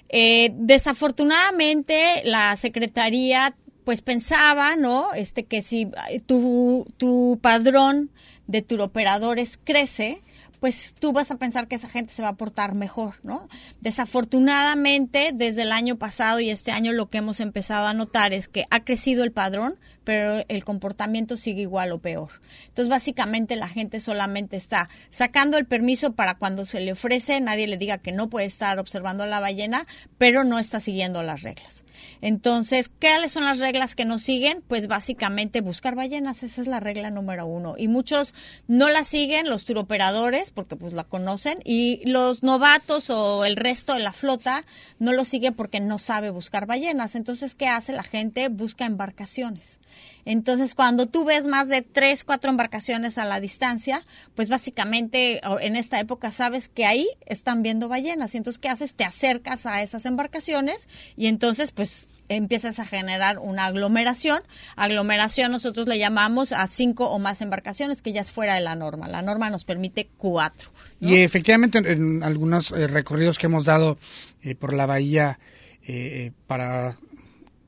Eh, 0.09 0.51
desafortunadamente 0.55 2.23
la 2.25 2.57
Secretaría 2.57 3.55
pues 3.85 4.01
pensaba, 4.01 4.77
¿no? 4.77 5.13
Este 5.13 5.45
que 5.45 5.63
si 5.63 5.89
tu, 6.27 6.87
tu 6.97 7.39
padrón 7.43 8.11
de 8.47 8.63
turoperadores 8.63 9.59
crece, 9.63 10.23
pues 10.63 10.95
tú 10.97 11.13
vas 11.13 11.29
a 11.33 11.39
pensar 11.39 11.67
que 11.67 11.75
esa 11.75 11.89
gente 11.89 12.15
se 12.15 12.23
va 12.23 12.29
a 12.29 12.37
portar 12.37 12.73
mejor, 12.73 13.17
¿no? 13.25 13.49
Desafortunadamente, 13.81 15.33
desde 15.35 15.63
el 15.63 15.73
año 15.73 15.97
pasado 15.97 16.39
y 16.39 16.51
este 16.51 16.71
año 16.71 16.93
lo 16.93 17.09
que 17.09 17.19
hemos 17.19 17.41
empezado 17.41 17.89
a 17.89 17.95
notar 17.95 18.33
es 18.33 18.47
que 18.47 18.67
ha 18.71 18.85
crecido 18.85 19.25
el 19.25 19.33
padrón, 19.33 19.75
pero 20.05 20.45
el 20.47 20.65
comportamiento 20.65 21.37
sigue 21.37 21.63
igual 21.63 21.91
o 21.91 21.99
peor. 21.99 22.31
Entonces, 22.69 22.89
básicamente 22.89 23.57
la 23.57 23.67
gente 23.67 23.99
solamente 23.99 24.57
está 24.57 24.89
sacando 25.11 25.59
el 25.59 25.67
permiso 25.67 26.13
para 26.13 26.37
cuando 26.37 26.65
se 26.65 26.79
le 26.79 26.93
ofrece, 26.93 27.41
nadie 27.41 27.67
le 27.67 27.77
diga 27.77 27.99
que 27.99 28.13
no 28.13 28.31
puede 28.31 28.47
estar 28.47 28.79
observando 28.79 29.25
a 29.25 29.27
la 29.27 29.41
ballena, 29.41 29.89
pero 30.17 30.45
no 30.45 30.61
está 30.61 30.79
siguiendo 30.79 31.25
las 31.25 31.43
reglas. 31.43 31.83
Entonces, 32.21 32.91
¿cuáles 33.01 33.33
son 33.33 33.45
las 33.45 33.59
reglas 33.59 33.95
que 33.95 34.05
nos 34.05 34.23
siguen? 34.23 34.63
Pues 34.67 34.87
básicamente 34.87 35.61
buscar 35.61 35.95
ballenas, 35.95 36.43
esa 36.43 36.61
es 36.61 36.67
la 36.67 36.81
regla 36.81 37.11
número 37.11 37.47
uno. 37.47 37.75
Y 37.77 37.89
muchos 37.89 38.35
no 38.69 38.89
la 38.89 39.05
siguen, 39.05 39.49
los 39.49 39.65
turoperadores, 39.65 40.51
porque 40.51 40.77
pues 40.77 40.93
la 40.93 41.05
conocen, 41.05 41.59
y 41.65 42.03
los 42.05 42.43
novatos 42.43 43.11
o 43.11 43.45
el 43.45 43.57
resto 43.57 43.95
de 43.95 44.01
la 44.01 44.13
flota 44.13 44.65
no 44.99 45.13
lo 45.13 45.25
sigue 45.25 45.53
porque 45.53 45.81
no 45.81 45.99
sabe 45.99 46.31
buscar 46.31 46.67
ballenas. 46.67 47.15
Entonces, 47.15 47.55
¿qué 47.55 47.67
hace 47.67 47.93
la 47.93 48.05
gente? 48.05 48.49
Busca 48.49 48.87
embarcaciones. 48.87 49.79
Entonces, 50.25 50.75
cuando 50.75 51.07
tú 51.07 51.25
ves 51.25 51.47
más 51.47 51.69
de 51.69 51.83
tres, 51.83 52.25
cuatro 52.25 52.51
embarcaciones 52.51 53.19
a 53.19 53.25
la 53.25 53.41
distancia, 53.41 54.05
pues 54.35 54.49
básicamente 54.49 55.41
en 55.61 55.77
esta 55.77 55.99
época 55.99 56.31
sabes 56.31 56.69
que 56.69 56.87
ahí 56.87 57.09
están 57.27 57.63
viendo 57.63 57.89
ballenas. 57.89 58.35
Y 58.35 58.39
entonces, 58.39 58.59
¿qué 58.59 58.69
haces? 58.69 58.95
Te 58.95 59.05
acercas 59.05 59.67
a 59.67 59.83
esas 59.83 60.07
embarcaciones 60.07 60.89
y 61.17 61.27
entonces, 61.27 61.73
pues 61.73 62.09
empiezas 62.37 62.79
a 62.79 62.87
generar 62.87 63.39
una 63.39 63.67
aglomeración. 63.67 64.43
Aglomeración 64.77 65.53
nosotros 65.53 65.87
le 65.87 65.99
llamamos 65.99 66.53
a 66.53 66.67
cinco 66.69 67.09
o 67.09 67.19
más 67.19 67.41
embarcaciones, 67.41 68.03
que 68.03 68.13
ya 68.13 68.21
es 68.21 68.31
fuera 68.31 68.55
de 68.55 68.61
la 68.61 68.75
norma. 68.75 69.09
La 69.09 69.23
norma 69.23 69.51
nos 69.51 69.65
permite 69.65 70.09
cuatro. 70.17 70.71
Y 71.01 71.17
efectivamente 71.17 71.79
en, 71.79 72.23
algunos 72.23 72.73
eh, 72.73 72.87
recorridos 72.87 73.39
que 73.39 73.47
hemos 73.47 73.65
dado 73.65 73.99
eh, 74.43 74.55
por 74.55 74.73
la 74.73 74.87
bahía 74.87 75.39
eh, 75.87 76.33
para 76.47 76.97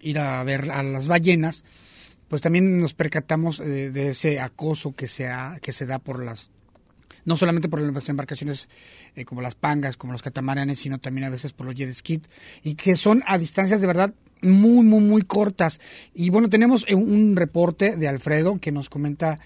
ir 0.01 0.19
a 0.19 0.43
ver 0.45 0.71
a 0.71 0.83
las 0.83 1.07
ballenas, 1.07 1.65
pues 2.29 2.43
también 2.43 2.81
nos 2.81 2.95
percatamos 2.95 3.61
eh, 3.61 3.91
de 3.91 4.11
ese 4.11 4.41
acoso 4.41 4.95
que 4.95 5.09
se, 5.09 5.31
que 5.61 5.73
se 5.73 5.87
da 5.87 5.99
por 5.99 6.25
las 6.25 6.51
no 7.25 7.39
solamente 7.39 7.71
por 7.71 7.81
las 7.81 8.09
embarcaciones 8.11 8.69
eh, 9.17 9.25
como 9.25 9.41
las 9.41 9.55
pangas, 9.55 9.97
como 9.97 10.13
los 10.13 10.23
catamaranes, 10.23 10.81
sino 10.81 10.99
también 10.99 11.25
a 11.25 11.31
veces 11.31 11.53
por 11.55 11.67
los 11.67 11.75
jet 11.75 12.29
y 12.63 12.75
que 12.75 12.97
son 12.97 13.23
a 13.27 13.39
distancias 13.39 13.81
de 13.81 13.87
verdad 13.87 14.15
muy, 14.43 14.85
muy, 14.85 15.01
muy 15.01 15.23
cortas. 15.23 15.81
Y 16.15 16.29
bueno, 16.29 16.51
tenemos 16.51 16.85
eh, 16.87 16.95
un 16.95 17.35
reporte 17.35 17.97
de 17.97 18.09
Alfredo 18.09 18.59
que 18.61 18.73
nos 18.73 18.91
comenta, 18.91 19.39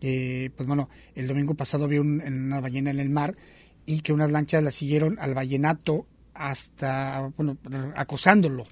pues 0.00 0.66
bueno, 0.66 0.88
el 1.14 1.28
domingo 1.28 1.54
pasado 1.54 1.86
vio 1.86 2.00
una 2.00 2.58
ballena 2.60 2.90
en 2.90 2.98
el 2.98 3.10
mar 3.10 3.36
y 3.86 4.00
que 4.00 4.12
unas 4.12 4.30
lanchas 4.30 4.64
la 4.64 4.72
siguieron 4.72 5.18
al 5.20 5.34
ballenato 5.34 6.06
hasta, 6.34 7.30
bueno, 7.36 7.58
acosándolo. 7.94 8.66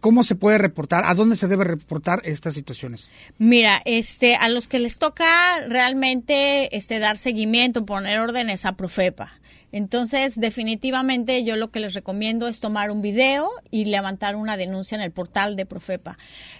¿Cómo 0.00 0.22
se 0.22 0.34
puede 0.34 0.56
reportar? 0.58 1.04
¿A 1.04 1.14
dónde 1.14 1.36
se 1.36 1.46
debe 1.46 1.64
reportar 1.64 2.22
estas 2.24 2.54
situaciones? 2.54 3.08
Mira, 3.38 3.82
este, 3.84 4.34
a 4.34 4.48
los 4.48 4.66
que 4.66 4.78
les 4.78 4.98
toca 4.98 5.60
realmente 5.68 6.74
este, 6.76 6.98
dar 6.98 7.18
seguimiento, 7.18 7.84
poner 7.84 8.18
órdenes 8.18 8.64
a 8.64 8.72
Profepa. 8.72 9.32
Entonces, 9.72 10.34
definitivamente 10.36 11.44
yo 11.44 11.56
lo 11.56 11.70
que 11.70 11.80
les 11.80 11.94
recomiendo 11.94 12.48
es 12.48 12.60
tomar 12.60 12.90
un 12.90 13.02
video 13.02 13.50
y 13.70 13.84
levantar 13.84 14.36
una 14.36 14.56
denuncia 14.56 14.96
en 14.96 15.02
el 15.02 15.12
portal 15.12 15.56
de 15.56 15.66
Profepa. 15.66 16.18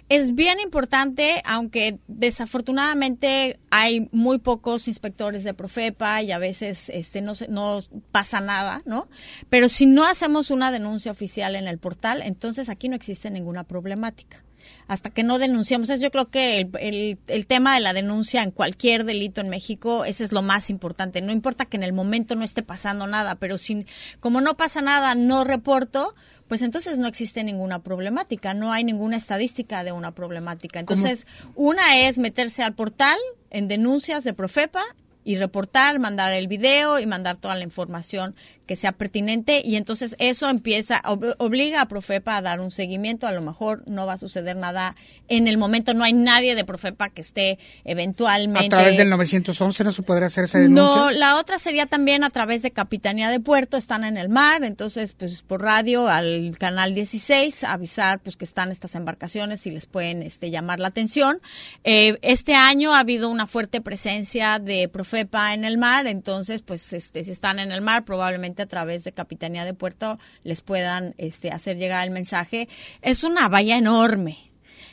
Es 0.09 0.33
bien 0.35 0.59
importante, 0.59 1.41
aunque 1.45 1.99
desafortunadamente 2.07 3.59
hay 3.69 4.07
muy 4.11 4.39
pocos 4.39 4.87
inspectores 4.87 5.43
de 5.43 5.53
Profepa 5.53 6.21
y 6.21 6.31
a 6.31 6.37
veces 6.37 6.89
este, 6.89 7.21
no, 7.21 7.33
no 7.49 7.79
pasa 8.11 8.39
nada, 8.39 8.81
¿no? 8.85 9.07
Pero 9.49 9.69
si 9.69 9.85
no 9.85 10.05
hacemos 10.05 10.51
una 10.51 10.71
denuncia 10.71 11.11
oficial 11.11 11.55
en 11.55 11.67
el 11.67 11.77
portal, 11.77 12.21
entonces 12.23 12.69
aquí 12.69 12.89
no 12.89 12.95
existe 12.95 13.29
ninguna 13.29 13.63
problemática 13.63 14.43
hasta 14.87 15.09
que 15.09 15.23
no 15.23 15.39
denunciamos. 15.39 15.89
Eso 15.89 16.03
yo 16.03 16.11
creo 16.11 16.29
que 16.29 16.59
el, 16.59 17.17
el, 17.27 17.47
tema 17.47 17.75
de 17.75 17.81
la 17.81 17.93
denuncia 17.93 18.43
en 18.43 18.51
cualquier 18.51 19.05
delito 19.05 19.41
en 19.41 19.49
México, 19.49 20.05
ese 20.05 20.23
es 20.23 20.31
lo 20.31 20.41
más 20.41 20.69
importante. 20.69 21.21
No 21.21 21.31
importa 21.31 21.65
que 21.65 21.77
en 21.77 21.83
el 21.83 21.93
momento 21.93 22.35
no 22.35 22.43
esté 22.43 22.63
pasando 22.63 23.07
nada, 23.07 23.35
pero 23.35 23.57
si, 23.57 23.85
como 24.19 24.41
no 24.41 24.57
pasa 24.57 24.81
nada, 24.81 25.15
no 25.15 25.43
reporto, 25.43 26.15
pues 26.51 26.61
entonces 26.61 26.97
no 26.97 27.07
existe 27.07 27.45
ninguna 27.45 27.79
problemática, 27.79 28.53
no 28.53 28.73
hay 28.73 28.83
ninguna 28.83 29.15
estadística 29.15 29.85
de 29.85 29.93
una 29.93 30.11
problemática. 30.11 30.81
Entonces, 30.81 31.25
una 31.55 32.01
es 32.01 32.17
meterse 32.17 32.61
al 32.61 32.73
portal 32.73 33.17
en 33.51 33.69
denuncias 33.69 34.25
de 34.25 34.33
Profepa 34.33 34.83
y 35.23 35.37
reportar, 35.37 35.99
mandar 35.99 36.33
el 36.33 36.47
video 36.47 36.99
y 36.99 37.05
mandar 37.05 37.37
toda 37.37 37.55
la 37.55 37.63
información 37.63 38.35
que 38.71 38.77
sea 38.77 38.93
pertinente 38.93 39.61
y 39.65 39.75
entonces 39.75 40.15
eso 40.17 40.49
empieza, 40.49 41.01
obliga 41.39 41.81
a 41.81 41.89
Profepa 41.89 42.37
a 42.37 42.41
dar 42.41 42.61
un 42.61 42.71
seguimiento, 42.71 43.27
a 43.27 43.33
lo 43.33 43.41
mejor 43.41 43.83
no 43.85 44.05
va 44.05 44.13
a 44.13 44.17
suceder 44.17 44.55
nada 44.55 44.95
en 45.27 45.49
el 45.49 45.57
momento, 45.57 45.93
no 45.93 46.05
hay 46.05 46.13
nadie 46.13 46.55
de 46.55 46.63
Profepa 46.63 47.09
que 47.09 47.19
esté 47.19 47.59
eventualmente... 47.83 48.67
¿A 48.67 48.79
través 48.79 48.95
del 48.95 49.09
911 49.09 49.83
no 49.83 49.91
se 49.91 50.03
podría 50.03 50.27
hacer 50.27 50.45
esa 50.45 50.59
denuncia? 50.59 50.85
No, 50.85 51.11
la 51.11 51.35
otra 51.35 51.59
sería 51.59 51.85
también 51.85 52.23
a 52.23 52.29
través 52.29 52.61
de 52.61 52.71
Capitanía 52.71 53.29
de 53.29 53.41
Puerto, 53.41 53.75
están 53.75 54.05
en 54.05 54.15
el 54.15 54.29
mar, 54.29 54.63
entonces 54.63 55.15
pues 55.19 55.41
por 55.41 55.61
radio 55.61 56.07
al 56.07 56.55
canal 56.57 56.95
16 56.95 57.65
avisar 57.65 58.21
pues 58.21 58.37
que 58.37 58.45
están 58.45 58.71
estas 58.71 58.95
embarcaciones 58.95 59.67
y 59.67 59.71
les 59.71 59.85
pueden 59.85 60.23
este, 60.23 60.49
llamar 60.49 60.79
la 60.79 60.87
atención. 60.87 61.41
Eh, 61.83 62.17
este 62.21 62.55
año 62.55 62.93
ha 62.93 62.99
habido 62.99 63.27
una 63.27 63.47
fuerte 63.47 63.81
presencia 63.81 64.59
de 64.59 64.87
Profepa 64.87 65.53
en 65.53 65.65
el 65.65 65.77
mar, 65.77 66.07
entonces 66.07 66.61
pues 66.61 66.93
este, 66.93 67.25
si 67.25 67.31
están 67.31 67.59
en 67.59 67.73
el 67.73 67.81
mar 67.81 68.05
probablemente 68.05 68.60
a 68.61 68.67
través 68.67 69.03
de 69.03 69.11
Capitanía 69.11 69.65
de 69.65 69.73
Puerto 69.73 70.19
les 70.43 70.61
puedan 70.61 71.15
este, 71.17 71.49
hacer 71.49 71.77
llegar 71.77 72.05
el 72.05 72.13
mensaje. 72.13 72.67
Es 73.01 73.23
una 73.23 73.47
valla 73.49 73.77
enorme. 73.77 74.51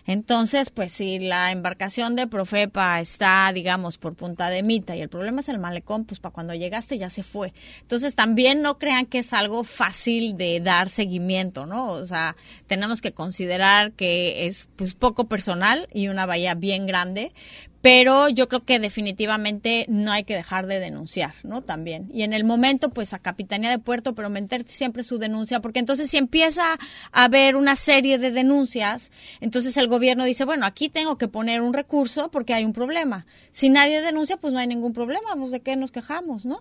Entonces, 0.08 0.70
pues 0.70 0.94
si 0.94 1.18
la 1.18 1.52
embarcación 1.52 2.16
de 2.16 2.26
Profepa 2.26 2.98
está, 2.98 3.52
digamos, 3.52 3.98
por 3.98 4.14
Punta 4.14 4.48
de 4.48 4.62
Mita 4.62 4.96
y 4.96 5.02
el 5.02 5.10
problema 5.10 5.42
es 5.42 5.50
el 5.50 5.58
malecón, 5.58 6.06
pues 6.06 6.18
para 6.18 6.32
cuando 6.32 6.54
llegaste 6.54 6.96
ya 6.96 7.10
se 7.10 7.22
fue. 7.22 7.52
Entonces, 7.82 8.14
también 8.14 8.62
no 8.62 8.78
crean 8.78 9.04
que 9.04 9.18
es 9.18 9.34
algo 9.34 9.64
fácil 9.64 10.38
de 10.38 10.60
dar 10.60 10.88
seguimiento, 10.88 11.66
¿no? 11.66 11.90
O 11.90 12.06
sea, 12.06 12.36
tenemos 12.66 13.02
que 13.02 13.12
considerar 13.12 13.92
que 13.92 14.46
es 14.46 14.70
pues 14.76 14.94
poco 14.94 15.28
personal 15.28 15.86
y 15.92 16.08
una 16.08 16.24
bahía 16.24 16.54
bien 16.54 16.86
grande, 16.86 17.34
pero 17.80 18.28
yo 18.28 18.48
creo 18.48 18.64
que 18.64 18.80
definitivamente 18.80 19.86
no 19.88 20.10
hay 20.10 20.24
que 20.24 20.34
dejar 20.34 20.66
de 20.66 20.80
denunciar, 20.80 21.34
¿no? 21.44 21.62
También. 21.62 22.10
Y 22.12 22.22
en 22.22 22.32
el 22.32 22.44
momento, 22.44 22.90
pues 22.90 23.14
a 23.14 23.20
Capitanía 23.20 23.70
de 23.70 23.78
Puerto, 23.78 24.14
pero 24.14 24.30
meter 24.30 24.64
siempre 24.66 25.04
su 25.04 25.18
denuncia, 25.18 25.60
porque 25.60 25.78
entonces 25.78 26.10
si 26.10 26.16
empieza 26.16 26.78
a 27.12 27.24
haber 27.24 27.54
una 27.54 27.76
serie 27.76 28.18
de 28.18 28.32
denuncias, 28.32 29.12
entonces 29.40 29.76
el 29.76 29.86
gobierno 29.86 30.24
dice, 30.24 30.44
bueno, 30.44 30.66
aquí 30.66 30.88
tengo 30.88 31.18
que 31.18 31.28
poner 31.28 31.60
un 31.60 31.72
recurso 31.72 32.30
porque 32.30 32.52
hay 32.52 32.64
un 32.64 32.72
problema. 32.72 33.26
Si 33.52 33.68
nadie 33.68 34.00
denuncia, 34.00 34.36
pues 34.38 34.52
no 34.52 34.58
hay 34.58 34.66
ningún 34.66 34.92
problema, 34.92 35.36
pues 35.36 35.52
de 35.52 35.60
qué 35.60 35.76
nos 35.76 35.92
quejamos, 35.92 36.44
¿no? 36.44 36.58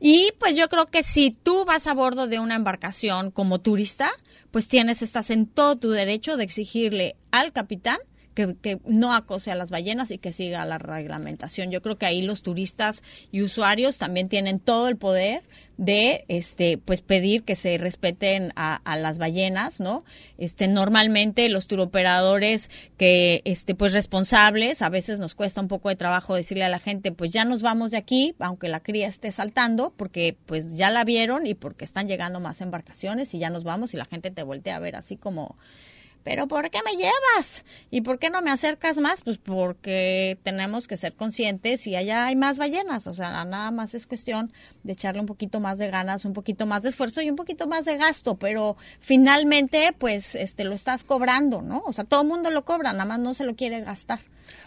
Y 0.00 0.32
pues 0.38 0.56
yo 0.56 0.68
creo 0.68 0.86
que 0.86 1.02
si 1.02 1.30
tú 1.30 1.64
vas 1.66 1.86
a 1.86 1.94
bordo 1.94 2.26
de 2.26 2.38
una 2.38 2.56
embarcación 2.56 3.30
como 3.30 3.60
turista, 3.60 4.10
pues 4.50 4.66
tienes, 4.66 5.02
estás 5.02 5.30
en 5.30 5.46
todo 5.46 5.76
tu 5.76 5.90
derecho 5.90 6.36
de 6.36 6.44
exigirle 6.44 7.16
al 7.32 7.52
capitán 7.52 7.98
que, 8.34 8.80
no 8.84 9.14
acose 9.14 9.50
a 9.50 9.54
las 9.54 9.70
ballenas 9.70 10.10
y 10.10 10.18
que 10.18 10.32
siga 10.32 10.64
la 10.64 10.78
reglamentación. 10.78 11.70
Yo 11.70 11.80
creo 11.82 11.98
que 11.98 12.06
ahí 12.06 12.22
los 12.22 12.42
turistas 12.42 13.02
y 13.30 13.42
usuarios 13.42 13.98
también 13.98 14.28
tienen 14.28 14.58
todo 14.58 14.88
el 14.88 14.96
poder 14.96 15.42
de 15.76 16.24
este 16.28 16.78
pues 16.78 17.02
pedir 17.02 17.42
que 17.42 17.56
se 17.56 17.78
respeten 17.78 18.52
a, 18.54 18.80
las 18.96 19.18
ballenas 19.18 19.80
no 19.80 20.04
este 20.38 20.68
normalmente 20.68 21.48
los 21.48 21.66
turoperadores 21.66 22.70
que 22.96 23.42
este 23.44 23.74
pues 23.74 23.92
responsables 23.92 24.82
a 24.82 24.88
veces 24.88 25.18
nos 25.18 25.34
cuesta 25.34 25.60
un 25.60 25.66
poco 25.66 25.88
de 25.88 25.96
trabajo 25.96 26.36
decirle 26.36 26.62
a 26.62 26.68
la 26.68 26.78
gente 26.78 27.10
pues 27.10 27.32
ya 27.32 27.44
nos 27.44 27.60
vamos 27.60 27.90
de 27.90 27.96
aquí 27.96 28.36
aunque 28.38 28.68
la 28.68 28.78
cría 28.78 29.08
esté 29.08 29.32
saltando 29.32 29.92
porque 29.96 30.36
pues 30.46 30.76
ya 30.76 30.90
la 30.90 31.02
vieron 31.02 31.44
y 31.44 31.54
porque 31.54 31.84
están 31.84 32.06
llegando 32.06 32.38
más 32.38 32.60
embarcaciones 32.60 33.34
y 33.34 33.40
ya 33.40 33.50
nos 33.50 33.64
vamos 33.64 33.94
y 33.94 33.96
la 33.96 34.04
gente 34.04 34.30
te 34.30 34.44
voltea 34.44 34.76
a 34.76 34.80
ver 34.80 34.94
así 34.94 35.16
como 35.16 35.56
pero 36.24 36.48
¿por 36.48 36.70
qué 36.70 36.78
me 36.84 36.96
llevas? 36.96 37.64
¿Y 37.90 38.00
por 38.00 38.18
qué 38.18 38.30
no 38.30 38.42
me 38.42 38.50
acercas 38.50 38.96
más? 38.96 39.22
Pues 39.22 39.38
porque 39.38 40.38
tenemos 40.42 40.88
que 40.88 40.96
ser 40.96 41.14
conscientes 41.14 41.86
y 41.86 41.94
allá 41.94 42.26
hay 42.26 42.34
más 42.36 42.58
ballenas, 42.58 43.06
o 43.06 43.12
sea, 43.12 43.44
nada 43.44 43.70
más 43.70 43.94
es 43.94 44.06
cuestión 44.06 44.52
de 44.82 44.94
echarle 44.94 45.20
un 45.20 45.26
poquito 45.26 45.60
más 45.60 45.78
de 45.78 45.88
ganas, 45.88 46.24
un 46.24 46.32
poquito 46.32 46.66
más 46.66 46.82
de 46.82 46.88
esfuerzo 46.88 47.20
y 47.22 47.30
un 47.30 47.36
poquito 47.36 47.68
más 47.68 47.84
de 47.84 47.96
gasto, 47.96 48.36
pero 48.36 48.76
finalmente 48.98 49.94
pues 49.96 50.34
este 50.34 50.64
lo 50.64 50.74
estás 50.74 51.04
cobrando, 51.04 51.62
¿no? 51.62 51.82
O 51.86 51.92
sea, 51.92 52.04
todo 52.04 52.22
el 52.22 52.28
mundo 52.28 52.50
lo 52.50 52.64
cobra, 52.64 52.92
nada 52.92 53.04
más 53.04 53.20
no 53.20 53.34
se 53.34 53.44
lo 53.44 53.54
quiere 53.54 53.82
gastar. 53.82 54.20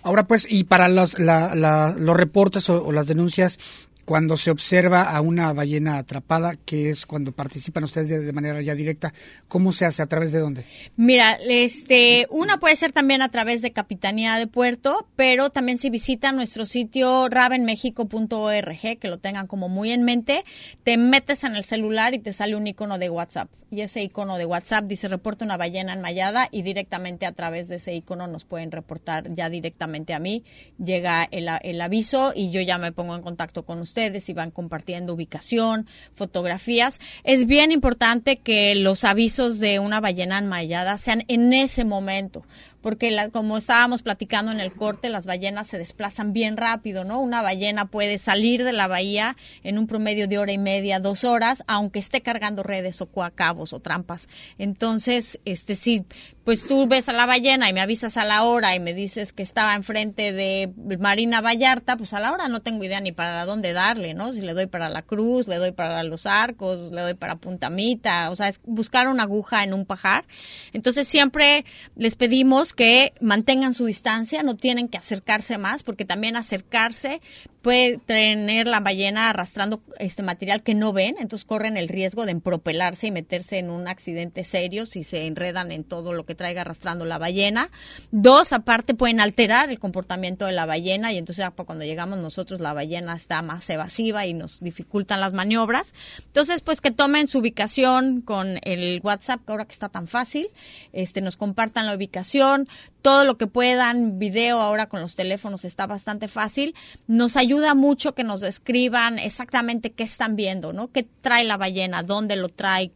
Ahora 0.03 0.25
pues, 0.25 0.45
y 0.49 0.63
para 0.63 0.87
los, 0.87 1.17
los 1.19 2.17
reportes 2.17 2.69
o, 2.69 2.91
las 2.91 3.07
denuncias, 3.07 3.59
cuando 4.07 4.37
se 4.37 4.51
observa 4.51 5.03
a 5.03 5.19
una 5.19 5.51
ballena 5.51 5.97
atrapada, 5.97 6.55
que 6.55 6.89
es 6.89 7.05
cuando 7.05 7.33
participan 7.33 7.83
ustedes 7.83 8.25
de, 8.25 8.31
manera 8.31 8.61
ya 8.61 8.73
directa, 8.73 9.13
¿cómo 9.49 9.73
se 9.73 9.83
hace? 9.83 10.01
¿A 10.01 10.05
través 10.05 10.31
de 10.31 10.39
dónde? 10.39 10.63
Mira, 10.95 11.37
este, 11.45 12.25
una 12.29 12.57
puede 12.57 12.77
ser 12.77 12.93
también 12.93 13.21
a 13.21 13.27
través 13.27 13.61
de 13.61 13.73
Capitanía 13.73 14.37
de 14.37 14.47
Puerto, 14.47 15.05
pero 15.17 15.49
también 15.49 15.77
si 15.77 15.89
visitan 15.89 16.37
nuestro 16.37 16.65
sitio 16.65 17.27
ravenmexico.org, 17.27 18.97
que 18.97 19.09
lo 19.09 19.17
tengan 19.17 19.45
como 19.45 19.67
muy 19.67 19.91
en 19.91 20.03
mente, 20.03 20.45
te 20.83 20.95
metes 20.95 21.43
en 21.43 21.57
el 21.57 21.65
celular 21.65 22.13
y 22.13 22.19
te 22.19 22.31
sale 22.31 22.55
un 22.55 22.65
icono 22.65 22.99
de 22.99 23.09
WhatsApp. 23.09 23.49
Y 23.69 23.81
ese 23.81 24.01
icono 24.01 24.37
de 24.37 24.45
WhatsApp 24.45 24.85
dice 24.85 25.09
reporta 25.09 25.43
una 25.43 25.57
ballena 25.57 25.91
enmayada 25.91 26.47
y 26.49 26.61
directamente 26.61 27.25
a 27.25 27.33
través 27.33 27.67
de 27.67 27.75
ese 27.75 27.93
icono 27.93 28.25
nos 28.25 28.45
pueden 28.45 28.71
reportar 28.71 29.35
ya 29.35 29.49
directamente 29.49 30.13
a 30.13 30.19
mí. 30.19 30.45
Llega 30.81 31.27
el, 31.29 31.49
el 31.61 31.81
aviso 31.81 32.31
y 32.33 32.51
yo 32.51 32.61
ya 32.61 32.77
me 32.77 32.93
pongo 32.93 33.13
en 33.13 33.21
contacto 33.21 33.65
con 33.65 33.81
ustedes 33.81 33.96
ustedes 33.97 34.29
y 34.29 34.33
van 34.33 34.51
compartiendo 34.51 35.15
ubicación, 35.15 35.87
fotografías. 36.13 36.99
Es 37.23 37.47
bien 37.47 37.71
importante 37.71 38.37
que 38.37 38.75
los 38.75 39.03
avisos 39.03 39.57
de 39.57 39.79
una 39.79 39.99
ballena 39.99 40.37
enmayada 40.37 40.99
sean 40.99 41.23
en 41.27 41.51
ese 41.51 41.83
momento, 41.83 42.45
porque 42.87 43.11
la, 43.11 43.31
como 43.31 43.57
estábamos 43.57 44.01
platicando 44.01 44.49
en 44.49 44.61
el 44.61 44.71
corte, 44.71 45.09
las 45.09 45.25
ballenas 45.25 45.67
se 45.67 45.77
desplazan 45.77 46.31
bien 46.31 46.55
rápido, 46.55 47.03
¿no? 47.03 47.19
Una 47.19 47.41
ballena 47.41 47.91
puede 47.91 48.17
salir 48.17 48.63
de 48.63 48.71
la 48.71 48.87
bahía 48.87 49.35
en 49.63 49.77
un 49.77 49.87
promedio 49.87 50.29
de 50.29 50.37
hora 50.37 50.53
y 50.53 50.57
media, 50.57 51.01
dos 51.01 51.25
horas, 51.25 51.65
aunque 51.67 51.99
esté 51.99 52.21
cargando 52.21 52.63
redes 52.63 53.01
o 53.01 53.07
coacabos 53.07 53.73
o 53.73 53.81
trampas. 53.81 54.29
Entonces, 54.57 55.37
este 55.43 55.75
sí, 55.75 56.05
pues 56.45 56.65
tú 56.65 56.87
ves 56.87 57.09
a 57.09 57.11
la 57.11 57.25
ballena 57.25 57.69
y 57.69 57.73
me 57.73 57.81
avisas 57.81 58.15
a 58.15 58.23
la 58.23 58.43
hora 58.43 58.73
y 58.73 58.79
me 58.79 58.93
dices 58.93 59.33
que 59.33 59.43
estaba 59.43 59.75
enfrente 59.75 60.31
de 60.31 60.71
Marina 60.97 61.41
Vallarta, 61.41 61.97
pues 61.97 62.13
a 62.13 62.21
la 62.21 62.31
hora 62.31 62.47
no 62.47 62.61
tengo 62.61 62.85
idea 62.85 63.01
ni 63.01 63.11
para 63.11 63.43
dónde 63.43 63.73
darle, 63.73 64.13
¿no? 64.13 64.31
Si 64.31 64.39
le 64.39 64.53
doy 64.53 64.67
para 64.67 64.87
la 64.87 65.01
cruz, 65.01 65.49
le 65.49 65.57
doy 65.57 65.73
para 65.73 66.03
los 66.03 66.25
arcos, 66.25 66.93
le 66.93 67.01
doy 67.01 67.15
para 67.15 67.35
Puntamita, 67.35 68.31
o 68.31 68.37
sea, 68.37 68.47
es 68.47 68.61
buscar 68.63 69.09
una 69.09 69.23
aguja 69.23 69.65
en 69.65 69.73
un 69.73 69.85
pajar. 69.85 70.23
Entonces 70.71 71.05
siempre 71.05 71.65
les 71.97 72.15
pedimos 72.15 72.71
que 72.77 73.13
mantengan 73.19 73.73
su 73.73 73.85
distancia, 73.85 74.43
no 74.43 74.55
tienen 74.55 74.87
que 74.87 74.99
acercarse 74.99 75.57
más, 75.57 75.81
porque 75.83 76.05
también 76.05 76.37
acercarse 76.37 77.21
puede 77.61 77.97
tener 77.97 78.67
la 78.67 78.79
ballena 78.79 79.29
arrastrando 79.29 79.81
este 79.99 80.23
material 80.23 80.63
que 80.63 80.75
no 80.75 80.93
ven, 80.93 81.15
entonces 81.19 81.45
corren 81.45 81.77
el 81.77 81.87
riesgo 81.87 82.25
de 82.25 82.31
empropelarse 82.31 83.07
y 83.07 83.11
meterse 83.11 83.59
en 83.59 83.69
un 83.69 83.87
accidente 83.87 84.43
serio 84.43 84.85
si 84.85 85.03
se 85.03 85.25
enredan 85.27 85.71
en 85.71 85.83
todo 85.83 86.13
lo 86.13 86.25
que 86.25 86.35
traiga 86.35 86.61
arrastrando 86.61 87.05
la 87.05 87.17
ballena. 87.17 87.69
Dos, 88.11 88.53
aparte 88.53 88.93
pueden 88.93 89.19
alterar 89.19 89.69
el 89.69 89.79
comportamiento 89.79 90.45
de 90.45 90.51
la 90.51 90.65
ballena 90.65 91.11
y 91.11 91.17
entonces 91.17 91.45
cuando 91.65 91.85
llegamos 91.85 92.19
nosotros 92.19 92.59
la 92.59 92.73
ballena 92.73 93.15
está 93.15 93.41
más 93.41 93.69
evasiva 93.69 94.25
y 94.25 94.33
nos 94.33 94.59
dificultan 94.59 95.19
las 95.19 95.33
maniobras. 95.33 95.93
Entonces, 96.25 96.61
pues 96.61 96.81
que 96.81 96.91
tomen 96.91 97.27
su 97.27 97.39
ubicación 97.39 98.21
con 98.21 98.59
el 98.63 99.01
WhatsApp, 99.03 99.41
ahora 99.49 99.65
que 99.65 99.73
está 99.73 99.89
tan 99.89 100.07
fácil, 100.07 100.47
este 100.93 101.21
nos 101.21 101.37
compartan 101.37 101.85
la 101.85 101.95
ubicación, 101.95 102.67
todo 103.07 103.23
lo 103.23 103.37
que 103.37 103.47
puedan, 103.47 104.19
video 104.19 104.59
ahora 104.59 104.89
con 104.89 104.99
los 104.99 105.15
teléfonos 105.15 105.63
está 105.63 105.87
bastante 105.87 106.27
fácil. 106.27 106.75
Nos 107.07 107.37
ayuda 107.37 107.73
mucho 107.73 108.13
que 108.13 108.25
nos 108.25 108.41
describan 108.41 109.17
exactamente 109.17 109.93
qué 109.93 110.03
están 110.03 110.35
viendo, 110.35 110.73
¿no? 110.73 110.91
¿Qué 110.91 111.07
trae 111.21 111.45
la 111.45 111.55
ballena? 111.55 112.03
¿Dónde 112.03 112.35
lo 112.35 112.49
trae? 112.49 112.91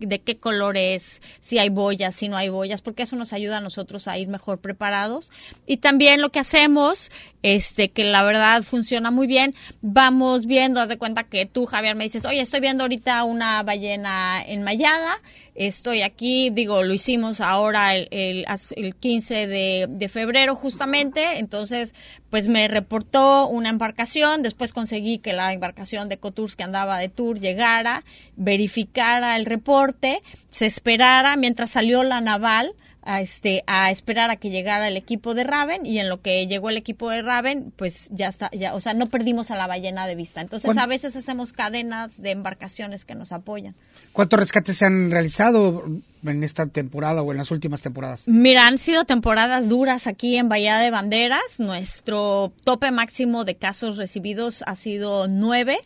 ¿De 0.00 0.20
qué 0.20 0.36
color 0.36 0.76
es? 0.76 1.22
Si 1.40 1.58
hay 1.58 1.70
boyas, 1.70 2.14
si 2.14 2.28
no 2.28 2.36
hay 2.36 2.50
boyas, 2.50 2.82
porque 2.82 3.04
eso 3.04 3.16
nos 3.16 3.32
ayuda 3.32 3.56
a 3.56 3.60
nosotros 3.62 4.06
a 4.06 4.18
ir 4.18 4.28
mejor 4.28 4.58
preparados. 4.58 5.30
Y 5.66 5.78
también 5.78 6.20
lo 6.20 6.28
que 6.28 6.40
hacemos, 6.40 7.10
este, 7.42 7.90
que 7.90 8.04
la 8.04 8.22
verdad 8.22 8.62
funciona 8.62 9.10
muy 9.10 9.26
bien, 9.26 9.54
vamos 9.80 10.46
viendo, 10.46 10.80
haz 10.80 10.88
de 10.88 10.98
cuenta 10.98 11.24
que 11.24 11.46
tú, 11.46 11.66
Javier, 11.66 11.94
me 11.94 12.04
dices, 12.04 12.24
oye, 12.24 12.40
estoy 12.40 12.60
viendo 12.60 12.84
ahorita 12.84 13.24
una 13.24 13.62
ballena 13.62 14.42
enmayada, 14.44 15.20
estoy 15.54 16.02
aquí, 16.02 16.50
digo, 16.50 16.82
lo 16.82 16.94
hicimos 16.94 17.40
ahora 17.40 17.94
el, 17.94 18.08
el, 18.10 18.44
el 18.76 18.94
15 18.94 19.46
de, 19.46 19.86
de, 19.88 20.08
febrero 20.08 20.54
justamente, 20.54 21.38
entonces 21.38 21.94
pues 22.30 22.48
me 22.48 22.68
reportó 22.68 23.48
una 23.48 23.70
embarcación, 23.70 24.42
después 24.42 24.72
conseguí 24.72 25.18
que 25.18 25.32
la 25.32 25.52
embarcación 25.52 26.08
de 26.08 26.18
Cotours 26.18 26.56
que 26.56 26.62
andaba 26.62 26.98
de 26.98 27.08
tour 27.08 27.40
llegara, 27.40 28.04
verificara 28.36 29.36
el 29.36 29.46
reporte, 29.46 30.22
se 30.50 30.66
esperara 30.66 31.36
mientras 31.36 31.70
salió 31.70 32.02
la 32.02 32.20
naval, 32.20 32.74
a 33.08 33.22
este 33.22 33.64
a 33.66 33.90
esperar 33.90 34.30
a 34.30 34.36
que 34.36 34.50
llegara 34.50 34.86
el 34.86 34.96
equipo 34.98 35.34
de 35.34 35.42
Raven 35.42 35.86
y 35.86 35.98
en 35.98 36.10
lo 36.10 36.20
que 36.20 36.46
llegó 36.46 36.68
el 36.68 36.76
equipo 36.76 37.08
de 37.08 37.22
Raven 37.22 37.72
pues 37.74 38.08
ya 38.10 38.28
está 38.28 38.50
ya 38.52 38.74
o 38.74 38.80
sea 38.80 38.92
no 38.92 39.08
perdimos 39.08 39.50
a 39.50 39.56
la 39.56 39.66
ballena 39.66 40.06
de 40.06 40.14
vista. 40.14 40.42
Entonces 40.42 40.76
a 40.76 40.86
veces 40.86 41.16
hacemos 41.16 41.54
cadenas 41.54 42.20
de 42.20 42.32
embarcaciones 42.32 43.06
que 43.06 43.14
nos 43.14 43.32
apoyan. 43.32 43.74
¿cuántos 44.12 44.38
rescates 44.38 44.76
se 44.76 44.84
han 44.84 45.10
realizado 45.10 45.84
en 46.22 46.44
esta 46.44 46.66
temporada 46.66 47.22
o 47.22 47.32
en 47.32 47.38
las 47.38 47.50
últimas 47.50 47.80
temporadas 47.80 48.24
mira 48.26 48.66
han 48.66 48.78
sido 48.78 49.04
temporadas 49.04 49.68
duras 49.68 50.06
aquí 50.06 50.36
en 50.36 50.50
Bahía 50.50 50.76
de 50.76 50.90
Banderas. 50.90 51.58
Nuestro 51.58 52.52
tope 52.64 52.90
máximo 52.90 53.46
de 53.46 53.56
casos 53.56 53.96
recibidos 53.96 54.62
ha 54.66 54.76
sido 54.76 55.28
nueve 55.28 55.78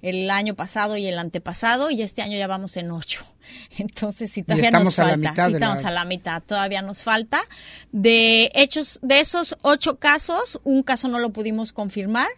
el 0.00 0.30
año 0.30 0.54
pasado 0.54 0.96
y 0.96 1.06
el 1.06 1.18
antepasado 1.18 1.90
y 1.90 2.00
este 2.00 2.22
año 2.22 2.38
ya 2.38 2.46
vamos 2.46 2.78
en 2.78 2.90
ocho. 2.90 3.22
Entonces, 3.78 4.30
si 4.32 4.42
todavía 4.42 4.66
estamos 4.66 4.84
nos 4.84 4.98
a 4.98 5.02
falta, 5.02 5.16
la 5.16 5.30
mitad 5.30 5.54
estamos 5.54 5.84
a 5.84 5.90
la 5.90 6.04
mitad, 6.04 6.42
todavía 6.42 6.82
nos 6.82 7.02
falta. 7.02 7.40
De 7.92 8.50
hechos, 8.54 8.98
de 9.02 9.20
esos 9.20 9.56
ocho 9.62 9.98
casos, 9.98 10.60
un 10.64 10.82
caso 10.82 11.08
no 11.08 11.18
lo 11.18 11.30
pudimos 11.30 11.72
confirmar 11.72 12.28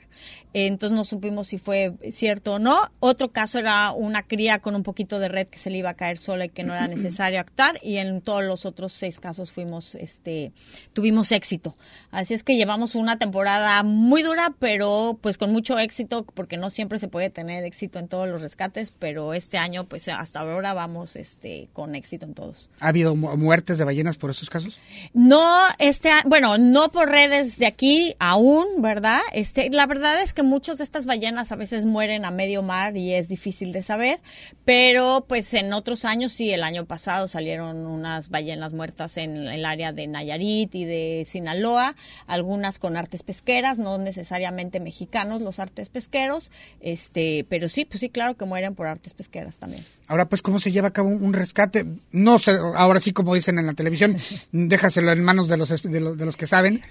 entonces 0.52 0.96
no 0.96 1.04
supimos 1.04 1.48
si 1.48 1.58
fue 1.58 1.92
cierto 2.12 2.54
o 2.54 2.58
no. 2.58 2.78
Otro 3.00 3.32
caso 3.32 3.58
era 3.58 3.92
una 3.92 4.22
cría 4.22 4.60
con 4.60 4.74
un 4.74 4.82
poquito 4.82 5.18
de 5.18 5.28
red 5.28 5.46
que 5.46 5.58
se 5.58 5.70
le 5.70 5.78
iba 5.78 5.90
a 5.90 5.94
caer 5.94 6.18
sola 6.18 6.46
y 6.46 6.48
que 6.48 6.64
no 6.64 6.74
era 6.74 6.88
necesario 6.88 7.40
actuar 7.40 7.78
y 7.82 7.96
en 7.96 8.20
todos 8.20 8.44
los 8.44 8.66
otros 8.66 8.92
seis 8.92 9.18
casos 9.18 9.52
fuimos, 9.52 9.94
este, 9.94 10.52
tuvimos 10.92 11.32
éxito. 11.32 11.76
Así 12.10 12.34
es 12.34 12.42
que 12.42 12.56
llevamos 12.56 12.94
una 12.94 13.18
temporada 13.18 13.82
muy 13.82 14.22
dura, 14.22 14.54
pero 14.58 15.18
pues 15.20 15.38
con 15.38 15.52
mucho 15.52 15.78
éxito, 15.78 16.24
porque 16.34 16.56
no 16.56 16.70
siempre 16.70 16.98
se 16.98 17.08
puede 17.08 17.30
tener 17.30 17.64
éxito 17.64 17.98
en 17.98 18.08
todos 18.08 18.28
los 18.28 18.42
rescates, 18.42 18.92
pero 18.98 19.34
este 19.34 19.58
año 19.58 19.86
pues 19.86 20.08
hasta 20.08 20.40
ahora 20.40 20.74
vamos, 20.74 21.16
este, 21.16 21.68
con 21.72 21.94
éxito 21.94 22.26
en 22.26 22.34
todos. 22.34 22.70
¿Ha 22.80 22.88
habido 22.88 23.14
muertes 23.14 23.78
de 23.78 23.84
ballenas 23.84 24.16
por 24.16 24.30
esos 24.30 24.50
casos? 24.50 24.78
No, 25.14 25.62
este, 25.78 26.10
bueno, 26.26 26.58
no 26.58 26.90
por 26.90 27.08
redes 27.08 27.58
de 27.58 27.66
aquí 27.66 28.14
aún, 28.18 28.82
¿verdad? 28.82 29.20
Este, 29.32 29.70
la 29.70 29.86
verdad 29.86 30.20
es 30.22 30.32
que 30.32 30.41
muchas 30.42 30.78
de 30.78 30.84
estas 30.84 31.06
ballenas 31.06 31.52
a 31.52 31.56
veces 31.56 31.84
mueren 31.84 32.24
a 32.24 32.30
medio 32.30 32.62
mar 32.62 32.96
y 32.96 33.14
es 33.14 33.28
difícil 33.28 33.72
de 33.72 33.82
saber, 33.82 34.20
pero 34.64 35.24
pues 35.28 35.52
en 35.54 35.72
otros 35.72 36.04
años 36.04 36.32
sí, 36.32 36.50
el 36.50 36.62
año 36.62 36.84
pasado 36.84 37.28
salieron 37.28 37.86
unas 37.86 38.28
ballenas 38.28 38.72
muertas 38.72 39.16
en 39.16 39.36
el 39.36 39.64
área 39.64 39.92
de 39.92 40.06
Nayarit 40.06 40.74
y 40.74 40.84
de 40.84 41.24
Sinaloa, 41.26 41.94
algunas 42.26 42.78
con 42.78 42.96
artes 42.96 43.22
pesqueras, 43.22 43.78
no 43.78 43.98
necesariamente 43.98 44.80
mexicanos 44.80 45.40
los 45.40 45.58
artes 45.58 45.88
pesqueros, 45.88 46.50
este, 46.80 47.46
pero 47.48 47.68
sí, 47.68 47.84
pues 47.84 48.00
sí, 48.00 48.08
claro 48.08 48.36
que 48.36 48.44
mueren 48.44 48.74
por 48.74 48.86
artes 48.86 49.14
pesqueras 49.14 49.58
también. 49.58 49.84
Ahora, 50.06 50.28
pues, 50.28 50.42
¿cómo 50.42 50.58
se 50.58 50.72
lleva 50.72 50.88
a 50.88 50.92
cabo 50.92 51.08
un 51.08 51.32
rescate? 51.32 51.86
No 52.10 52.38
sé, 52.38 52.52
ahora 52.76 53.00
sí, 53.00 53.12
como 53.12 53.34
dicen 53.34 53.58
en 53.58 53.66
la 53.66 53.72
televisión, 53.72 54.16
déjaselo 54.52 55.12
en 55.12 55.24
manos 55.24 55.48
de 55.48 55.56
los, 55.56 55.82
de 55.82 56.00
los, 56.00 56.36
que 56.36 56.46
saben. 56.46 56.82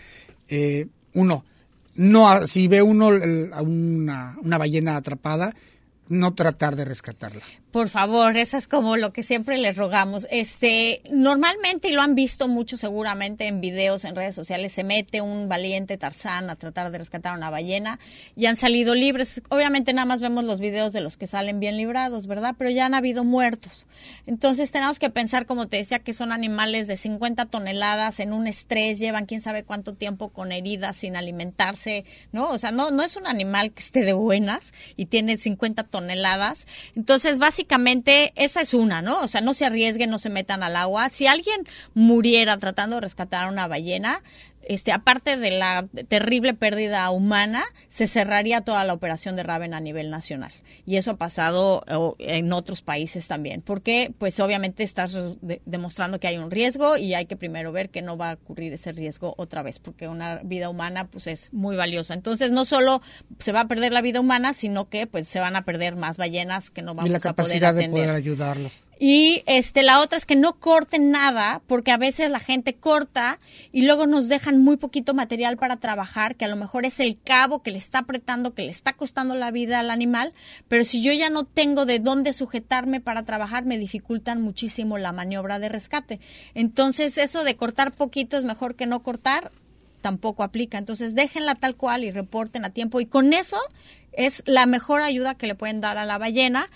Eh, 0.48 0.88
uno, 1.14 1.46
no 1.96 2.48
si 2.48 2.68
ve 2.68 2.82
uno 2.82 3.08
una, 3.08 4.38
una 4.42 4.58
ballena 4.58 4.96
atrapada, 4.96 5.54
no 6.12 6.34
tratar 6.34 6.76
de 6.76 6.86
rescatarla. 6.86 7.42
Por 7.72 7.88
favor, 7.88 8.36
eso 8.36 8.58
es 8.58 8.68
como 8.68 8.98
lo 8.98 9.14
que 9.14 9.24
siempre 9.24 9.58
les 9.58 9.78
rogamos. 9.78 10.28
Este, 10.30 11.02
normalmente, 11.10 11.88
y 11.88 11.94
lo 11.94 12.02
han 12.02 12.16
visto 12.16 12.50
mucho 12.50 12.76
seguramente 12.76 13.48
en 13.48 13.62
videos, 13.62 14.04
en 14.04 14.16
redes 14.16 14.36
sociales, 14.36 14.74
se 14.74 14.84
mete 14.84 15.22
un 15.22 15.48
valiente 15.48 15.98
Tarzán 15.98 16.50
a 16.50 16.58
tratar 16.58 16.92
de 16.92 16.98
rescatar 16.98 17.38
una 17.38 17.50
ballena 17.50 17.98
y 18.36 18.48
han 18.48 18.58
salido 18.58 18.94
libres. 18.94 19.42
Obviamente 19.50 19.94
nada 19.94 20.06
más 20.06 20.20
vemos 20.20 20.44
los 20.44 20.60
videos 20.60 20.92
de 20.92 21.00
los 21.00 21.16
que 21.16 21.28
salen 21.28 21.62
bien 21.62 21.78
librados, 21.78 22.28
¿verdad? 22.28 22.56
Pero 22.58 22.70
ya 22.70 22.86
han 22.86 22.94
habido 22.94 23.24
muertos. 23.24 23.88
Entonces 24.28 24.70
tenemos 24.72 25.00
que 25.00 25.10
pensar, 25.10 25.46
como 25.46 25.68
te 25.70 25.78
decía, 25.78 26.00
que 26.00 26.14
son 26.14 26.34
animales 26.34 26.88
de 26.88 26.98
50 26.98 27.46
toneladas 27.46 28.20
en 28.20 28.34
un 28.34 28.48
estrés, 28.48 29.00
llevan 29.00 29.26
quién 29.26 29.40
sabe 29.40 29.64
cuánto 29.64 29.94
tiempo 29.94 30.30
con 30.30 30.52
heridas, 30.52 30.98
sin 30.98 31.16
alimentarse, 31.16 32.04
¿no? 32.34 32.50
O 32.50 32.58
sea, 32.58 32.72
no, 32.72 32.92
no 32.92 33.02
es 33.02 33.16
un 33.16 33.28
animal 33.28 33.72
que 33.72 33.80
esté 33.80 34.02
de 34.02 34.14
buenas 34.14 34.74
y 34.98 35.06
tiene 35.06 35.38
50 35.38 35.84
toneladas. 35.84 36.01
Entonces, 36.96 37.40
básicamente, 37.40 37.62
básicamente 37.62 38.34
esa 38.36 38.62
es 38.62 38.74
una, 38.74 39.02
¿no? 39.02 39.22
O 39.22 39.28
sea, 39.28 39.40
no 39.42 39.54
se 39.54 39.66
arriesguen, 39.66 40.10
no 40.10 40.18
se 40.20 40.30
metan 40.30 40.64
al 40.64 40.76
agua. 40.76 41.10
Si 41.12 41.28
alguien 41.28 41.64
muriera 41.94 42.58
tratando 42.58 42.96
de 42.96 43.02
rescatar 43.02 43.44
a 43.44 43.50
una 43.50 43.68
ballena, 43.68 44.24
este, 44.64 44.92
aparte 44.92 45.38
de 45.38 45.52
la 45.52 45.88
terrible 46.08 46.54
pérdida 46.54 47.10
humana, 47.12 47.64
se 47.90 48.08
cerraría 48.08 48.62
toda 48.62 48.84
la 48.84 48.94
operación 48.94 49.36
de 49.36 49.44
Raven 49.44 49.74
a 49.74 49.80
nivel 49.80 50.10
nacional. 50.10 50.52
Y 50.86 50.98
eso 50.98 51.12
ha 51.12 51.18
pasado 51.18 51.84
en 52.20 52.52
otros 52.54 52.82
países 52.82 53.28
también. 53.28 53.62
Porque, 53.62 54.14
pues 54.18 54.40
obviamente 54.40 54.84
estás 54.84 55.18
demostrando 55.66 56.20
que 56.20 56.28
hay 56.28 56.38
un 56.38 56.52
riesgo 56.52 56.98
y 56.98 57.14
hay 57.14 57.26
que 57.26 57.36
primero 57.36 57.72
ver 57.72 57.90
que 57.90 58.02
no 58.02 58.18
va 58.18 58.32
a 58.32 58.34
ocurrir 58.34 58.74
ese 58.74 58.92
riesgo 58.92 59.34
otra 59.38 59.62
vez, 59.64 59.80
porque 59.80 60.08
una 60.08 60.40
vida 60.44 60.70
humana, 60.70 61.08
pues 61.08 61.28
es 61.28 61.54
muy 61.54 61.76
valiosa. 61.76 62.14
Entonces, 62.14 62.52
no 62.52 62.66
solo 62.66 63.02
se 63.40 63.52
va 63.52 63.62
a 63.62 63.68
perder 63.68 63.94
la 63.94 64.02
vida 64.02 64.20
humana, 64.20 64.54
sino 64.54 64.90
que, 64.90 65.08
pues, 65.08 65.28
se 65.28 65.40
van 65.40 65.56
a 65.56 65.64
perder 65.64 65.96
más 65.96 66.18
ballenas 66.18 66.70
que 66.70 66.82
no 66.82 66.96
vamos 66.96 67.10
y 67.10 67.14
la 67.14 67.20
a 67.24 67.34
poder 67.34 67.66
atender. 67.66 67.90
de 67.90 67.90
poder 67.90 68.10
ayudarlos. 68.10 68.84
Y 69.04 69.42
este, 69.48 69.82
la 69.82 70.00
otra 70.00 70.20
es 70.20 70.28
que 70.28 70.36
no 70.36 70.60
corten 70.60 71.10
nada, 71.10 71.64
porque 71.66 71.90
a 71.90 71.98
veces 71.98 72.30
la 72.30 72.40
gente 72.40 72.76
corta 72.76 73.40
y 73.72 73.82
luego 73.82 74.06
nos 74.06 74.28
dejan 74.28 74.64
muy 74.64 74.78
poquito 74.78 75.16
material 75.16 75.58
para 75.58 75.78
trabajar, 75.78 76.36
que 76.36 76.46
a 76.46 76.48
lo 76.48 76.56
mejor 76.56 76.86
es 76.86 77.00
el 77.00 77.20
cabo 77.20 77.64
que 77.64 77.72
le 77.72 77.80
está 77.80 77.98
apretando, 77.98 78.54
que 78.54 78.62
le 78.62 78.70
está 78.70 78.94
costando 78.94 79.34
la 79.34 79.50
vida 79.50 79.80
al 79.80 79.90
animal, 79.90 80.36
pero 80.68 80.84
si 80.84 81.02
yo 81.02 81.12
ya 81.14 81.32
no 81.32 81.46
tengo 81.46 81.88
de 81.88 81.98
dónde 81.98 82.32
sujetarme 82.32 83.02
para 83.02 83.24
trabajar, 83.24 83.66
me 83.66 83.80
dificultan 83.80 84.40
muchísimo 84.44 85.00
la 85.00 85.14
maniobra 85.14 85.58
de 85.58 85.70
rescate. 85.70 86.20
Entonces, 86.54 87.18
eso 87.18 87.44
de 87.44 87.56
cortar 87.56 87.94
poquito 87.94 88.38
es 88.38 88.44
mejor 88.44 88.76
que 88.76 88.86
no 88.86 89.02
cortar, 89.02 89.50
tampoco 90.02 90.44
aplica. 90.44 90.78
Entonces, 90.78 91.16
déjenla 91.16 91.56
tal 91.56 91.76
cual 91.76 92.04
y 92.04 92.12
reporten 92.12 92.66
a 92.66 92.70
tiempo. 92.70 93.00
Y 93.00 93.06
con 93.08 93.34
eso 93.34 93.58
es 94.12 94.44
la 94.46 94.66
mejor 94.66 95.02
ayuda 95.02 95.36
que 95.36 95.48
le 95.48 95.56
pueden 95.56 95.82
dar 95.82 95.98
a 95.98 96.06
la 96.06 96.18
ballena. 96.18 96.70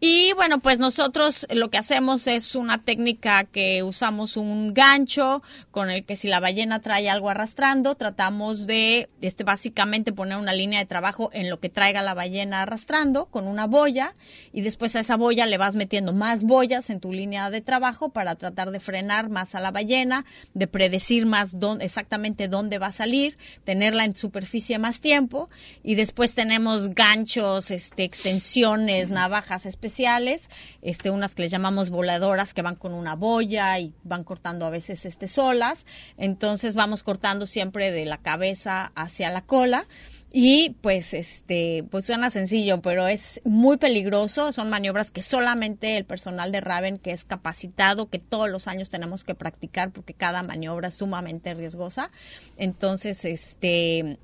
Y 0.00 0.32
bueno, 0.34 0.60
pues 0.60 0.78
nosotros 0.78 1.44
lo 1.50 1.70
que 1.70 1.78
hacemos 1.78 2.28
es 2.28 2.54
una 2.54 2.84
técnica 2.84 3.42
que 3.42 3.82
usamos 3.82 4.36
un 4.36 4.72
gancho 4.72 5.42
con 5.72 5.90
el 5.90 6.04
que 6.04 6.14
si 6.14 6.28
la 6.28 6.38
ballena 6.38 6.78
trae 6.78 7.10
algo 7.10 7.30
arrastrando, 7.30 7.96
tratamos 7.96 8.68
de 8.68 9.10
este 9.20 9.42
básicamente 9.42 10.12
poner 10.12 10.38
una 10.38 10.52
línea 10.52 10.78
de 10.78 10.86
trabajo 10.86 11.30
en 11.32 11.50
lo 11.50 11.58
que 11.58 11.68
traiga 11.68 12.00
la 12.02 12.14
ballena 12.14 12.62
arrastrando 12.62 13.26
con 13.26 13.48
una 13.48 13.66
boya 13.66 14.14
y 14.52 14.60
después 14.60 14.94
a 14.94 15.00
esa 15.00 15.16
boya 15.16 15.46
le 15.46 15.58
vas 15.58 15.74
metiendo 15.74 16.12
más 16.12 16.44
boyas 16.44 16.90
en 16.90 17.00
tu 17.00 17.12
línea 17.12 17.50
de 17.50 17.60
trabajo 17.60 18.10
para 18.10 18.36
tratar 18.36 18.70
de 18.70 18.78
frenar 18.78 19.30
más 19.30 19.56
a 19.56 19.60
la 19.60 19.72
ballena, 19.72 20.24
de 20.54 20.68
predecir 20.68 21.26
más 21.26 21.58
dónde, 21.58 21.84
exactamente 21.84 22.46
dónde 22.46 22.78
va 22.78 22.88
a 22.88 22.92
salir, 22.92 23.36
tenerla 23.64 24.04
en 24.04 24.14
superficie 24.14 24.78
más 24.78 25.00
tiempo. 25.00 25.50
Y 25.82 25.96
después 25.96 26.34
tenemos 26.34 26.94
ganchos, 26.94 27.72
este 27.72 28.04
extensiones, 28.04 29.10
navajas 29.10 29.66
especiales 29.66 29.87
especiales, 29.88 30.42
este, 30.82 31.10
unas 31.10 31.34
que 31.34 31.42
les 31.42 31.50
llamamos 31.50 31.88
voladoras 31.88 32.52
que 32.52 32.62
van 32.62 32.76
con 32.76 32.92
una 32.92 33.14
boya 33.14 33.78
y 33.78 33.94
van 34.04 34.22
cortando 34.22 34.66
a 34.66 34.70
veces 34.70 35.06
este, 35.06 35.28
solas. 35.28 35.86
Entonces 36.18 36.74
vamos 36.74 37.02
cortando 37.02 37.46
siempre 37.46 37.90
de 37.90 38.04
la 38.04 38.18
cabeza 38.18 38.92
hacia 38.94 39.30
la 39.30 39.42
cola. 39.42 39.86
Y 40.30 40.76
pues 40.82 41.14
este, 41.14 41.86
pues 41.90 42.04
suena 42.04 42.28
sencillo, 42.28 42.82
pero 42.82 43.08
es 43.08 43.40
muy 43.44 43.78
peligroso. 43.78 44.52
Son 44.52 44.68
maniobras 44.68 45.10
que 45.10 45.22
solamente 45.22 45.96
el 45.96 46.04
personal 46.04 46.52
de 46.52 46.60
Raven, 46.60 46.98
que 46.98 47.12
es 47.12 47.24
capacitado, 47.24 48.10
que 48.10 48.18
todos 48.18 48.50
los 48.50 48.68
años 48.68 48.90
tenemos 48.90 49.24
que 49.24 49.34
practicar, 49.34 49.90
porque 49.90 50.12
cada 50.12 50.42
maniobra 50.42 50.88
es 50.88 50.96
sumamente 50.96 51.54
riesgosa. 51.54 52.10
Entonces, 52.58 53.24
este, 53.24 54.18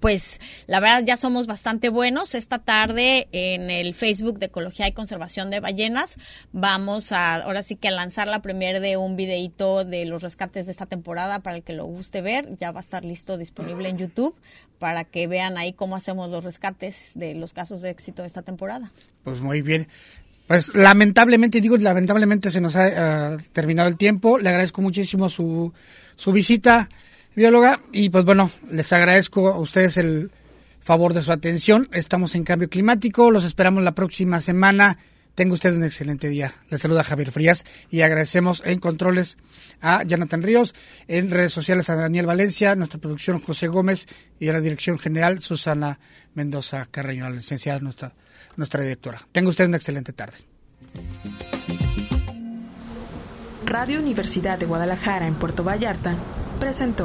pues 0.00 0.40
la 0.66 0.80
verdad 0.80 1.02
ya 1.04 1.16
somos 1.16 1.46
bastante 1.46 1.88
buenos. 1.88 2.34
Esta 2.34 2.58
tarde 2.58 3.28
en 3.32 3.70
el 3.70 3.94
Facebook 3.94 4.38
de 4.38 4.46
Ecología 4.46 4.88
y 4.88 4.92
Conservación 4.92 5.50
de 5.50 5.60
Ballenas 5.60 6.16
vamos 6.52 7.12
a 7.12 7.36
ahora 7.36 7.62
sí 7.62 7.76
que 7.76 7.88
a 7.88 7.90
lanzar 7.90 8.26
la 8.26 8.40
premier 8.40 8.80
de 8.80 8.96
un 8.96 9.16
videito 9.16 9.84
de 9.84 10.06
los 10.06 10.22
rescates 10.22 10.66
de 10.66 10.72
esta 10.72 10.86
temporada 10.86 11.40
para 11.40 11.56
el 11.56 11.62
que 11.62 11.74
lo 11.74 11.84
guste 11.84 12.22
ver. 12.22 12.56
Ya 12.56 12.72
va 12.72 12.80
a 12.80 12.82
estar 12.82 13.04
listo 13.04 13.36
disponible 13.36 13.88
en 13.88 13.98
YouTube 13.98 14.34
para 14.78 15.04
que 15.04 15.26
vean 15.26 15.58
ahí 15.58 15.72
cómo 15.72 15.96
hacemos 15.96 16.30
los 16.30 16.44
rescates 16.44 17.12
de 17.14 17.34
los 17.34 17.52
casos 17.52 17.82
de 17.82 17.90
éxito 17.90 18.22
de 18.22 18.28
esta 18.28 18.42
temporada. 18.42 18.90
Pues 19.22 19.40
muy 19.40 19.60
bien. 19.62 19.88
Pues 20.46 20.74
lamentablemente, 20.74 21.60
digo 21.60 21.76
lamentablemente 21.76 22.50
se 22.50 22.60
nos 22.60 22.76
ha 22.76 23.36
terminado 23.52 23.88
el 23.88 23.96
tiempo. 23.96 24.38
Le 24.38 24.48
agradezco 24.48 24.82
muchísimo 24.82 25.28
su, 25.28 25.72
su 26.16 26.32
visita 26.32 26.88
bióloga. 27.34 27.80
Y 27.92 28.10
pues 28.10 28.24
bueno, 28.24 28.50
les 28.70 28.92
agradezco 28.92 29.48
a 29.48 29.58
ustedes 29.58 29.96
el 29.96 30.30
favor 30.80 31.14
de 31.14 31.22
su 31.22 31.32
atención. 31.32 31.88
Estamos 31.92 32.34
en 32.34 32.44
cambio 32.44 32.68
climático. 32.68 33.30
Los 33.30 33.44
esperamos 33.44 33.82
la 33.82 33.94
próxima 33.94 34.40
semana. 34.40 34.98
Tenga 35.34 35.54
usted 35.54 35.74
un 35.74 35.82
excelente 35.82 36.28
día. 36.28 36.52
Les 36.70 36.80
saluda 36.80 37.02
Javier 37.02 37.32
Frías 37.32 37.64
y 37.90 38.02
agradecemos 38.02 38.62
en 38.64 38.78
controles 38.78 39.36
a 39.80 40.04
Jonathan 40.04 40.42
Ríos, 40.42 40.74
en 41.08 41.30
redes 41.30 41.52
sociales 41.52 41.90
a 41.90 41.96
Daniel 41.96 42.26
Valencia, 42.26 42.76
nuestra 42.76 43.00
producción 43.00 43.40
José 43.40 43.66
Gómez 43.66 44.06
y 44.38 44.48
a 44.48 44.52
la 44.52 44.60
dirección 44.60 44.96
general 44.96 45.40
Susana 45.40 45.98
Mendoza 46.34 46.86
Carreño, 46.88 47.24
la 47.24 47.36
licenciada 47.36 47.80
nuestra, 47.80 48.12
nuestra 48.56 48.82
directora. 48.82 49.26
Tenga 49.32 49.48
usted 49.48 49.66
una 49.66 49.76
excelente 49.76 50.12
tarde. 50.12 50.36
Radio 53.66 53.98
Universidad 53.98 54.56
de 54.58 54.66
Guadalajara 54.66 55.26
en 55.26 55.34
Puerto 55.34 55.64
Vallarta 55.64 56.16
presentó 56.64 57.04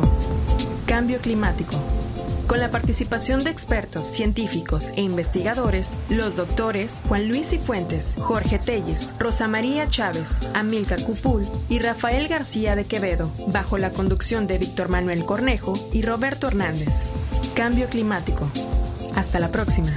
Cambio 0.85 1.19
Climático. 1.19 1.75
Con 2.47 2.61
la 2.61 2.71
participación 2.71 3.43
de 3.43 3.49
expertos, 3.49 4.07
científicos 4.07 4.89
e 4.95 5.01
investigadores, 5.01 5.97
los 6.07 6.37
doctores 6.37 7.01
Juan 7.09 7.27
Luis 7.27 7.49
Cifuentes, 7.49 8.15
Jorge 8.19 8.57
Telles, 8.57 9.11
Rosa 9.19 9.49
María 9.49 9.85
Chávez, 9.89 10.37
Amilcar 10.53 11.03
Cupul 11.03 11.45
y 11.67 11.79
Rafael 11.79 12.29
García 12.29 12.77
de 12.77 12.85
Quevedo, 12.85 13.29
bajo 13.47 13.77
la 13.77 13.91
conducción 13.91 14.47
de 14.47 14.59
Víctor 14.59 14.87
Manuel 14.87 15.25
Cornejo 15.25 15.73
y 15.91 16.03
Roberto 16.03 16.47
Hernández. 16.47 17.11
Cambio 17.53 17.89
Climático. 17.89 18.49
Hasta 19.17 19.41
la 19.41 19.49
próxima. 19.49 19.91